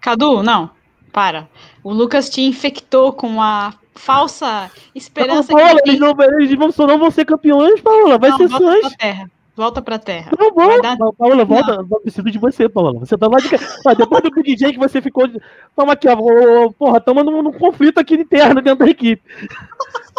[0.00, 0.70] Cadu, não.
[1.16, 1.48] Para.
[1.82, 5.50] O Lucas te infectou com a falsa esperança.
[5.50, 8.18] Não, Paula, eles, não, eles não vão ser campeões, Paula.
[8.18, 9.30] Vai não, ser volta Pra terra.
[9.56, 10.30] Volta pra terra.
[10.38, 10.82] Não vou.
[10.82, 10.98] Dar...
[11.16, 11.76] Paula, volta.
[11.78, 12.00] Não.
[12.02, 12.92] Preciso de você, Paula.
[13.00, 13.48] Você tá lá de.
[13.86, 15.26] Ah, depois do Big J que você ficou.
[15.74, 16.70] Toma aqui, ó.
[16.72, 19.22] Porra, tamo num, num conflito aqui interno dentro da equipe.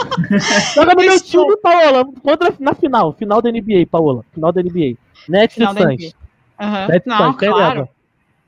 [0.74, 2.06] Joga no meu time, Paola.
[2.24, 3.14] Contra, na final.
[3.14, 4.26] Final da NBA, Paola.
[4.34, 4.98] Final da NBA.
[5.30, 6.16] Nets e Suns.
[6.60, 7.02] Uhum.
[7.06, 7.88] Não, claro.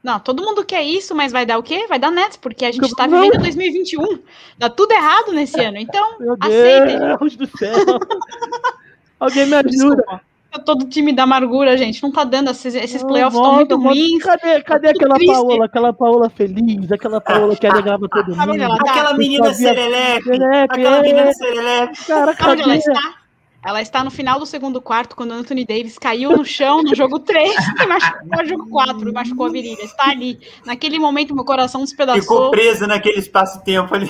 [0.03, 1.85] Não, todo mundo quer isso, mas vai dar o quê?
[1.87, 4.19] Vai dar Nets, porque a gente está vivendo 2021.
[4.57, 5.77] Dá tudo errado nesse ano.
[5.77, 7.17] Então, Meu aceita.
[7.17, 7.75] Deus do céu.
[9.19, 9.69] Alguém me ajuda.
[9.69, 10.21] Desculpa.
[10.51, 12.01] Eu tô do time da amargura, gente.
[12.01, 12.49] Não tá dando.
[12.49, 14.23] Esses, esses playoffs estão muito ruins.
[14.23, 15.31] Cadê, cadê aquela triste.
[15.31, 15.65] Paola?
[15.65, 18.63] Aquela Paola feliz, aquela Paola que alegrava todo mundo.
[18.79, 20.31] Aquela menina serelepe.
[20.67, 22.05] Aquela menina serelepe.
[22.07, 22.61] Cara, cadê?
[22.63, 23.18] ela está?
[23.65, 27.19] Ela está no final do segundo quarto, quando Anthony Davis caiu no chão no jogo
[27.19, 29.81] 3 e machucou no jogo 4 e machucou a virilha.
[29.81, 30.39] Está ali.
[30.65, 32.21] Naquele momento, meu coração despedaçou.
[32.21, 34.09] Ficou presa naquele espaço-tempo ali.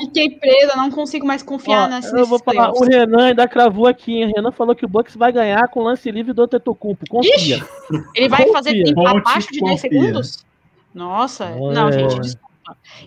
[0.00, 2.16] Fiquei presa, não consigo mais confiar Ó, nessa.
[2.16, 4.32] Eu vou falar, o Renan ainda cravou aqui, hein?
[4.34, 7.06] Renan falou que o Bucks vai ganhar com lance livre do Antetokounmpo.
[7.08, 7.36] Confia.
[7.36, 7.64] Ixi,
[8.16, 8.52] ele vai confia.
[8.52, 10.44] fazer tempo abaixo de 10 segundos?
[10.92, 11.56] Nossa, é.
[11.56, 12.50] não, gente, desculpa.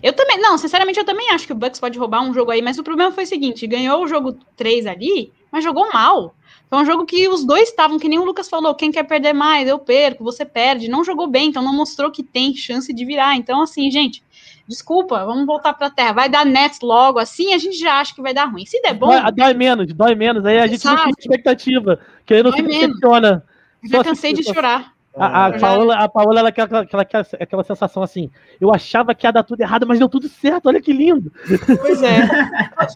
[0.02, 2.60] Eu também, não, sinceramente, eu também acho que o Bucks pode roubar um jogo aí,
[2.60, 6.34] mas o problema foi o seguinte: ganhou o jogo 3 ali, mas jogou mal.
[6.68, 9.32] Foi um jogo que os dois estavam, que nem o Lucas falou, quem quer perder
[9.32, 10.88] mais, eu perco, você perde.
[10.88, 13.36] Não jogou bem, então não mostrou que tem chance de virar.
[13.36, 14.20] Então, assim, gente,
[14.66, 16.12] desculpa, vamos voltar para a Terra.
[16.12, 18.66] Vai dar Nets logo, assim a gente já acha que vai dar ruim.
[18.66, 19.06] Se der bom.
[19.06, 20.44] Dói, dói menos, dói menos.
[20.44, 20.96] Aí a gente sabe.
[20.96, 23.44] não tem expectativa, que aí não dói se decepciona.
[23.84, 24.92] Já cansei de chorar.
[25.16, 28.30] A, a, Paola, a Paola, ela quer aquela, aquela, aquela sensação assim.
[28.60, 30.66] Eu achava que ia dar tudo errado, mas deu tudo certo.
[30.66, 31.32] Olha que lindo.
[31.80, 32.28] Pois é.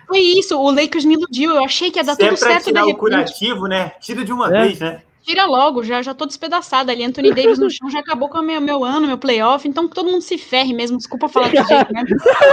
[0.07, 0.59] Foi isso.
[0.59, 1.55] O Lakers me iludiu.
[1.55, 2.65] Eu achei que ia dar Se tudo é certo.
[2.65, 3.93] Tirar o curativo, né?
[4.01, 4.63] Tira de uma é.
[4.63, 5.03] vez, né?
[5.29, 7.05] Tira logo, já, já tô despedaçada ali.
[7.05, 9.69] Anthony Davis no chão já acabou com o meu, meu ano, meu playoff.
[9.69, 10.97] Então todo mundo se ferre mesmo.
[10.97, 12.03] Desculpa falar desse jeito, né?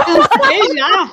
[0.04, 1.08] Cansei já.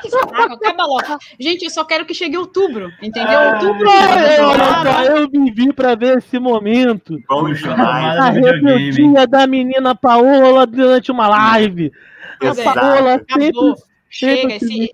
[0.00, 1.18] Que saco, acaba logo.
[1.38, 3.38] Gente, eu só quero que chegue outubro, entendeu?
[3.40, 3.90] Outubro.
[3.90, 7.18] Ah, eu, eu vivi pra ver esse momento.
[7.56, 8.16] Chamar.
[8.16, 11.92] A rebeldia da menina Paola durante uma live.
[12.40, 13.74] A Paola sempre.
[14.08, 14.92] Chega, esse,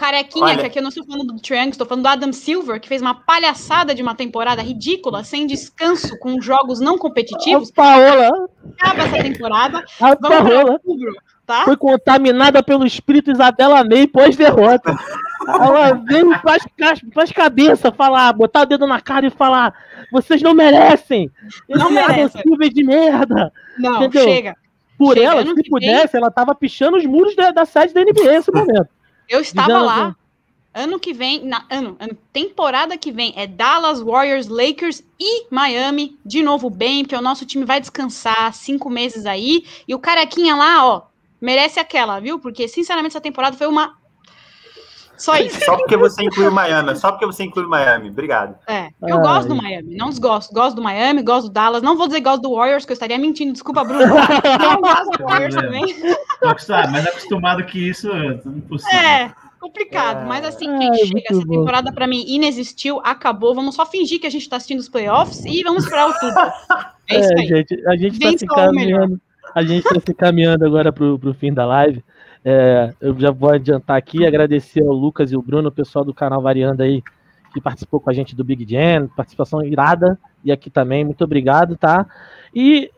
[0.00, 0.58] carequinha, Olha.
[0.58, 3.02] que aqui eu não estou falando do Triangle, estou falando do Adam Silver, que fez
[3.02, 7.70] uma palhaçada de uma temporada ridícula, sem descanso, com jogos não competitivos.
[7.70, 8.48] A Paola.
[8.80, 9.84] Acaba essa temporada.
[10.00, 10.72] A Paola.
[10.72, 11.64] Outubro, tá?
[11.64, 14.96] Foi contaminada pelo espírito Isabela May pós-derrota.
[15.46, 16.62] Ela veio faz,
[17.12, 19.74] faz cabeça falar, botar o dedo na cara e falar:
[20.10, 21.30] vocês não merecem!
[21.68, 22.40] Esse não merecem.
[22.40, 23.52] Silver de merda!
[23.78, 24.24] Não, Entendeu?
[24.24, 24.56] chega.
[24.96, 26.22] Por chega, ela, se pudesse, vem...
[26.22, 28.88] ela tava pichando os muros da, da sede da NBA nesse momento.
[29.30, 30.16] Eu estava lá.
[30.74, 36.18] Ano que vem, na, ano, ano, temporada que vem é Dallas, Warriors, Lakers e Miami.
[36.24, 39.64] De novo bem, porque o nosso time vai descansar cinco meses aí.
[39.86, 41.02] E o carequinha lá, ó,
[41.40, 42.40] merece aquela, viu?
[42.40, 43.98] Porque, sinceramente, essa temporada foi uma.
[45.20, 45.62] Só isso.
[45.66, 46.96] Só porque você incluiu Miami.
[46.96, 48.08] Só porque você incluiu Miami.
[48.08, 48.56] Obrigado.
[48.66, 49.22] É, eu Ai.
[49.22, 49.94] gosto do Miami.
[49.94, 50.54] Não desgosto.
[50.54, 51.82] Gosto do Miami, gosto do Dallas.
[51.82, 53.52] Não vou dizer gosto do Warriors, que eu estaria mentindo.
[53.52, 54.06] Desculpa, Bruno.
[54.58, 55.94] Não gosto do Warriors também.
[56.40, 58.98] Mas acostumado que isso é impossível.
[58.98, 59.32] É.
[59.60, 61.58] Complicado, mas assim, Ai, chega, essa bom.
[61.58, 63.54] temporada para mim inexistiu, acabou.
[63.54, 66.38] Vamos só fingir que a gente tá assistindo os playoffs e vamos esperar o tudo.
[67.10, 67.46] É, é isso aí.
[67.46, 69.20] Gente, a gente Vem tá se caminhando,
[69.54, 72.02] a gente tá se caminhando agora pro, pro fim da live.
[72.44, 76.14] É, eu já vou adiantar aqui, agradecer ao Lucas e o Bruno, o pessoal do
[76.14, 77.02] canal Variando aí,
[77.52, 81.76] que participou com a gente do Big Jam, participação irada, e aqui também, muito obrigado,
[81.76, 82.06] tá?
[82.54, 82.90] E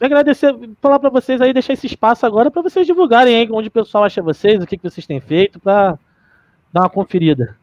[0.00, 3.72] agradecer, falar para vocês aí, deixar esse espaço agora para vocês divulgarem aí onde o
[3.72, 5.98] pessoal acha vocês, o que, que vocês têm feito, para
[6.72, 7.56] dar uma conferida.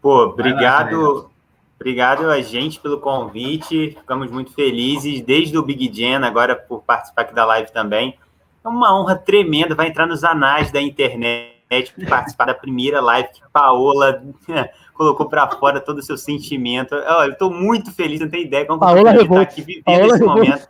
[0.00, 1.30] Pô, obrigado.
[1.80, 3.96] Obrigado a gente pelo convite.
[3.98, 8.16] Ficamos muito felizes desde o Big Jam, agora por participar aqui da live também.
[8.64, 11.52] É uma honra tremenda, vai entrar nos anais da internet
[12.08, 14.22] participar da primeira live que Paola
[14.92, 16.94] colocou para fora todo o seu sentimento.
[16.94, 20.24] Olha, eu estou muito feliz, não tem ideia como Paola estar aqui vivendo Paola esse
[20.24, 20.68] momento.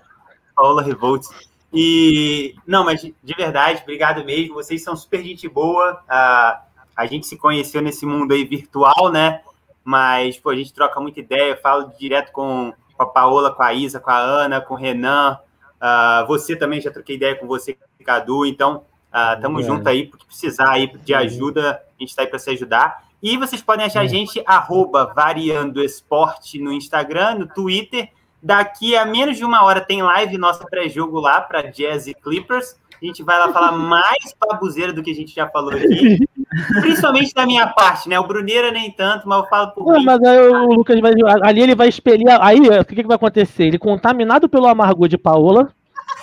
[0.54, 1.28] Paola Revolts.
[1.72, 4.54] E não, mas de verdade, obrigado mesmo.
[4.54, 5.94] Vocês são super gente boa.
[6.04, 6.60] Uh,
[6.94, 9.40] a gente se conheceu nesse mundo aí virtual, né?
[9.82, 11.52] Mas pô, a gente troca muita ideia.
[11.52, 14.76] Eu falo direto com, com a Paola, com a Isa, com a Ana, com o
[14.76, 15.38] Renan.
[15.82, 18.46] Uh, você também já troquei ideia com você, Cadu.
[18.46, 19.62] Então, uh, tamo é.
[19.64, 23.02] junto aí, porque precisar aí de ajuda, a gente está aí para se ajudar.
[23.20, 28.10] E vocês podem achar a gente, arroba Variando Esporte no Instagram, no Twitter.
[28.40, 32.76] Daqui a menos de uma hora tem live nossa pré-jogo lá para Jazz e Clippers.
[33.00, 36.28] A gente vai lá falar mais babuzeira do que a gente já falou aqui.
[36.80, 38.18] Principalmente da minha parte, né?
[38.18, 40.04] O Bruneira nem tanto, mas eu falo por Não, mim.
[40.04, 41.12] Mas aí o Lucas vai.
[41.42, 42.26] Ali ele vai expelir.
[42.40, 43.64] Aí o que, que vai acontecer?
[43.64, 45.72] Ele contaminado pelo amargor de Paola,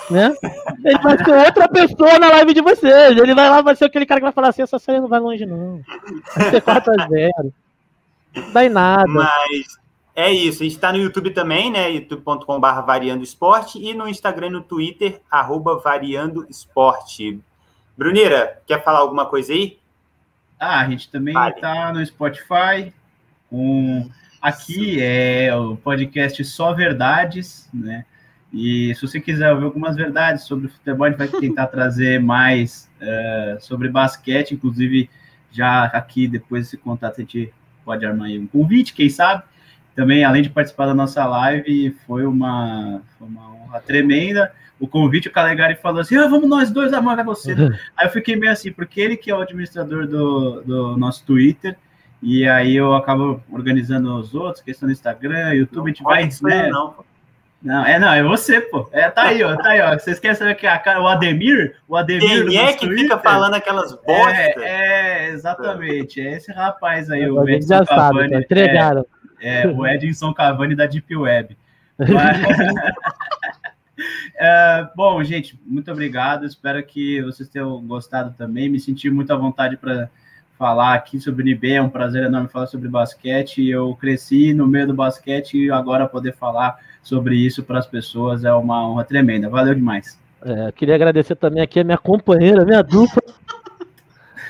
[0.09, 0.33] né?
[0.83, 3.17] Ele vai ser outra pessoa na live de vocês.
[3.17, 5.19] Ele vai lá, vai ser aquele cara que vai falar assim: essa série não vai
[5.19, 5.81] longe, não.
[6.35, 7.51] Vai ser 4x0.
[8.35, 9.07] Não dá em nada.
[9.07, 9.79] Mas
[10.15, 10.61] é isso.
[10.61, 11.89] A gente está no YouTube também, né?
[11.91, 17.39] youtube.com.br variando esporte e no Instagram e no Twitter, arroba variando esporte.
[17.97, 19.78] Bruneira, quer falar alguma coisa aí?
[20.59, 21.55] Ah, a gente também vale.
[21.55, 22.93] tá no Spotify,
[23.49, 24.09] com
[24.41, 28.05] aqui é o podcast Só Verdades, né?
[28.51, 32.19] E se você quiser ouvir algumas verdades sobre o futebol, a gente vai tentar trazer
[32.19, 35.09] mais uh, sobre basquete, inclusive
[35.51, 37.53] já aqui depois desse contato a gente
[37.85, 39.43] pode armar aí um convite, quem sabe.
[39.99, 44.49] Também, além de participar da nossa live, foi uma, foi uma honra tremenda
[44.79, 47.51] o convite, o Calegari falou assim: ah, vamos nós dois, vai você.
[47.51, 47.73] Uhum.
[47.97, 51.75] Aí eu fiquei meio assim, porque ele que é o administrador do, do nosso Twitter,
[52.23, 56.29] e aí eu acabo organizando os outros, questão do Instagram, YouTube, a gente vai.
[56.43, 56.69] Né?
[56.69, 56.95] Não,
[57.61, 58.87] não, é não, é você, pô.
[58.93, 59.99] É, tá aí, ó, tá aí, ó.
[59.99, 62.47] Vocês querem saber que a cara, o Ademir, o Ademir.
[62.47, 64.33] Quem é que Twitter, fica falando aquelas bostas?
[64.33, 66.21] É, é, exatamente.
[66.21, 68.29] É esse rapaz aí, o Edson já Cavani.
[68.29, 69.01] Sabe, tá entregaram.
[69.01, 71.57] É, é, o Edson Cavani da Deep Web.
[74.41, 76.45] É, bom, gente, muito obrigado.
[76.45, 78.69] Espero que vocês tenham gostado também.
[78.69, 80.09] Me senti muito à vontade para
[80.57, 81.73] falar aqui sobre o NB.
[81.73, 83.67] É um prazer enorme falar sobre basquete.
[83.67, 88.45] Eu cresci no meio do basquete e agora poder falar sobre isso para as pessoas
[88.45, 89.49] é uma honra tremenda.
[89.49, 90.17] Valeu demais.
[90.41, 93.21] É, queria agradecer também aqui a minha companheira, minha dupla.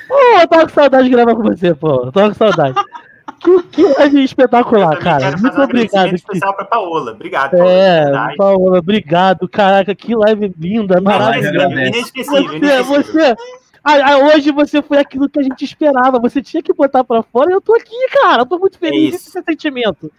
[0.07, 2.05] Oh, eu tava com saudade de gravar com você, pô.
[2.05, 2.75] Eu tava com saudade.
[3.39, 5.37] Que, que live espetacular, cara.
[5.37, 6.13] Muito obrigado.
[6.13, 7.11] especial pra Paola.
[7.11, 7.51] Obrigado.
[7.51, 9.47] Paola, é, Paola, obrigado.
[9.47, 11.81] Caraca, que live linda, maravilhosa.
[11.81, 13.35] Inesquecível, você, você,
[13.83, 16.19] ah, hoje você foi aquilo que a gente esperava.
[16.19, 18.41] Você tinha que botar pra fora e eu tô aqui, cara.
[18.41, 20.11] Eu tô muito feliz com esse sentimento.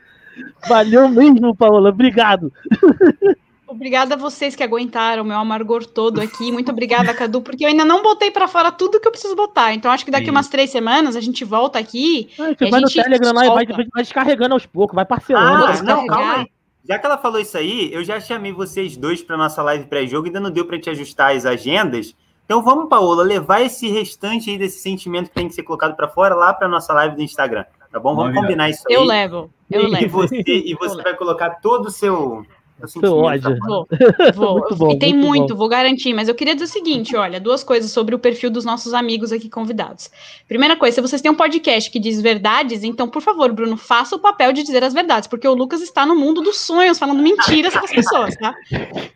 [0.68, 1.90] Valeu mesmo, Paola.
[1.90, 2.52] Obrigado.
[3.70, 6.50] Obrigada a vocês que aguentaram o meu amargor todo aqui.
[6.50, 9.72] Muito obrigada, Cadu, porque eu ainda não botei para fora tudo que eu preciso botar.
[9.72, 10.32] Então, acho que daqui Sim.
[10.32, 12.30] umas três semanas a gente volta aqui.
[12.36, 15.66] Ah, você vai no Telegram lá e vai, vai, descarregando aos poucos, vai parcelando.
[15.66, 16.46] Ah, não, calma aí.
[16.88, 20.26] Já que ela falou isso aí, eu já chamei vocês dois para nossa live pré-jogo,
[20.26, 22.16] ainda não deu para te ajustar as agendas.
[22.44, 26.08] Então vamos, Paola, levar esse restante aí desse sentimento que tem que ser colocado para
[26.08, 27.64] fora lá para nossa live do Instagram.
[27.92, 28.16] Tá bom?
[28.16, 28.94] Vamos combinar isso aí.
[28.96, 29.50] Eu levo.
[29.70, 30.18] Eu e levo.
[30.22, 32.44] Você, e você vai colocar todo o seu
[33.16, 33.56] ódio.
[33.66, 33.86] Vou,
[34.34, 34.68] vou.
[34.76, 37.62] bom, e tem muito, muito vou garantir, mas eu queria dizer o seguinte: olha, duas
[37.62, 40.10] coisas sobre o perfil dos nossos amigos aqui convidados.
[40.48, 44.16] Primeira coisa, se vocês têm um podcast que diz verdades, então, por favor, Bruno, faça
[44.16, 47.22] o papel de dizer as verdades, porque o Lucas está no mundo dos sonhos, falando
[47.22, 48.54] mentiras para as pessoas, tá?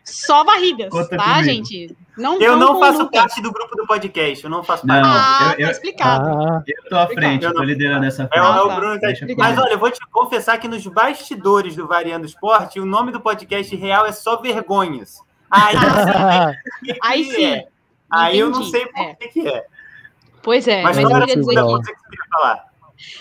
[0.03, 1.43] Só varridas, Conta tá, comigo.
[1.43, 1.95] gente?
[2.17, 5.03] Não eu não faço parte do grupo do podcast, eu não faço parte.
[5.03, 6.29] Não, ah, eu, eu, tá explicado.
[6.29, 8.43] Ah, eu tô à frente, eu tô liderando essa frente.
[8.43, 9.07] É, é o Bruno tá...
[9.37, 13.19] Mas olha, eu vou te confessar que nos bastidores do Variando Esporte, o nome do
[13.19, 15.19] podcast real é só Vergonhas.
[15.51, 15.75] Aí,
[17.03, 17.45] aí sim.
[17.45, 17.67] É.
[18.09, 19.15] Aí eu não sei por é.
[19.15, 19.65] que é.
[20.41, 21.93] Pois é, mas, mas eu queria dizer que...
[21.93, 22.65] que queria falar.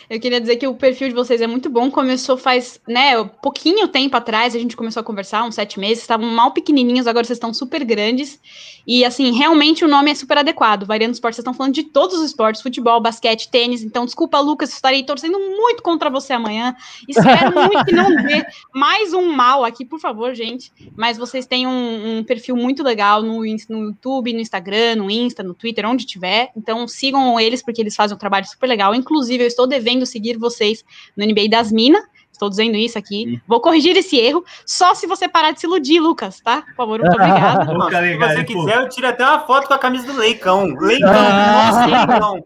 [0.09, 1.91] Eu queria dizer que o perfil de vocês é muito bom.
[1.91, 6.29] Começou faz, né, pouquinho tempo atrás, a gente começou a conversar, uns sete meses, estavam
[6.29, 8.41] mal pequenininhos, agora vocês estão super grandes.
[8.87, 10.85] E, assim, realmente o nome é super adequado.
[10.85, 13.83] Variando esportes, vocês estão falando de todos os esportes, futebol, basquete, tênis.
[13.83, 16.77] Então, desculpa, Lucas, estarei torcendo muito contra você amanhã.
[17.09, 18.45] Espero muito que não dê
[18.75, 20.71] mais um mal aqui, por favor, gente.
[20.97, 25.43] Mas vocês têm um, um perfil muito legal no, no YouTube, no Instagram, no Insta,
[25.43, 26.51] no Twitter, onde tiver.
[26.55, 28.95] Então, sigam eles, porque eles fazem um trabalho super legal.
[28.95, 30.85] Inclusive, eu estou devendo seguir vocês
[31.17, 32.03] no NBA das Minas.
[32.33, 33.41] Estou dizendo isso aqui.
[33.47, 36.63] Vou corrigir esse erro, só se você parar de se iludir, Lucas, tá?
[36.63, 37.65] Por favor, muito obrigada.
[38.03, 40.65] se você quiser, eu tiro até uma foto com a camisa do Leicão.
[40.81, 41.87] Leicão, ah.
[41.87, 42.45] Leicão.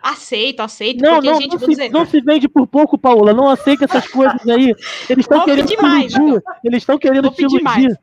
[0.00, 1.02] Aceito, aceito.
[1.02, 1.90] Não, porque, não, gente, não, se, dizer...
[1.90, 3.32] não se vende por pouco, Paula.
[3.32, 4.74] Não aceita essas coisas aí.
[5.10, 6.42] Eles estão querendo te iludir.
[6.64, 7.62] Eles estão querendo te iludir.
[7.62, 7.94] Mais.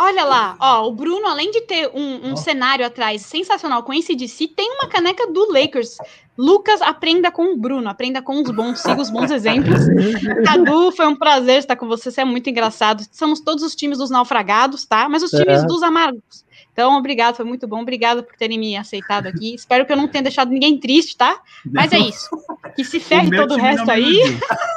[0.00, 4.14] Olha lá, ó, o Bruno, além de ter um, um cenário atrás sensacional com esse
[4.14, 5.96] DC, tem uma caneca do Lakers.
[6.38, 9.80] Lucas, aprenda com o Bruno, aprenda com os bons, siga os bons exemplos.
[10.46, 13.04] Cadu, foi um prazer estar com você, você é muito engraçado.
[13.10, 15.08] Somos todos os times dos naufragados, tá?
[15.08, 15.66] Mas os times é.
[15.66, 16.46] dos amargos.
[16.72, 17.82] Então, obrigado, foi muito bom.
[17.82, 19.52] Obrigado por terem me aceitado aqui.
[19.52, 21.40] Espero que eu não tenha deixado ninguém triste, tá?
[21.66, 22.30] Mas é isso.
[22.76, 24.20] Que se ferre todo o resto aí.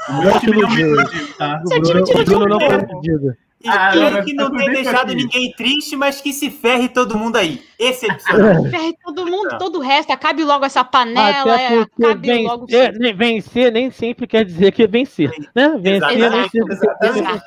[0.10, 1.62] O meu time não me iludiu, tá?
[1.64, 2.48] Iludiu.
[2.48, 6.90] Não foi e ah, que, que não tem deixado ninguém triste, mas que se ferre
[6.90, 7.62] todo mundo aí.
[7.78, 8.64] Excepcional.
[8.70, 10.12] ferre todo mundo, todo o resto.
[10.12, 11.56] Acabe logo essa panela.
[11.56, 12.66] Até é, acabe vencer, logo.
[13.16, 15.32] Vencer nem sempre quer dizer que é vencer.
[15.56, 15.78] Né?
[15.80, 16.36] Vencer Exato.
[16.36, 16.78] nem sempre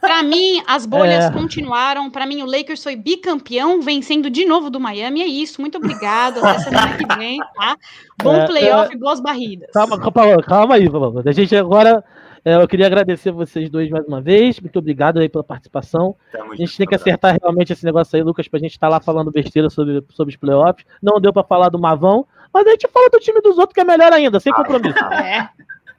[0.00, 1.30] Para mim, as bolhas é.
[1.30, 2.10] continuaram.
[2.10, 5.22] Para mim, o Lakers foi bicampeão, vencendo de novo do Miami.
[5.22, 5.60] É isso.
[5.60, 6.44] Muito obrigado.
[6.44, 7.76] Até semana que vem, tá?
[8.22, 9.70] Bom é, playoff e boas barridas.
[9.72, 11.22] Calma, calma, calma aí, calma.
[11.24, 14.60] A gente agora é, eu queria agradecer vocês dois mais uma vez.
[14.60, 16.14] Muito obrigado aí pela participação.
[16.32, 19.00] a gente tem que acertar realmente esse negócio aí, Lucas, pra gente estar tá lá
[19.00, 20.86] falando besteira sobre, sobre os playoffs.
[21.02, 23.80] Não deu para falar do Mavão, mas a gente fala do time dos outros que
[23.80, 24.98] é melhor ainda, sem compromisso.
[25.12, 25.48] É.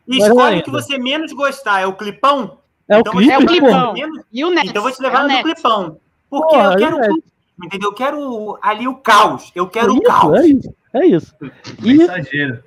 [0.07, 1.81] E escolhe o que você menos gostar.
[1.81, 2.59] É o clipão?
[2.87, 3.93] É o, então, clipe, é o clipão.
[4.31, 4.69] E o Nets.
[4.69, 5.97] Então vou te levar é no clipão.
[6.29, 7.03] Porque Porra, eu quero.
[7.03, 7.09] É.
[7.63, 7.89] Entendeu?
[7.89, 9.51] Eu quero ali o caos.
[9.55, 10.39] Eu quero é o caos.
[10.39, 10.75] É isso.
[10.93, 11.35] É isso.
[11.83, 12.63] E, Exagero.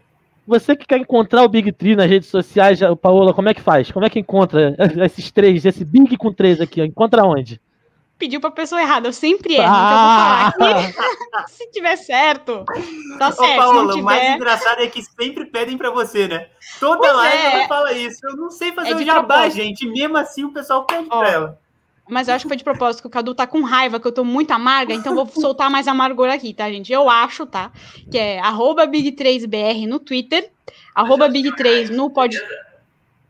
[0.48, 3.92] Você que quer encontrar o Big Tree nas redes sociais, Paola, como é que faz?
[3.92, 6.82] Como é que encontra esses três, esse Big com três aqui?
[6.82, 7.60] Encontra onde?
[8.18, 10.50] Pediu pra pessoa errada, eu sempre erro, ah!
[10.56, 11.52] então eu vou falar aqui.
[11.52, 12.64] se tiver certo,
[13.18, 13.52] tá certo.
[13.52, 14.00] Ô, Paola, tiver...
[14.00, 16.46] o mais engraçado é que sempre pedem pra você, né?
[16.80, 17.54] Toda pois live é.
[17.54, 18.18] ela fala isso.
[18.24, 19.62] Eu não sei fazer é o jabá, propósito.
[19.62, 19.86] gente.
[19.86, 21.58] Mesmo assim, o pessoal pede Ó, pra ela.
[22.08, 24.12] Mas eu acho que foi de propósito, que o Cadu tá com raiva, que eu
[24.12, 26.92] tô muito amarga, então vou soltar mais amargor aqui, tá, gente?
[26.92, 27.70] Eu acho, tá?
[28.10, 30.50] Que é Big3BR no Twitter,
[30.94, 32.36] arroba Big3 no pod.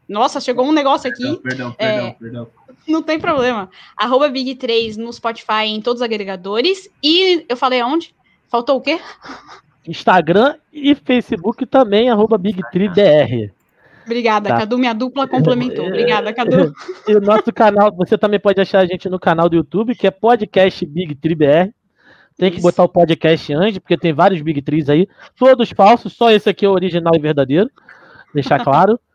[0.09, 1.37] Nossa, chegou um negócio aqui.
[1.39, 2.11] Perdão, perdão, é...
[2.13, 2.49] perdão.
[2.87, 3.69] Não tem problema.
[3.95, 6.89] Arroba Big3 no Spotify em todos os agregadores.
[7.03, 8.15] E eu falei aonde?
[8.49, 8.99] Faltou o quê?
[9.87, 13.51] Instagram e Facebook também, arroba Big3BR.
[14.09, 14.59] Obrigada, tá.
[14.61, 14.79] Cadu.
[14.79, 15.85] Minha dupla complementou.
[15.87, 16.73] Obrigada, Cadu.
[17.07, 20.07] E o nosso canal, você também pode achar a gente no canal do YouTube, que
[20.07, 21.71] é Podcast Big Tree BR.
[22.39, 22.67] Tem que Isso.
[22.67, 26.65] botar o podcast antes, porque tem vários Big Trees aí, todos falsos, só esse aqui
[26.65, 27.69] é o original e verdadeiro.
[28.33, 28.99] Deixar claro.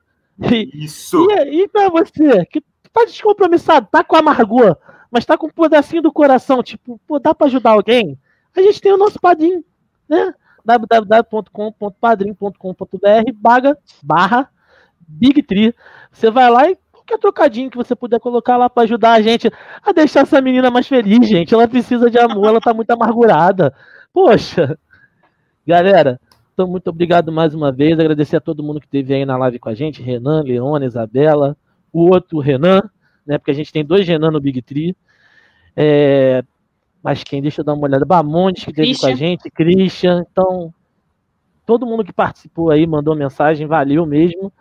[0.52, 1.28] E, Isso.
[1.30, 2.60] E, e pra você, que
[2.92, 4.76] tá descompromissado, tá com amargor,
[5.12, 8.18] mas tá com um pedacinho do coração, tipo, pô, dá pra ajudar alguém?
[8.58, 9.64] A gente tem o nosso padrinho,
[10.10, 10.34] né?
[10.66, 14.50] www.com.padrim.com.br barra, barra
[15.08, 15.74] Big Tree.
[16.12, 19.52] Você vai lá e qualquer trocadinho que você puder colocar lá para ajudar a gente
[19.84, 21.54] a deixar essa menina mais feliz, gente.
[21.54, 23.74] Ela precisa de amor, ela tá muito amargurada.
[24.14, 24.78] Poxa.
[25.66, 26.20] Galera,
[26.54, 28.00] então muito obrigado mais uma vez.
[28.00, 31.58] Agradecer a todo mundo que esteve aí na live com a gente, Renan, Leona, Isabela,
[31.92, 32.82] o outro Renan,
[33.26, 33.38] né?
[33.38, 34.96] Porque a gente tem dois Renan no Big Tree.
[35.76, 36.44] É,
[37.02, 37.42] mas quem?
[37.42, 38.06] Deixa eu dar uma olhada.
[38.06, 40.26] Bamontes que esteve com a gente, Christian.
[40.32, 40.74] Então,
[41.66, 44.54] todo mundo que participou aí, mandou mensagem, valeu mesmo.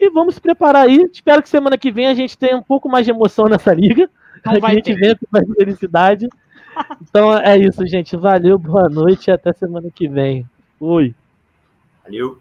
[0.00, 1.08] E vamos se preparar aí.
[1.12, 4.08] Espero que semana que vem a gente tenha um pouco mais de emoção nessa liga.
[4.44, 6.28] Não que a gente venha com mais felicidade.
[7.02, 8.16] Então é isso, gente.
[8.16, 10.44] Valeu, boa noite e até semana que vem.
[10.78, 11.14] Fui.
[12.04, 12.38] Valeu.